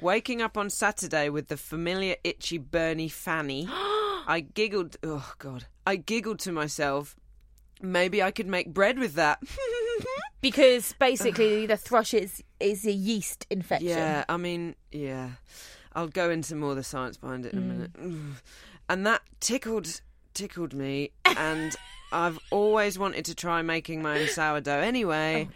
Waking 0.00 0.42
up 0.42 0.56
on 0.56 0.70
Saturday 0.70 1.28
with 1.28 1.48
the 1.48 1.56
familiar 1.56 2.16
itchy 2.24 2.58
Bernie 2.58 3.08
fanny, 3.08 3.66
I 3.70 4.46
giggled. 4.54 4.96
Oh 5.02 5.32
God! 5.38 5.66
I 5.86 5.96
giggled 5.96 6.38
to 6.40 6.52
myself. 6.52 7.16
Maybe 7.82 8.22
I 8.22 8.30
could 8.30 8.46
make 8.46 8.72
bread 8.72 8.98
with 8.98 9.14
that. 9.14 9.38
Because 10.42 10.94
basically, 11.00 11.66
the 11.66 11.76
thrush 11.76 12.14
is 12.14 12.42
is 12.60 12.86
a 12.86 12.92
yeast 12.92 13.46
infection. 13.50 13.88
Yeah, 13.88 14.24
I 14.28 14.36
mean, 14.36 14.76
yeah. 14.92 15.30
I'll 15.94 16.08
go 16.08 16.30
into 16.30 16.54
more 16.54 16.70
of 16.70 16.76
the 16.76 16.84
science 16.84 17.16
behind 17.16 17.46
it 17.46 17.52
in 17.54 17.58
a 17.58 17.62
minute. 17.62 17.90
And 18.88 19.06
that 19.06 19.22
tickled 19.40 20.00
tickled 20.34 20.74
me 20.74 21.10
and 21.24 21.74
I've 22.12 22.38
always 22.50 22.98
wanted 22.98 23.24
to 23.26 23.34
try 23.34 23.62
making 23.62 24.02
my 24.02 24.20
own 24.20 24.28
sourdough 24.28 24.80
anyway. 24.80 25.48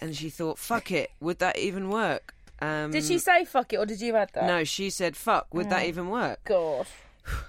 and 0.00 0.16
she 0.16 0.30
thought, 0.30 0.58
"Fuck 0.58 0.90
it, 0.90 1.10
would 1.20 1.38
that 1.40 1.58
even 1.58 1.90
work?" 1.90 2.34
Um 2.60 2.90
Did 2.90 3.04
she 3.04 3.18
say 3.18 3.44
fuck 3.44 3.72
it, 3.72 3.76
or 3.76 3.86
did 3.86 4.00
you 4.00 4.16
add 4.16 4.30
that? 4.34 4.44
No, 4.44 4.64
she 4.64 4.90
said, 4.90 5.16
"Fuck, 5.16 5.52
would 5.54 5.70
that 5.70 5.86
even 5.86 6.08
work?" 6.08 6.40
God. 6.44 6.86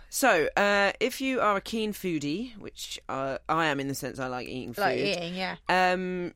So, 0.09 0.49
uh, 0.57 0.91
if 0.99 1.21
you 1.21 1.39
are 1.39 1.55
a 1.55 1.61
keen 1.61 1.93
foodie, 1.93 2.57
which 2.57 2.99
uh, 3.07 3.37
I 3.47 3.67
am 3.67 3.79
in 3.79 3.87
the 3.87 3.95
sense 3.95 4.19
I 4.19 4.27
like 4.27 4.47
eating 4.49 4.73
food, 4.73 4.81
Like 4.81 4.97
eating, 4.99 5.35
yeah. 5.35 5.55
um, 5.69 6.33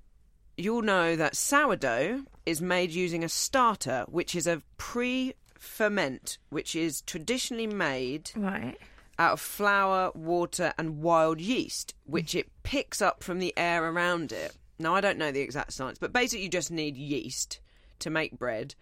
you'll 0.55 0.83
know 0.83 1.15
that 1.17 1.35
sourdough 1.35 2.23
is 2.45 2.61
made 2.61 2.91
using 2.91 3.21
a 3.23 3.27
starter, 3.27 4.05
which 4.07 4.33
is 4.35 4.47
a 4.47 4.61
pre-ferment, 4.77 6.37
which 6.49 6.75
is 6.75 7.01
traditionally 7.01 7.67
made 7.67 8.31
Right. 8.35 8.77
Out 9.23 9.33
of 9.33 9.39
flour, 9.41 10.11
water, 10.13 10.73
and 10.77 11.01
wild 11.01 11.39
yeast, 11.39 11.93
which 12.05 12.35
it 12.35 12.49
picks 12.63 13.01
up 13.01 13.23
from 13.23 13.39
the 13.39 13.53
air 13.57 13.83
around 13.89 14.31
it. 14.31 14.55
Now, 14.79 14.95
I 14.95 15.01
don't 15.01 15.17
know 15.17 15.31
the 15.31 15.39
exact 15.41 15.71
science, 15.73 15.97
but 15.97 16.11
basically, 16.11 16.43
you 16.43 16.49
just 16.49 16.71
need 16.71 16.97
yeast 16.97 17.59
to 17.99 18.09
make 18.09 18.37
bread. 18.37 18.75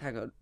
Hang 0.00 0.16
on. 0.16 0.32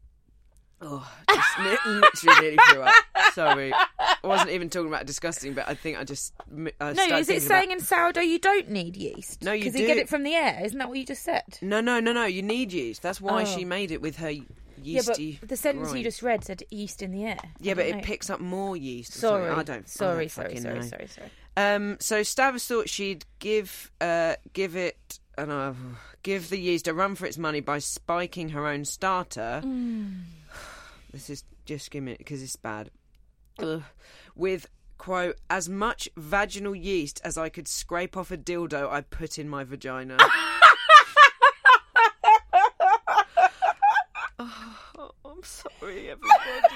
Oh, 0.82 1.06
just 1.30 1.58
li- 1.58 1.76
literally 2.00 2.40
nearly 2.40 2.58
threw 2.70 2.82
up. 2.82 2.94
Sorry. 3.34 3.72
I 3.98 4.16
wasn't 4.26 4.50
even 4.50 4.70
talking 4.70 4.88
about 4.88 5.04
disgusting, 5.04 5.52
but 5.52 5.68
I 5.68 5.74
think 5.74 5.98
I 5.98 6.04
just. 6.04 6.32
I 6.80 6.92
No, 6.92 7.02
is 7.18 7.28
it 7.28 7.34
thinking 7.34 7.36
about- 7.36 7.48
saying 7.48 7.70
in 7.72 7.80
sourdough 7.80 8.20
you 8.22 8.38
don't 8.38 8.70
need 8.70 8.96
yeast? 8.96 9.42
No, 9.42 9.52
you 9.52 9.64
Because 9.64 9.78
you 9.80 9.86
get 9.86 9.98
it 9.98 10.08
from 10.08 10.22
the 10.22 10.34
air. 10.34 10.60
Isn't 10.64 10.78
that 10.78 10.88
what 10.88 10.96
you 10.98 11.04
just 11.04 11.22
said? 11.22 11.58
No, 11.60 11.80
no, 11.82 12.00
no, 12.00 12.12
no. 12.12 12.24
You 12.24 12.42
need 12.42 12.72
yeast. 12.72 13.02
That's 13.02 13.20
why 13.20 13.42
Oh. 13.42 13.44
she 13.44 13.64
made 13.64 13.90
it 13.90 14.00
with 14.00 14.16
her 14.16 14.32
Yeah, 14.84 15.02
but 15.06 15.16
the 15.16 15.56
sentence 15.56 15.88
groin. 15.88 15.98
you 15.98 16.04
just 16.04 16.22
read 16.22 16.44
said 16.44 16.62
yeast 16.70 17.02
in 17.02 17.12
the 17.12 17.24
air. 17.24 17.38
Yeah, 17.60 17.74
but 17.74 17.86
don't 17.88 17.98
it 17.98 18.04
picks 18.04 18.30
up 18.30 18.40
more 18.40 18.76
yeast. 18.76 19.12
Sorry. 19.12 19.48
I 19.48 19.62
don't. 19.62 19.78
I 19.78 19.82
Sorry, 19.86 20.24
don't 20.24 20.30
sorry, 20.30 20.56
sorry, 20.56 20.74
know. 20.76 20.82
sorry, 20.82 21.06
sorry. 21.06 21.30
Um, 21.56 21.96
so 22.00 22.22
Stavros 22.22 22.66
thought 22.66 22.88
she'd 22.88 23.24
give 23.38 23.90
uh, 24.00 24.36
give 24.52 24.76
it 24.76 25.18
I 25.36 25.44
don't 25.44 25.96
give 26.22 26.50
the 26.50 26.58
yeast 26.58 26.86
a 26.86 26.94
run 26.94 27.14
for 27.14 27.26
its 27.26 27.38
money 27.38 27.60
by 27.60 27.78
spiking 27.78 28.50
her 28.50 28.66
own 28.66 28.84
starter. 28.84 29.62
Mm. 29.64 30.22
This 31.12 31.28
is 31.28 31.42
just 31.64 31.90
give 31.90 32.04
me 32.04 32.14
because 32.16 32.40
it's 32.40 32.54
bad. 32.54 32.88
Ugh. 33.58 33.82
With 34.36 34.68
quote 34.96 35.36
as 35.48 35.68
much 35.68 36.08
vaginal 36.16 36.74
yeast 36.74 37.20
as 37.24 37.36
I 37.36 37.48
could 37.48 37.66
scrape 37.66 38.16
off 38.16 38.30
a 38.30 38.36
dildo 38.36 38.88
I 38.88 39.00
put 39.00 39.36
in 39.38 39.48
my 39.48 39.64
vagina. 39.64 40.18
oh, 44.38 45.10
I'm 45.40 45.44
sorry, 45.44 46.10
everybody. 46.10 46.28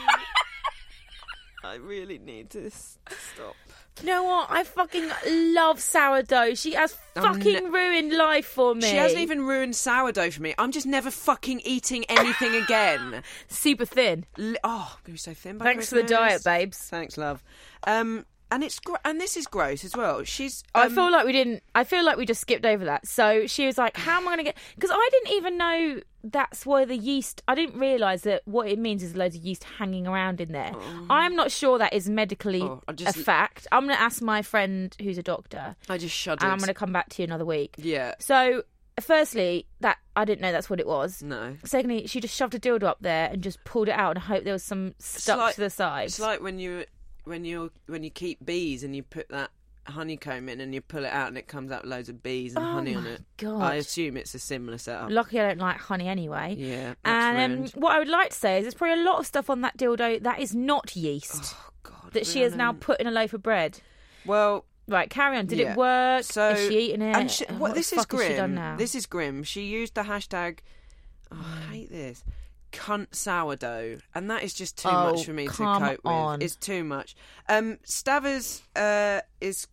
I 1.64 1.77
really 1.77 2.18
need 2.18 2.50
to 2.50 2.66
s- 2.66 2.98
stop. 3.35 3.55
You 4.00 4.07
know 4.07 4.24
what? 4.24 4.50
I 4.50 4.64
fucking 4.64 5.09
love 5.55 5.81
sourdough. 5.81 6.55
She 6.55 6.74
has 6.74 6.96
I'm 7.16 7.22
fucking 7.35 7.64
ne- 7.64 7.70
ruined 7.70 8.12
life 8.12 8.46
for 8.46 8.74
me. 8.74 8.83
She 8.83 8.96
hasn't 8.96 9.20
even 9.20 9.42
ruined 9.46 9.77
sourdough 9.77 10.31
for 10.31 10.42
me. 10.42 10.55
I'm 10.59 10.72
just 10.72 10.87
never 10.87 11.11
fucking 11.11 11.61
eating 11.64 12.05
anything 12.09 12.55
again. 12.55 13.22
super 13.48 13.85
thin. 13.85 14.24
Li- 14.37 14.57
oh, 14.64 14.92
I'm 14.94 14.98
gonna 15.05 15.14
be 15.14 15.18
so 15.18 15.35
thin. 15.35 15.59
By 15.59 15.64
Thanks 15.66 15.88
for 15.90 15.96
the 15.96 16.00
Christmas. 16.03 16.42
diet, 16.42 16.44
babes. 16.44 16.79
Thanks, 16.79 17.16
love. 17.16 17.42
Um, 17.87 18.27
and 18.55 18.62
it's 18.62 18.79
gr- 18.79 18.95
and 19.05 19.21
this 19.21 19.37
is 19.37 19.47
gross 19.47 19.85
as 19.85 19.95
well. 19.97 20.23
She's. 20.23 20.62
I 20.75 20.87
um, 20.87 20.95
feel 20.95 21.11
like 21.11 21.27
we 21.27 21.33
didn't. 21.33 21.62
I 21.75 21.83
feel 21.85 22.05
like 22.05 22.17
we 22.17 22.25
just 22.25 22.40
skipped 22.40 22.64
over 22.64 22.85
that. 22.85 23.07
So 23.07 23.47
she 23.47 23.67
was 23.67 23.77
like, 23.77 23.97
"How 23.97 24.19
am 24.19 24.29
I 24.29 24.37
going 24.37 24.38
to 24.38 24.45
get?" 24.45 24.57
Because 24.77 24.90
I 24.93 25.09
didn't 25.12 25.33
even 25.37 25.59
know 25.59 26.01
that's 26.23 26.64
why 26.64 26.85
the 26.85 26.97
yeast. 26.97 27.43
I 27.49 27.55
didn't 27.57 27.79
realise 27.79 28.23
that 28.23 28.43
what 28.47 28.69
it 28.69 28.79
means 28.79 29.03
is 29.03 29.17
loads 29.17 29.35
of 29.37 29.43
yeast 29.43 29.64
hanging 29.64 30.07
around 30.07 30.40
in 30.40 30.53
there. 30.53 30.73
I'm 31.11 31.35
not 31.35 31.51
sure 31.51 31.79
that 31.79 31.93
is 31.93 32.09
medically 32.09 32.62
Oh, 32.62 32.81
just- 32.95 33.17
a 33.17 33.21
fact. 33.25 33.67
I'm 33.73 33.85
going 33.87 33.97
to 33.97 34.01
ask 34.03 34.23
my 34.23 34.40
friend 34.43 34.95
who's 35.03 35.19
a 35.19 35.23
doctor, 35.23 35.75
I 35.88 35.99
just 35.99 36.14
shuddered. 36.14 36.45
and 36.45 36.53
I'm 36.53 36.59
going 36.59 36.69
to 36.69 36.75
come 36.75 36.93
back 36.93 37.09
to 37.11 37.23
you 37.23 37.27
another 37.27 37.45
week. 37.45 37.75
Yeah. 37.77 38.14
So, 38.21 38.62
firstly, 39.01 39.67
that 39.81 39.99
I 40.17 40.25
didn't 40.25 40.40
know 40.40 40.53
that's 40.53 40.71
what 40.71 40.81
it 40.81 40.87
was. 40.87 41.23
No. 41.23 41.57
Secondly, 41.64 42.07
she 42.07 42.21
just 42.21 42.35
shoved 42.35 42.55
a 42.55 42.59
dildo 42.59 42.85
up 42.85 42.99
there 43.01 43.29
and 43.33 43.43
just 43.43 43.62
pulled 43.64 43.88
it 43.88 43.93
out 43.95 44.17
and 44.17 44.25
hoped 44.25 44.45
there 44.45 44.53
was 44.53 44.62
some 44.64 44.95
stuck 44.99 45.38
like- 45.38 45.55
to 45.57 45.61
the 45.62 45.71
side. 45.71 46.07
It's 46.07 46.21
like 46.21 46.40
when 46.40 46.59
you 46.59 46.85
when 47.24 47.44
you 47.44 47.70
when 47.87 48.02
you 48.04 48.10
keep 48.10 48.44
bees 48.44 48.82
and 48.84 48.94
you 48.94 49.02
put 49.02 49.28
that 49.30 49.50
honeycomb 49.87 50.48
in 50.48 50.60
and 50.60 50.74
you 50.74 50.80
pull 50.80 51.04
it 51.04 51.12
out 51.12 51.28
and 51.28 51.37
it 51.37 51.46
comes 51.46 51.70
out 51.70 51.82
with 51.82 51.90
loads 51.90 52.08
of 52.08 52.22
bees 52.22 52.54
and 52.54 52.64
Oh 52.64 52.72
honey 52.72 52.94
on 52.94 53.06
it. 53.06 53.22
God. 53.37 53.60
I 53.62 53.74
assume 53.74 54.16
it's 54.16 54.34
a 54.34 54.38
similar 54.38 54.78
setup. 54.78 55.10
Lucky 55.10 55.38
I 55.40 55.48
don't 55.48 55.58
like 55.58 55.76
honey 55.76 56.08
anyway. 56.08 56.54
Yeah, 56.58 56.94
And 57.04 57.66
um, 57.74 57.80
what 57.80 57.94
I 57.94 57.98
would 57.98 58.08
like 58.08 58.30
to 58.30 58.37
say 58.37 58.58
is 58.58 58.64
there's 58.64 58.74
probably 58.74 59.02
a 59.02 59.04
lot 59.04 59.18
of 59.18 59.26
stuff 59.26 59.50
on 59.50 59.60
that 59.60 59.76
dildo 59.76 60.22
that 60.22 60.40
is 60.40 60.54
not 60.54 60.96
yeast 60.96 61.54
oh 61.54 61.70
God. 61.82 62.12
that 62.12 62.26
she 62.26 62.40
has 62.40 62.54
now 62.54 62.72
put 62.72 62.98
in 63.00 63.06
a 63.06 63.10
loaf 63.10 63.34
of 63.34 63.42
bread. 63.42 63.80
Well, 64.24 64.64
Right, 64.87 65.08
carry 65.08 65.38
on. 65.38 65.46
Did 65.46 65.58
yeah. 65.60 65.72
it 65.72 65.78
work? 65.78 66.24
So 66.24 66.50
is 66.50 66.68
she 66.68 66.78
eating 66.78 67.00
it? 67.00 67.16
And 67.16 67.30
she, 67.30 67.46
Oh, 67.48 67.52
what, 67.54 67.60
what 67.60 67.74
this 67.74 67.90
is 67.90 67.98
fuck 68.00 68.12
has 68.12 68.20
she 68.20 68.26
grim. 68.26 68.37
done 68.37 68.54
now? 68.54 68.76
This 68.76 68.94
is 68.94 69.06
grim. 69.06 69.42
She 69.42 69.62
used 69.64 69.94
the 69.94 70.02
hashtag. 70.02 70.58
Oh, 71.32 71.37
I 71.42 71.72
hate 71.72 71.90
this. 71.90 72.22
Cunt 72.74 73.14
sourdough, 73.14 73.98
and 74.14 74.30
that 74.30 74.42
is 74.42 74.52
just 74.52 74.76
too 74.78 74.88
Oh, 74.90 75.12
much 75.12 75.24
for 75.24 75.32
me 75.32 75.46
to 75.46 75.52
cope 75.52 76.00
on. 76.04 76.38
with. 76.38 76.42
It's 76.46 76.56
too 76.56 76.84
much. 76.84 77.14
Um, 77.48 77.78
Stavvers 77.84 78.62
uh, 78.76 79.20
is 79.40 79.66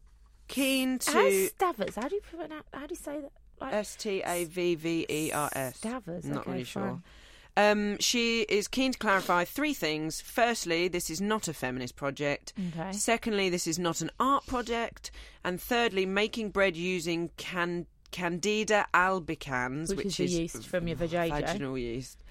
keen 0.47 0.99
How's 1.05 1.05
to 1.05 1.47
Stavvers? 1.49 1.95
How 1.95 2.07
do 2.07 2.15
you 2.15 2.21
pronounce? 2.21 2.65
How 2.73 2.85
do 2.87 2.91
you 2.91 2.95
say 2.95 3.19
that? 3.21 3.31
Like, 3.59 3.73
S 3.73 3.95
T 3.95 4.21
A 4.25 4.45
V 4.45 4.75
V 4.75 5.05
E 5.09 5.31
R 5.31 5.49
S. 5.53 5.77
Stavvers, 5.77 6.25
Not 6.25 6.41
okay, 6.41 6.51
really 6.51 6.63
sure. 6.63 6.81
fine. 6.83 7.03
Um, 7.57 7.97
she 7.99 8.41
is 8.43 8.67
keen 8.69 8.93
to 8.93 8.97
clarify 8.97 9.43
three 9.43 9.73
things. 9.73 10.21
Firstly, 10.21 10.87
this 10.87 11.09
is 11.09 11.19
not 11.19 11.47
a 11.49 11.53
feminist 11.53 11.95
project. 11.97 12.53
Okay. 12.77 12.91
Secondly, 12.93 13.49
this 13.49 13.67
is 13.67 13.77
not 13.77 13.99
an 14.01 14.09
art 14.19 14.45
project. 14.47 15.11
And 15.43 15.59
thirdly, 15.59 16.05
making 16.05 16.51
bread 16.51 16.77
using 16.77 17.29
can- 17.37 17.87
Candida 18.11 18.87
albicans, 18.93 19.89
Which 19.89 19.97
which, 19.97 20.19
is 20.19 20.31
the 20.33 20.41
yeast 20.41 20.65
from 20.67 20.87
your 20.87 20.97
vagina, 20.97 21.35
vaginal 21.41 21.77
yeast, 21.77 22.23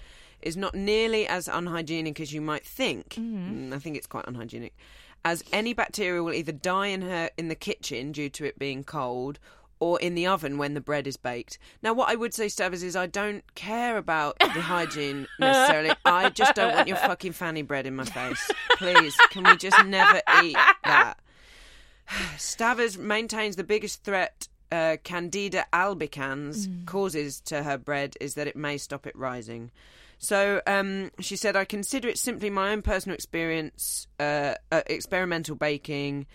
is 0.43 0.57
not 0.57 0.75
nearly 0.75 1.27
as 1.27 1.47
unhygienic 1.47 2.19
as 2.19 2.33
you 2.33 2.41
might 2.41 2.65
think. 2.65 3.09
Mm-hmm. 3.09 3.71
Mm, 3.71 3.75
I 3.75 3.79
think 3.79 3.97
it's 3.97 4.07
quite 4.07 4.27
unhygienic, 4.27 4.75
as 5.23 5.43
any 5.51 5.73
bacteria 5.73 6.23
will 6.23 6.33
either 6.33 6.51
die 6.51 6.87
in 6.87 7.01
her 7.01 7.29
in 7.37 7.47
the 7.47 7.55
kitchen 7.55 8.11
due 8.11 8.29
to 8.29 8.45
it 8.45 8.59
being 8.59 8.83
cold. 8.83 9.39
Or 9.79 9.99
in 9.99 10.13
the 10.13 10.27
oven 10.27 10.59
when 10.59 10.75
the 10.75 10.79
bread 10.79 11.07
is 11.07 11.17
baked. 11.17 11.57
Now, 11.81 11.91
what 11.93 12.07
I 12.07 12.13
would 12.13 12.35
say, 12.35 12.49
Stavvers, 12.49 12.83
is 12.83 12.95
I 12.95 13.07
don't 13.07 13.43
care 13.55 13.97
about 13.97 14.37
the 14.37 14.45
hygiene 14.61 15.25
necessarily. 15.39 15.89
I 16.05 16.29
just 16.29 16.53
don't 16.53 16.75
want 16.75 16.87
your 16.87 16.97
fucking 16.97 17.31
fanny 17.31 17.63
bread 17.63 17.87
in 17.87 17.95
my 17.95 18.05
face. 18.05 18.51
Please, 18.77 19.17
can 19.31 19.43
we 19.43 19.57
just 19.57 19.83
never 19.87 20.21
eat 20.43 20.55
that? 20.85 21.15
Stavvers 22.37 22.99
maintains 22.99 23.55
the 23.55 23.63
biggest 23.63 24.03
threat 24.03 24.47
uh, 24.71 24.97
Candida 25.03 25.65
albicans 25.73 26.85
causes 26.85 27.41
to 27.41 27.63
her 27.63 27.77
bread 27.77 28.15
is 28.21 28.35
that 28.35 28.47
it 28.47 28.55
may 28.55 28.77
stop 28.77 29.05
it 29.05 29.15
rising. 29.15 29.71
So 30.23 30.61
um, 30.67 31.09
she 31.19 31.35
said, 31.35 31.55
I 31.55 31.65
consider 31.65 32.07
it 32.07 32.19
simply 32.19 32.51
my 32.51 32.71
own 32.73 32.83
personal 32.83 33.15
experience, 33.15 34.05
uh, 34.19 34.53
uh, 34.71 34.83
experimental 34.85 35.55
baking, 35.55 36.27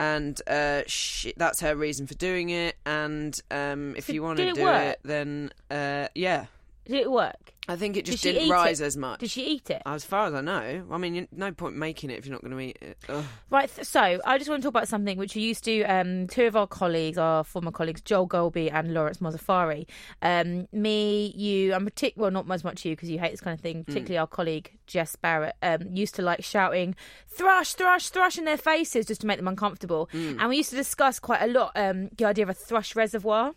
and 0.00 0.36
uh, 0.48 0.82
she, 0.88 1.32
that's 1.36 1.60
her 1.60 1.76
reason 1.76 2.08
for 2.08 2.14
doing 2.14 2.50
it. 2.50 2.74
And 2.84 3.40
um, 3.52 3.94
if 3.96 4.08
Did- 4.08 4.16
you 4.16 4.22
want 4.24 4.38
to 4.38 4.52
do 4.52 4.64
work? 4.64 4.82
it, 4.82 5.00
then 5.04 5.52
uh, 5.70 6.08
yeah, 6.16 6.46
Did 6.86 7.02
it 7.02 7.10
work? 7.10 7.53
I 7.66 7.76
think 7.76 7.96
it 7.96 8.04
just 8.04 8.22
Did 8.22 8.28
she 8.28 8.32
didn't 8.34 8.48
eat 8.48 8.52
rise 8.52 8.80
it? 8.82 8.84
as 8.84 8.96
much. 8.96 9.20
Did 9.20 9.30
she 9.30 9.42
eat 9.46 9.70
it? 9.70 9.80
As 9.86 10.04
far 10.04 10.26
as 10.26 10.34
I 10.34 10.42
know, 10.42 10.84
I 10.90 10.98
mean, 10.98 11.14
you- 11.14 11.28
no 11.32 11.50
point 11.50 11.76
making 11.76 12.10
it 12.10 12.18
if 12.18 12.26
you're 12.26 12.34
not 12.34 12.42
going 12.42 12.52
to 12.52 12.60
eat 12.60 12.78
it. 12.82 12.98
Ugh. 13.08 13.24
Right, 13.48 13.74
th- 13.74 13.86
so 13.86 14.20
I 14.24 14.36
just 14.36 14.50
want 14.50 14.62
to 14.62 14.66
talk 14.66 14.72
about 14.76 14.86
something 14.88 15.16
which 15.16 15.34
we 15.34 15.40
used 15.40 15.64
to, 15.64 15.82
um, 15.84 16.26
two 16.26 16.44
of 16.44 16.56
our 16.56 16.66
colleagues, 16.66 17.16
our 17.16 17.42
former 17.42 17.70
colleagues, 17.70 18.02
Joel 18.02 18.28
Golby 18.28 18.70
and 18.70 18.92
Lawrence 18.92 19.18
Mozaffari. 19.18 19.86
Um, 20.20 20.68
me, 20.72 21.32
you, 21.34 21.72
and 21.72 21.90
partic- 21.90 22.18
well, 22.18 22.30
not 22.30 22.50
as 22.50 22.64
much 22.64 22.84
you 22.84 22.92
because 22.92 23.08
you 23.08 23.18
hate 23.18 23.30
this 23.30 23.40
kind 23.40 23.54
of 23.54 23.60
thing, 23.60 23.82
particularly 23.84 24.18
our 24.18 24.26
colleague 24.26 24.70
Jess 24.86 25.16
Barrett, 25.16 25.56
um, 25.62 25.80
used 25.94 26.14
to 26.16 26.22
like 26.22 26.44
shouting, 26.44 26.94
thrush, 27.28 27.72
thrush, 27.72 28.10
thrush 28.10 28.36
in 28.36 28.44
their 28.44 28.58
faces 28.58 29.06
just 29.06 29.22
to 29.22 29.26
make 29.26 29.38
them 29.38 29.48
uncomfortable. 29.48 30.10
And 30.12 30.48
we 30.50 30.58
used 30.58 30.68
to 30.70 30.76
discuss 30.76 31.18
quite 31.18 31.40
a 31.40 31.46
lot 31.46 31.72
um, 31.76 32.10
the 32.18 32.26
idea 32.26 32.42
of 32.44 32.50
a 32.50 32.54
thrush 32.54 32.94
reservoir. 32.94 33.54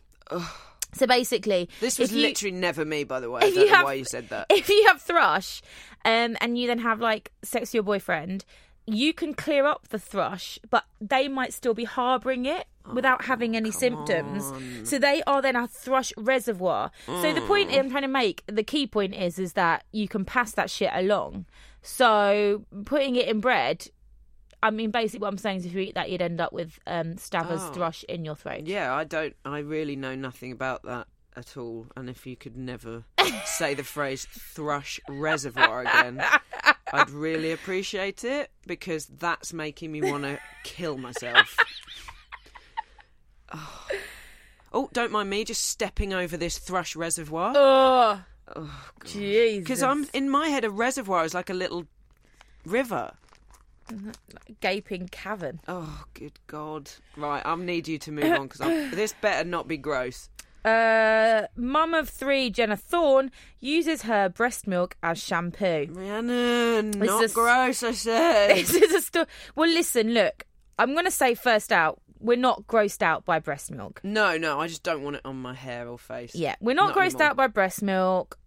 So 0.94 1.06
basically, 1.08 1.70
This 1.80 2.00
was 2.00 2.12
you- 2.14 2.22
literally 2.22 2.56
never 2.56 2.84
me, 2.86 3.04
by 3.04 3.20
the 3.20 3.30
way. 3.30 3.42
I 3.44 3.46
if 3.48 3.54
don't 3.56 3.64
you 3.66 3.70
know 3.70 3.76
have- 3.78 3.86
why 3.86 3.94
you 3.94 4.06
said 4.06 4.30
that. 4.30 4.48
if 4.50 4.70
you 4.70 4.86
have 4.88 5.02
thrush 5.02 5.62
um, 6.06 6.38
and 6.42 6.58
you 6.58 6.68
then 6.68 6.80
have 6.80 7.00
like 7.02 7.32
sex 7.44 7.70
with 7.70 7.76
your 7.76 7.84
boyfriend 7.84 8.46
you 8.90 9.14
can 9.14 9.34
clear 9.34 9.66
up 9.66 9.90
the 9.90 10.00
thrush 10.00 10.58
but 10.70 10.86
they 11.02 11.28
might 11.28 11.52
still 11.54 11.74
be 11.74 11.84
harboring 11.84 12.46
it 12.46 12.66
without 12.94 13.26
having 13.26 13.54
any 13.58 13.70
symptoms. 13.70 14.50
so 14.90 14.98
they 14.98 15.22
are 15.28 15.42
then 15.42 15.58
a 15.58 15.68
thrush 15.68 16.14
reservoir. 16.16 16.90
So 17.06 17.34
the 17.34 17.42
point 17.42 17.70
i'm 17.74 17.90
trying 17.90 18.04
to 18.04 18.08
make 18.08 18.44
the 18.48 18.64
key 18.64 18.88
point 18.88 19.14
is 19.14 19.38
is 19.40 19.54
that 19.54 19.84
you 19.92 20.08
can 20.08 20.24
pass 20.24 20.54
that 20.54 20.70
shit 20.70 20.90
along. 20.94 21.46
So 21.82 22.64
putting 22.86 23.18
it 23.18 23.28
in 23.28 23.42
bread 23.42 23.88
I 24.64 24.72
mean, 24.72 24.90
basically, 24.92 25.20
what 25.22 25.28
I'm 25.30 25.38
saying 25.38 25.58
is, 25.58 25.66
if 25.68 25.74
you 25.74 25.80
eat 25.82 25.96
that, 25.96 26.10
you'd 26.10 26.22
end 26.22 26.42
up 26.42 26.52
with 26.54 26.80
um, 26.88 27.18
Stavvers 27.18 27.62
Oh. 27.62 27.72
thrush 27.74 28.04
in 28.10 28.26
your 28.26 28.36
throat. 28.36 28.62
Yeah, 28.66 28.94
I 28.94 29.04
don't. 29.04 29.36
I 29.46 29.60
really 29.60 29.96
know 29.96 30.16
nothing 30.16 30.52
about 30.52 30.84
that 30.84 31.08
at 31.36 31.56
all. 31.58 31.88
And 31.96 32.10
if 32.10 32.26
you 32.26 32.36
could 32.36 32.58
never 32.58 33.04
say 33.46 33.76
the 33.76 33.84
phrase 33.84 34.26
"thrush 34.32 35.00
reservoir" 35.08 35.82
again, 35.82 36.24
I'd 36.92 37.10
really 37.12 37.52
appreciate 37.52 38.24
it 38.24 38.50
because 38.66 39.06
that's 39.06 39.54
making 39.54 39.92
me 39.92 40.02
want 40.02 40.24
to 40.24 40.40
kill 40.64 40.98
myself. 40.98 41.56
Oh. 43.54 43.88
Oh, 44.74 44.90
don't 44.92 45.12
mind 45.12 45.30
me 45.30 45.46
just 45.46 45.66
stepping 45.68 46.14
over 46.14 46.36
this 46.36 46.58
thrush 46.58 46.96
reservoir 46.98 47.54
Oh, 47.56 48.22
Jesus! 49.06 49.60
because 49.64 49.82
I'm 49.82 50.06
in 50.14 50.30
my 50.30 50.50
head. 50.50 50.66
A 50.66 50.70
reservoir 50.70 51.24
is 51.24 51.34
like 51.34 51.50
a 51.50 51.54
little 51.54 51.86
river. 52.66 53.14
Gaping 54.62 55.08
cavern. 55.10 55.60
Oh, 55.68 56.04
good 56.14 56.40
God! 56.48 56.90
Right, 57.16 57.42
I 57.46 57.56
need 57.56 57.88
you 57.88 57.98
to 58.00 58.12
move 58.12 58.26
on 58.26 58.48
because 58.48 58.60
this 58.92 59.14
better 59.22 59.48
not 59.48 59.68
be 59.68 59.78
gross. 59.78 60.30
Uh, 60.66 61.44
mum 61.56 61.94
of 61.94 62.10
three, 62.10 62.50
Jenna 62.50 62.76
Thorne, 62.76 63.32
uses 63.62 64.02
her 64.02 64.28
breast 64.28 64.68
milk 64.68 64.98
as 65.02 65.18
shampoo. 65.22 65.88
Rhiannon, 65.92 66.92
This 66.92 67.08
not 67.08 67.24
is- 67.24 67.34
gross. 67.34 67.84
I 67.84 67.92
said. 67.94 68.48
This 68.58 68.74
is 68.74 68.94
a 68.94 69.02
story. 69.02 69.28
Well, 69.56 69.70
listen, 69.70 70.14
look, 70.14 70.44
I'm 70.78 70.92
going 70.94 71.06
to 71.06 71.12
say 71.12 71.36
first 71.36 71.72
out, 71.72 72.02
we're 72.20 72.36
not 72.38 72.68
grossed 72.68 73.02
out 73.02 73.24
by 73.24 73.40
breast 73.40 73.72
milk. 73.72 74.02
No, 74.04 74.38
no, 74.38 74.60
I 74.60 74.68
just 74.68 74.84
don't 74.84 75.04
want 75.04 75.18
it 75.18 75.22
on 75.24 75.42
my 75.42 75.54
hair 75.54 75.88
or 75.88 75.98
face. 75.98 76.36
Yeah, 76.36 76.56
we're 76.60 76.76
not, 76.76 76.94
grossed 76.96 77.06
anymore. 77.14 77.24
out 77.24 77.38
by 77.38 77.48
breast 77.48 77.82
milk. 77.82 78.38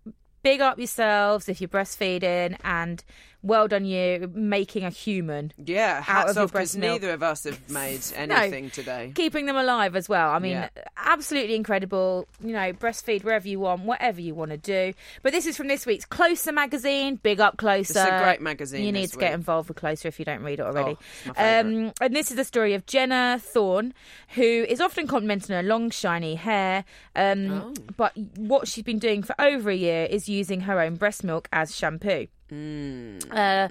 Big 0.43 0.61
up 0.61 0.77
yourselves 0.79 1.49
if 1.49 1.61
you're 1.61 1.69
breastfeeding, 1.69 2.57
and 2.65 3.03
well 3.43 3.69
done 3.69 3.85
you 3.85 4.31
making 4.35 4.85
a 4.85 4.91
human. 4.91 5.53
Yeah, 5.57 6.01
hats 6.01 6.37
off 6.37 6.53
because 6.53 6.77
neither 6.77 7.11
of 7.13 7.23
us 7.23 7.45
have 7.45 7.71
made 7.71 8.01
anything 8.15 8.71
today. 8.71 9.13
Keeping 9.15 9.47
them 9.47 9.57
alive 9.57 9.97
as 9.97 10.09
well. 10.09 10.31
I 10.31 10.39
mean, 10.39 10.53
Yeah. 10.53 10.69
absolutely 10.97 11.55
incredible. 11.55 12.29
You 12.43 12.53
know, 12.53 12.73
breastfeed 12.73 13.25
wherever 13.25 13.49
you 13.49 13.61
want, 13.61 13.83
whatever 13.83 14.21
you 14.21 14.35
want 14.35 14.51
to 14.51 14.57
do. 14.57 14.93
But 15.23 15.33
this 15.33 15.47
is 15.47 15.57
from 15.57 15.69
this 15.69 15.87
week's 15.87 16.05
Closer 16.05 16.53
magazine. 16.53 17.17
Big 17.17 17.41
up 17.41 17.57
Closer. 17.57 17.99
It's 18.01 18.11
a 18.11 18.23
great 18.23 18.41
magazine 18.41 18.85
You 18.85 18.93
need 18.93 19.09
to 19.11 19.17
get 19.19 19.33
involved 19.33 19.69
with 19.69 19.79
Closer 19.79 20.09
if 20.09 20.19
you 20.19 20.25
don't 20.25 20.43
read 20.43 20.61
it 20.61 20.67
already. 20.67 20.97
Oh, 20.99 21.29
my 21.29 21.33
favourite. 21.35 21.87
um, 21.87 21.93
and 22.01 22.15
this 22.17 22.31
is 22.31 22.37
the 22.37 22.45
story 22.45 22.75
of 22.75 22.87
Jenna 22.87 23.39
Thorne, 23.43 23.95
who 24.35 24.43
is 24.43 24.81
often 24.81 25.07
complimented 25.07 25.51
on 25.51 25.65
her 25.65 25.69
long, 25.69 25.91
shiny 25.91 26.35
hair. 26.35 26.85
Um, 27.17 27.51
Oh. 27.51 27.75
But 27.97 28.17
what 28.37 28.69
she's 28.69 28.85
been 28.85 28.99
doing 28.99 29.23
for 29.23 29.35
over 29.41 29.71
a 29.71 29.75
year 29.75 30.05
is 30.05 30.29
using 30.29 30.61
her 30.63 30.81
own 30.81 30.97
breast 30.97 31.25
milk 31.25 31.49
as 31.53 31.75
shampoo. 31.77 32.27
Mm. 32.53 33.23
Uh, 33.31 33.69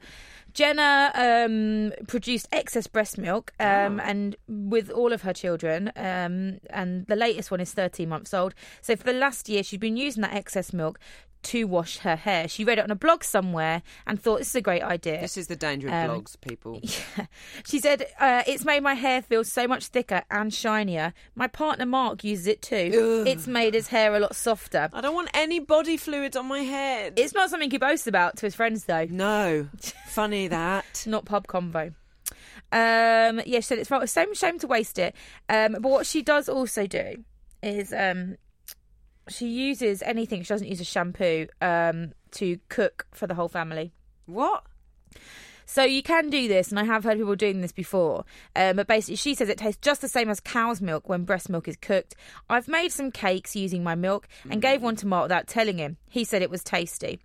Jenna 0.53 1.11
um, 1.15 1.93
produced 2.07 2.47
excess 2.51 2.88
breast 2.88 3.17
milk, 3.17 3.53
um, 3.59 3.99
and 3.99 4.36
with 4.47 4.89
all 4.89 5.13
of 5.13 5.21
her 5.21 5.34
children, 5.34 5.91
um, 5.95 6.59
and 6.69 7.05
the 7.07 7.15
latest 7.15 7.51
one 7.51 7.59
is 7.59 7.71
13 7.71 8.09
months 8.09 8.34
old. 8.34 8.53
So 8.82 8.95
for 8.95 9.03
the 9.03 9.13
last 9.13 9.47
year, 9.47 9.63
she's 9.63 9.80
been 9.80 9.97
using 9.97 10.21
that 10.21 10.34
excess 10.34 10.73
milk 10.73 10.99
to 11.43 11.65
wash 11.65 11.99
her 11.99 12.15
hair. 12.15 12.47
She 12.47 12.63
read 12.63 12.77
it 12.79 12.83
on 12.83 12.91
a 12.91 12.95
blog 12.95 13.23
somewhere 13.23 13.81
and 14.05 14.21
thought 14.21 14.39
this 14.39 14.49
is 14.49 14.55
a 14.55 14.61
great 14.61 14.81
idea. 14.83 15.21
This 15.21 15.37
is 15.37 15.47
the 15.47 15.55
danger 15.55 15.87
of 15.87 15.93
Um, 15.93 16.09
blogs, 16.21 16.35
people. 16.41 16.79
Yeah. 17.17 17.25
She 17.65 17.79
said, 17.79 18.05
uh, 18.19 18.43
It's 18.45 18.65
made 18.65 18.81
my 18.83 18.93
hair 18.95 19.21
feel 19.21 19.43
so 19.43 19.67
much 19.67 19.87
thicker 19.87 20.23
and 20.29 20.53
shinier. 20.53 21.13
My 21.35 21.47
partner 21.47 21.85
Mark 21.85 22.23
uses 22.23 22.47
it 22.47 22.61
too. 22.61 23.23
It's 23.25 23.47
made 23.47 23.73
his 23.73 23.87
hair 23.87 24.13
a 24.15 24.19
lot 24.19 24.35
softer. 24.35 24.89
I 24.93 25.01
don't 25.01 25.15
want 25.15 25.29
any 25.33 25.59
body 25.59 25.97
fluids 25.97 26.35
on 26.35 26.45
my 26.47 26.59
head. 26.61 27.13
It's 27.17 27.33
not 27.33 27.49
something 27.49 27.71
he 27.71 27.77
boasts 27.77 28.07
about 28.07 28.37
to 28.37 28.45
his 28.45 28.55
friends, 28.55 28.85
though. 28.85 29.05
no, 29.09 29.69
funny 30.07 30.47
that. 30.49 31.03
Not 31.07 31.25
pub 31.25 31.47
convo. 31.47 31.93
Um, 32.71 33.41
yeah, 33.45 33.59
she 33.59 33.61
said 33.61 33.79
it's 33.79 33.89
right. 33.89 34.07
Same 34.07 34.33
shame 34.35 34.59
to 34.59 34.67
waste 34.67 34.99
it. 34.99 35.15
Um, 35.47 35.73
but 35.73 35.83
what 35.89 36.05
she 36.05 36.21
does 36.21 36.47
also 36.49 36.85
do 36.85 37.23
is 37.63 37.91
um, 37.93 38.35
she 39.30 39.47
uses 39.47 40.01
anything. 40.01 40.43
She 40.43 40.49
doesn't 40.49 40.67
use 40.67 40.82
a 40.82 40.86
shampoo 40.86 41.47
um, 41.61 42.11
to 42.32 42.57
cook 42.69 43.05
for 43.13 43.27
the 43.27 43.36
whole 43.36 43.49
family. 43.49 43.91
What? 44.25 44.63
So 45.65 45.84
you 45.84 46.01
can 46.01 46.32
do 46.32 46.47
this, 46.47 46.71
and 46.71 46.80
I 46.80 46.84
have 46.84 47.03
heard 47.03 47.19
people 47.19 47.36
doing 47.36 47.61
this 47.61 47.71
before. 47.71 48.25
Um, 48.55 48.77
but 48.77 48.88
basically, 48.88 49.17
she 49.17 49.36
says 49.36 49.49
it 49.49 49.59
tastes 49.59 49.80
just 49.84 50.01
the 50.01 50.07
same 50.07 50.27
as 50.27 50.39
cow's 50.39 50.82
milk 50.82 51.07
when 51.07 51.25
breast 51.25 51.47
milk 51.47 51.67
is 51.67 51.77
cooked. 51.77 52.15
I've 52.49 52.67
made 52.67 52.91
some 52.91 53.11
cakes 53.11 53.55
using 53.55 53.84
my 53.84 53.93
milk 53.93 54.27
and 54.49 54.63
gave 54.63 54.82
one 54.82 54.95
to 54.95 55.05
Mark 55.05 55.25
without 55.25 55.45
telling 55.45 55.77
him. 55.77 55.97
He 56.09 56.23
said 56.23 56.41
it 56.41 56.49
was 56.49 56.63
tasty. 56.63 57.19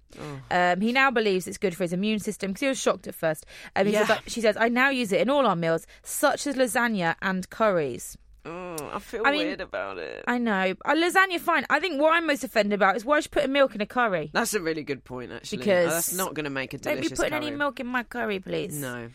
Um, 0.51 0.83
he 0.83 0.93
now 0.93 1.11
believes 1.11 1.47
it's 1.47 1.57
good 1.57 1.75
for 1.75 1.85
his 1.85 1.95
immune 1.95 2.19
system 2.19 2.51
because 2.51 2.61
he 2.61 2.69
was 2.69 2.79
shocked 2.79 3.07
at 3.07 3.15
first. 3.15 3.47
Um, 3.77 3.87
he 3.87 3.95
says, 3.95 4.11
Yeah. 4.11 4.19
she 4.27 4.43
says, 4.43 4.59
I 4.61 4.69
now 4.69 4.91
use 4.91 5.11
it 5.11 5.23
in 5.23 5.31
all 5.31 5.47
our 5.47 5.57
meals, 5.57 5.87
such 6.03 6.47
as 6.47 6.55
lasagna 6.55 7.15
and 7.23 7.49
curries. 7.49 8.19
Oh, 8.47 8.91
I 8.93 8.99
feel 8.99 9.23
I 9.25 9.31
mean- 9.33 9.47
weird 9.47 9.61
about 9.61 9.99
it. 9.99 10.25
I 10.27 10.39
know. 10.39 10.75
Uh, 10.85 10.95
lasagna, 10.95 11.41
fine. 11.41 11.65
I 11.71 11.81
think 11.81 12.01
what 12.01 12.13
I'm 12.13 12.27
most 12.27 12.45
offended 12.45 12.75
about 12.75 12.97
is 12.97 13.05
why 13.05 13.21
she 13.21 13.29
put 13.29 13.49
milk 13.49 13.75
in 13.75 13.81
a 13.81 13.87
curry. 13.87 14.31
That's 14.33 14.53
a 14.55 14.61
really 14.61 14.83
good 14.83 15.05
point, 15.05 15.33
actually. 15.33 15.59
Because 15.59 15.93
that's 15.93 16.13
not 16.13 16.35
going 16.35 16.45
to 16.45 16.51
make 16.51 16.75
a 16.75 16.79
delicious. 16.79 17.01
Don't 17.09 17.11
be 17.11 17.17
putting 17.17 17.39
curry. 17.39 17.47
any 17.49 17.57
milk 17.57 17.81
in 17.81 17.87
my 17.87 18.03
curry, 18.03 18.41
please. 18.41 18.79
No. 18.79 19.09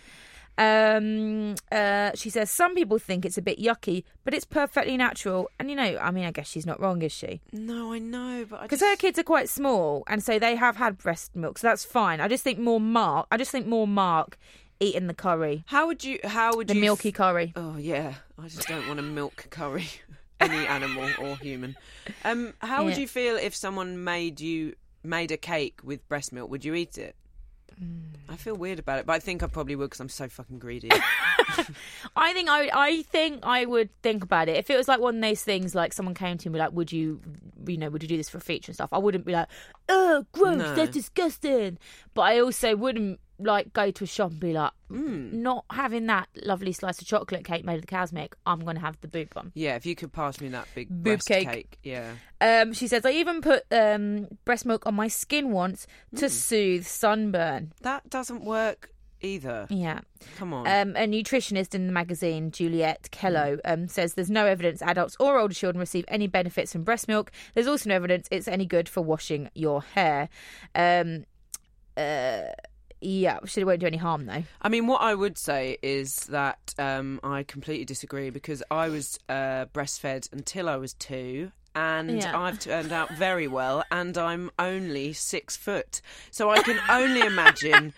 Um, 0.58 1.56
uh, 1.72 2.12
she 2.16 2.30
says 2.30 2.52
some 2.52 2.76
people 2.76 3.00
think 3.00 3.24
it's 3.24 3.38
a 3.38 3.42
bit 3.42 3.60
yucky, 3.60 4.04
but 4.26 4.34
it's 4.34 4.44
perfectly 4.44 4.98
natural. 4.98 5.50
And 5.58 5.70
you 5.70 5.76
know, 5.76 5.98
I 6.02 6.12
mean, 6.12 6.26
I 6.26 6.32
guess 6.32 6.50
she's 6.50 6.66
not 6.66 6.82
wrong, 6.82 7.02
is 7.02 7.14
she? 7.14 7.40
No, 7.54 7.94
I 7.94 8.00
know, 8.00 8.46
but 8.50 8.60
I 8.60 8.64
Because 8.64 8.82
just... 8.82 8.90
her 8.92 8.98
kids 8.98 9.18
are 9.20 9.24
quite 9.24 9.48
small, 9.48 10.04
and 10.08 10.22
so 10.22 10.38
they 10.38 10.56
have 10.56 10.76
had 10.76 10.98
breast 10.98 11.34
milk, 11.34 11.60
so 11.60 11.68
that's 11.68 11.86
fine. 11.86 12.20
I 12.20 12.28
just 12.28 12.44
think 12.44 12.60
more 12.60 12.82
Mark. 12.82 13.28
I 13.32 13.38
just 13.38 13.52
think 13.52 13.68
more 13.68 13.88
Mark 13.88 14.38
eating 14.80 15.08
the 15.08 15.14
curry, 15.14 15.64
How 15.68 15.88
would 15.88 16.04
you? 16.04 16.20
How 16.24 16.56
would 16.56 16.70
you? 16.70 16.74
the 16.74 16.76
you? 16.76 16.82
milky 16.82 17.12
curry. 17.12 17.54
Oh 17.56 17.78
yeah, 17.78 18.16
I 18.42 18.48
just 18.48 18.68
don't 18.68 18.88
want 18.88 19.00
a 19.00 19.04
milk 19.04 19.48
curry. 19.50 19.88
Any 20.40 20.66
animal 20.68 21.10
or 21.20 21.36
human. 21.36 21.76
Um, 22.24 22.54
how 22.60 22.86
would 22.86 22.94
Yeah. 22.94 23.02
you 23.02 23.08
feel 23.10 23.36
if 23.36 23.54
someone 23.54 24.04
made 24.06 24.40
you 24.40 24.76
made 25.04 25.32
a 25.32 25.38
cake 25.38 25.82
with 25.84 26.08
breast 26.08 26.32
milk? 26.32 26.50
Would 26.50 26.64
you 26.64 26.74
eat 26.76 26.98
it? 26.98 27.16
I 28.28 28.36
feel 28.36 28.56
weird 28.56 28.80
about 28.80 29.00
it, 29.00 29.06
but 29.06 29.14
I 29.14 29.20
think 29.20 29.42
I 29.42 29.48
probably 29.48 29.76
would 29.78 29.86
because 29.90 30.02
I'm 30.02 30.10
so 30.10 30.28
fucking 30.28 30.60
greedy. 30.60 30.90
I 32.16 32.34
think 32.34 32.50
I, 32.50 32.62
would, 32.62 32.70
I 32.74 33.02
think 33.04 33.40
I 33.44 33.66
would 33.66 33.90
think 34.02 34.24
about 34.24 34.50
it 34.50 34.58
if 34.58 34.70
it 34.70 34.76
was 34.78 34.88
like 34.88 35.00
one 35.00 35.16
of 35.16 35.22
those 35.22 35.44
things. 35.44 35.76
Like 35.76 35.94
someone 35.94 36.14
came 36.16 36.38
to 36.40 36.50
me, 36.50 36.60
like, 36.60 36.74
would 36.74 36.92
you, 36.92 37.22
you 37.66 37.78
know, 37.78 37.90
would 37.90 38.02
you 38.04 38.10
do 38.10 38.18
this 38.18 38.28
for 38.30 38.38
a 38.38 38.42
feature 38.42 38.70
and 38.72 38.76
stuff? 38.76 38.90
I 38.92 38.98
wouldn't 38.98 39.26
be 39.26 39.32
like, 39.32 39.48
oh, 39.88 40.26
gross, 40.34 40.58
No. 40.58 40.76
that's 40.76 40.92
disgusting. 40.92 41.78
But 42.20 42.26
I 42.26 42.42
also 42.42 42.76
wouldn't 42.76 43.22
like 43.40 43.72
go 43.72 43.92
to 43.92 44.04
a 44.04 44.08
shop 44.08 44.32
and 44.32 44.42
be 44.42 44.52
like, 44.52 44.74
mm, 44.92 45.32
not 45.32 45.64
having 45.72 46.08
that 46.08 46.28
lovely 46.36 46.74
slice 46.74 47.00
of 47.00 47.08
chocolate 47.08 47.46
cake 47.46 47.64
made 47.64 47.76
of 47.76 47.82
the 47.82 47.88
cow's 47.88 48.12
milk. 48.12 48.36
I'm 48.46 48.60
going 48.60 48.76
to 48.76 48.82
have 48.82 49.00
the 49.00 49.08
boob 49.08 49.30
one. 49.36 49.54
yeah, 49.56 49.78
if 49.78 49.86
you 49.86 49.96
could 49.96 50.12
pass 50.12 50.42
me 50.42 50.50
that 50.50 50.68
big 50.76 50.90
Boob 50.90 51.22
cake. 51.26 51.48
cake. 51.48 51.80
yeah. 51.82 52.12
Um, 52.42 52.74
she 52.74 52.88
says 52.88 53.06
I 53.06 53.12
even 53.12 53.40
put 53.40 53.64
um 53.72 54.28
breast 54.44 54.66
milk 54.66 54.86
on 54.86 54.96
my 54.96 55.08
skin 55.08 55.52
once 55.52 55.88
to 56.18 56.28
soothe 56.30 56.86
sunburn. 56.86 57.72
That 57.84 58.10
doesn't 58.10 58.44
work 58.44 58.90
either. 59.22 59.68
Yeah. 59.70 60.00
Come 60.38 60.54
on. 60.54 60.68
Um, 60.68 60.96
a 60.96 61.08
nutritionist 61.08 61.74
in 61.76 61.88
the 61.88 61.94
magazine, 61.94 62.52
Juliette 62.52 63.10
Kellow, 63.12 63.60
um, 63.66 63.88
says 63.88 64.14
there's 64.14 64.30
no 64.30 64.46
evidence 64.46 64.82
adults 64.82 65.16
or 65.20 65.38
older 65.38 65.54
children 65.54 65.80
receive 65.80 66.06
any 66.08 66.28
benefits 66.28 66.74
from 66.74 66.84
breast 66.84 67.08
milk. 67.08 67.32
There's 67.54 67.68
also 67.68 67.90
no 67.90 67.96
evidence 67.96 68.28
it's 68.30 68.48
any 68.48 68.66
good 68.66 68.90
for 68.90 69.02
washing 69.02 69.50
your 69.56 69.82
hair. 69.82 70.30
Um, 70.76 71.26
uh, 72.00 72.54
yeah, 73.02 73.39
she 73.45 73.64
won't 73.64 73.80
do 73.80 73.88
any 73.88 73.97
harm 73.97 74.26
though. 74.26 74.43
I 74.62 74.70
mean, 74.70 74.88
what 74.88 75.02
I 75.02 75.16
would 75.16 75.38
say 75.38 75.78
is 75.82 76.26
that 76.26 76.74
um, 76.78 77.20
I 77.24 77.43
completely 77.43 77.86
disagree 77.86 78.30
because 78.30 78.62
I 78.70 78.89
was 78.89 79.20
uh, 79.30 79.66
breastfed 79.74 80.32
until 80.34 80.68
I 80.68 80.76
was 80.78 80.93
two. 80.93 81.52
And 81.76 82.10
Yeah. 82.18 82.38
I've 82.38 82.60
turned 82.60 82.91
out 82.91 83.12
very 83.12 83.47
well, 83.47 83.84
and 83.91 84.18
I'm 84.18 84.50
only 84.58 85.14
six 85.14 85.56
foot. 85.56 86.02
So 86.32 86.50
I 86.50 86.62
can 86.64 86.80
only 86.89 87.22
imagine 87.22 87.93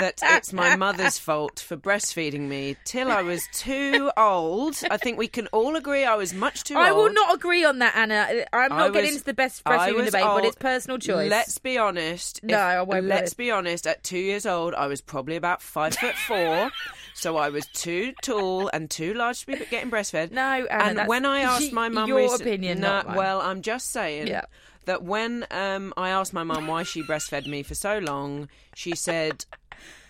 that 0.00 0.20
it's 0.22 0.52
my 0.52 0.76
mother's 0.76 1.18
fault 1.18 1.60
for 1.60 1.76
breastfeeding 1.76 2.48
me 2.48 2.76
till 2.84 3.10
I 3.10 3.22
was 3.22 3.46
too 3.52 4.10
old. 4.16 4.76
I 4.90 4.96
think 4.96 5.18
we 5.18 5.28
can 5.28 5.46
all 5.48 5.76
agree 5.76 6.04
I 6.04 6.14
was 6.16 6.32
much 6.34 6.64
too 6.64 6.74
I 6.76 6.88
old. 6.88 6.88
I 6.88 6.92
will 6.92 7.12
not 7.12 7.34
agree 7.34 7.64
on 7.64 7.78
that, 7.80 7.96
Anna. 7.96 8.44
I'm 8.52 8.70
not 8.70 8.92
getting 8.92 9.12
into 9.12 9.24
the 9.24 9.34
best 9.34 9.64
breastfeeding 9.64 9.94
was 9.96 10.06
debate, 10.06 10.24
but 10.24 10.44
it's 10.44 10.56
personal 10.56 10.98
choice. 10.98 11.30
Let's 11.30 11.58
be 11.58 11.78
honest. 11.78 12.42
No, 12.42 12.56
If- 12.56 12.60
I 12.60 12.82
won't 12.82 13.04
let 13.04 13.20
Let's 13.20 13.34
be 13.34 13.50
honest. 13.50 13.86
At 13.86 14.02
two 14.02 14.18
years 14.18 14.46
old, 14.46 14.74
I 14.74 14.86
was 14.86 15.00
probably 15.00 15.36
about 15.36 15.62
five 15.62 15.94
foot 15.94 16.14
four, 16.14 16.70
so 17.14 17.36
I 17.36 17.48
was 17.48 17.66
too 17.74 18.12
tall 18.22 18.68
and 18.68 18.90
too 18.90 19.14
large 19.14 19.40
to 19.40 19.46
be 19.46 19.64
getting 19.70 19.90
breastfed. 19.90 20.30
No, 20.32 20.42
Anna, 20.42 21.00
and 21.00 21.08
when 21.08 21.24
I 21.24 21.40
asked 21.40 21.72
my 21.72 21.88
mum, 21.90 22.08
your 22.08 22.34
opinion, 22.34 22.80
No, 22.80 22.88
not 22.88 23.08
mine. 23.08 23.16
well, 23.16 23.40
I'm 23.40 23.62
just 23.62 23.90
saying. 23.90 24.26
Yeah. 24.28 24.42
That 24.84 25.02
when 25.02 25.44
um, 25.50 25.92
I 25.96 26.10
asked 26.10 26.32
my 26.32 26.44
mum 26.44 26.68
why 26.68 26.84
she 26.84 27.02
breastfed 27.02 27.48
me 27.48 27.64
for 27.64 27.74
so 27.74 27.98
long, 27.98 28.48
she 28.76 28.94
said, 28.94 29.44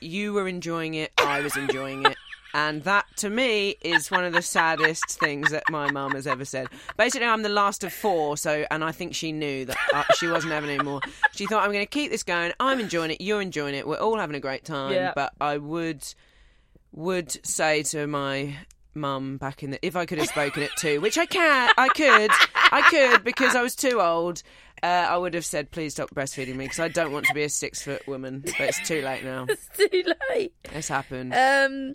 "You 0.01 0.33
were 0.33 0.49
enjoying 0.49 0.95
it, 0.95 1.13
I 1.19 1.41
was 1.41 1.57
enjoying 1.57 2.07
it." 2.07 2.17
And 2.55 2.85
that, 2.85 3.05
to 3.17 3.29
me, 3.29 3.77
is 3.83 4.11
one 4.11 4.25
of 4.25 4.33
the 4.33 4.41
saddest 4.41 5.21
things 5.21 5.51
that 5.51 5.65
my 5.69 5.91
mum 5.91 6.13
has 6.13 6.27
ever 6.27 6.47
said. 6.47 6.69
Basically, 6.97 7.27
I'm 7.27 7.43
the 7.43 7.51
last 7.51 7.85
of 7.85 7.93
four, 7.93 8.39
so 8.39 8.65
and 8.71 8.83
I 8.83 8.93
think 8.93 9.15
she 9.15 9.31
knew 9.31 9.67
that 9.67 9.77
uh, 9.93 10.05
she 10.15 10.27
wasn't 10.27 10.55
having 10.55 10.71
any 10.71 10.83
more. 10.83 11.01
She 11.35 11.47
thought, 11.47 11.63
"I'm 11.65 11.73
going 11.73 11.85
to 11.85 11.91
keep 11.91 12.11
this 12.11 12.23
going. 12.23 12.53
I'm 12.59 12.81
enjoying 12.81 13.11
it. 13.11 13.21
You're 13.21 13.43
enjoying 13.43 13.75
it. 13.75 13.87
We're 13.87 13.99
all 13.99 14.19
having 14.19 14.37
a 14.37 14.41
great 14.41 14.65
time." 14.65 14.95
Yeah. 14.95 15.13
But 15.15 15.35
I 15.41 15.59
would 15.59 16.03
would 16.93 17.47
say 17.47 17.83
to 17.83 18.07
my 18.07 18.57
mum 18.95 19.37
back 19.37 19.63
in 19.63 19.71
the 19.71 19.87
if 19.87 19.95
I 19.95 20.07
could 20.07 20.19
have 20.19 20.29
spoken 20.29 20.63
it 20.63 20.71
two, 20.77 21.01
which 21.01 21.19
I 21.19 21.27
can, 21.27 21.71
I 21.77 21.89
could, 21.89 22.31
I 22.55 22.83
could 22.89 23.23
because 23.23 23.55
I 23.55 23.63
was 23.63 23.77
too 23.77 24.01
old. 24.01 24.43
Uh, 24.83 24.87
I 24.87 25.17
would 25.17 25.35
have 25.35 25.45
said, 25.45 25.71
"Please 25.71 25.95
stop 25.95 26.11
breastfeeding 26.11 26.57
me," 26.57 26.65
because 26.67 26.81
I 26.81 26.89
don't 26.89 27.13
want 27.13 27.27
to 27.27 27.35
be 27.35 27.43
a 27.43 27.49
six 27.49 27.83
foot 27.83 28.07
woman. 28.07 28.41
But 28.45 28.61
it's 28.61 28.87
too 28.87 29.03
late 29.03 29.25
now. 29.25 29.47
it's 29.49 29.69
too 29.77 30.05
late. 30.31 30.55
It's 30.65 30.89
happened. 30.89 31.33
Um, 31.35 31.95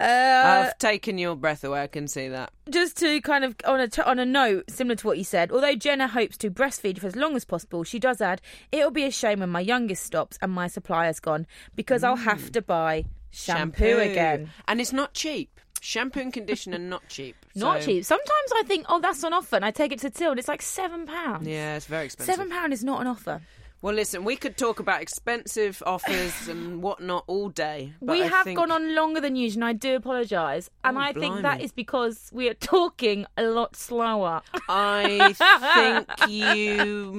uh, 0.00 0.64
I've 0.66 0.78
taken 0.78 1.18
your 1.18 1.36
breath 1.36 1.62
away. 1.62 1.82
I 1.82 1.86
can 1.86 2.08
see 2.08 2.28
that. 2.28 2.52
just 2.70 2.96
to 2.98 3.20
kind 3.20 3.44
of 3.44 3.54
on 3.66 3.80
a 3.80 3.88
t- 3.88 4.00
on 4.02 4.18
a 4.18 4.24
note 4.24 4.70
similar 4.70 4.96
to 4.96 5.06
what 5.06 5.18
you 5.18 5.24
said 5.24 5.52
although 5.52 5.74
jenna 5.74 6.08
hopes 6.08 6.38
to 6.38 6.50
breastfeed 6.50 6.98
for 6.98 7.06
as 7.06 7.16
long 7.16 7.36
as 7.36 7.44
possible 7.44 7.84
she 7.84 7.98
does 7.98 8.20
add 8.22 8.40
it'll 8.72 8.90
be 8.90 9.04
a 9.04 9.10
shame 9.10 9.40
when 9.40 9.50
my 9.50 9.60
youngest 9.60 10.02
stops 10.04 10.38
and 10.40 10.52
my 10.52 10.68
supplier's 10.68 11.20
gone 11.20 11.46
because 11.76 12.02
i'll 12.02 12.16
have 12.16 12.50
to 12.50 12.62
buy 12.62 13.04
shampoo, 13.30 13.98
again 13.98 14.50
and 14.66 14.80
it's 14.80 14.92
not 14.92 15.12
cheap. 15.12 15.59
Shampoo 15.80 16.20
and 16.20 16.32
conditioner 16.32 16.78
not 16.78 17.02
cheap. 17.08 17.34
not 17.54 17.80
So- 17.80 17.86
cheap 17.86 18.04
sometimes 18.04 18.50
i 18.56 18.62
think 18.66 18.86
oh 18.88 19.00
that's 19.00 19.24
on 19.24 19.32
offer 19.32 19.56
and 19.56 19.64
i 19.64 19.70
take 19.70 19.92
it 19.92 19.98
to 20.00 20.10
till 20.10 20.30
and 20.30 20.38
it's 20.38 20.48
like 20.48 20.62
seven 20.62 21.06
pounds 21.06 21.46
Yeah, 21.46 21.76
it's 21.76 21.86
very 21.86 22.04
expensive. 22.06 22.34
seven 22.34 22.50
pound 22.50 22.72
is 22.72 22.84
not 22.84 23.00
an 23.00 23.06
offer 23.06 23.40
Well, 23.82 23.94
listen, 23.94 24.24
we 24.24 24.36
could 24.36 24.58
talk 24.58 24.78
about 24.78 25.00
expensive 25.00 25.82
offers 25.86 26.48
and 26.52 26.82
whatnot 26.82 27.24
all 27.26 27.48
day. 27.48 27.94
But 28.02 28.12
we 28.12 28.22
I 28.22 28.26
have 28.26 28.44
think- 28.44 28.58
gone 28.58 28.70
on 28.70 28.94
longer 28.94 29.22
than 29.22 29.36
usual 29.36 29.62
and 29.62 29.70
i 29.70 29.72
do 29.72 29.96
apologise 29.96 30.68
and 30.84 30.98
Oh, 30.98 31.00
i 31.00 31.14
think 31.14 31.40
that 31.40 31.62
is 31.62 31.72
because 31.72 32.28
we 32.30 32.50
are 32.50 32.58
talking 32.76 33.24
a 33.38 33.44
lot 33.44 33.74
slower 33.76 34.42
I 34.68 35.32
think 35.76 36.28
you 36.28 37.12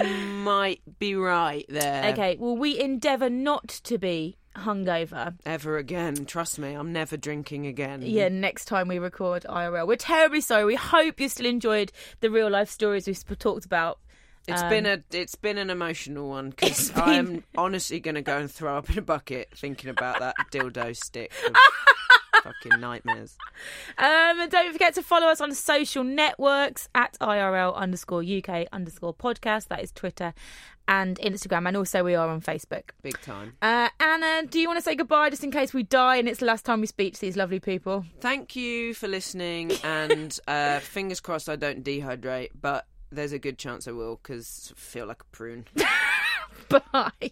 might 0.43 0.81
be 0.99 1.15
right 1.15 1.65
there. 1.67 2.11
okay 2.13 2.37
well 2.39 2.55
we 2.55 2.79
endeavour 2.79 3.29
not 3.31 3.67
to 3.89 3.97
be 3.97 4.37
hungover 4.55 5.33
Ever 5.45 5.77
again. 5.77 6.25
Trust 6.25 6.59
me, 6.59 6.73
I'm 6.73 6.91
never 6.93 7.17
drinking 7.17 7.67
again. 7.67 8.01
Yeah, 8.03 8.29
next 8.29 8.65
time 8.65 8.87
we 8.87 8.99
record 8.99 9.45
IRL. 9.49 9.87
We're 9.87 9.95
terribly 9.95 10.41
sorry. 10.41 10.65
We 10.65 10.75
hope 10.75 11.19
you 11.19 11.29
still 11.29 11.45
enjoyed 11.45 11.91
the 12.19 12.29
real 12.29 12.49
life 12.49 12.69
stories 12.69 13.07
we've 13.07 13.39
talked 13.39 13.65
about. 13.65 13.99
It's 14.47 14.63
been 14.63 14.85
a 14.87 15.03
it's 15.11 15.35
been 15.35 15.57
an 15.59 15.69
emotional 15.69 16.27
one 16.29 16.49
because 16.57 16.89
Um, 16.97 17.05
been- 17.05 17.05
I'm 17.15 17.43
honestly 17.57 17.99
going 17.99 18.15
to 18.15 18.21
go 18.23 18.37
and 18.39 18.49
throw 18.51 18.75
up 18.77 18.89
in 18.89 18.97
a 18.97 19.01
bucket 19.01 19.49
thinking 19.55 19.89
about 19.89 20.19
that 20.19 20.35
dildo 20.51 20.95
stick. 20.95 21.31
of 21.47 21.55
fucking 22.43 22.79
nightmares. 22.79 23.37
Um, 23.97 24.39
and 24.39 24.51
don't 24.51 24.71
forget 24.71 24.93
to 24.95 25.03
follow 25.03 25.27
us 25.27 25.41
on 25.41 25.53
social 25.53 26.03
networks 26.03 26.89
at 26.95 27.17
IRL 27.19 27.75
underscore 27.75 28.23
UK 28.23 28.67
underscore 28.71 29.13
podcast. 29.13 29.67
That 29.67 29.83
is 29.83 29.91
Twitter 29.91 30.33
and 30.87 31.17
Instagram. 31.19 31.67
And 31.67 31.77
also 31.77 32.03
we 32.03 32.15
are 32.15 32.27
on 32.27 32.41
Facebook. 32.41 32.89
Big 33.01 33.19
time. 33.21 33.53
Uh, 33.61 33.89
Anna, 33.99 34.47
do 34.47 34.59
you 34.59 34.67
want 34.67 34.77
to 34.77 34.83
say 34.83 34.95
goodbye 34.95 35.29
just 35.29 35.43
in 35.43 35.51
case 35.51 35.73
we 35.73 35.83
die 35.83 36.17
and 36.17 36.27
it's 36.27 36.39
the 36.39 36.45
last 36.45 36.65
time 36.65 36.81
we 36.81 36.87
speak 36.87 37.13
to 37.15 37.21
these 37.21 37.37
lovely 37.37 37.59
people? 37.59 38.05
Thank 38.19 38.55
you 38.55 38.93
for 38.93 39.07
listening, 39.07 39.71
and 39.83 40.37
uh, 40.47 40.79
fingers 40.79 41.19
crossed 41.19 41.49
I 41.49 41.55
don't 41.55 41.83
dehydrate, 41.83 42.49
but 42.59 42.87
there's 43.11 43.31
a 43.33 43.39
good 43.39 43.57
chance 43.57 43.87
I 43.87 43.91
will 43.91 44.19
because 44.21 44.73
I 44.75 44.79
feel 44.79 45.05
like 45.05 45.21
a 45.21 45.25
prune. 45.35 45.65
Bye. 46.69 47.31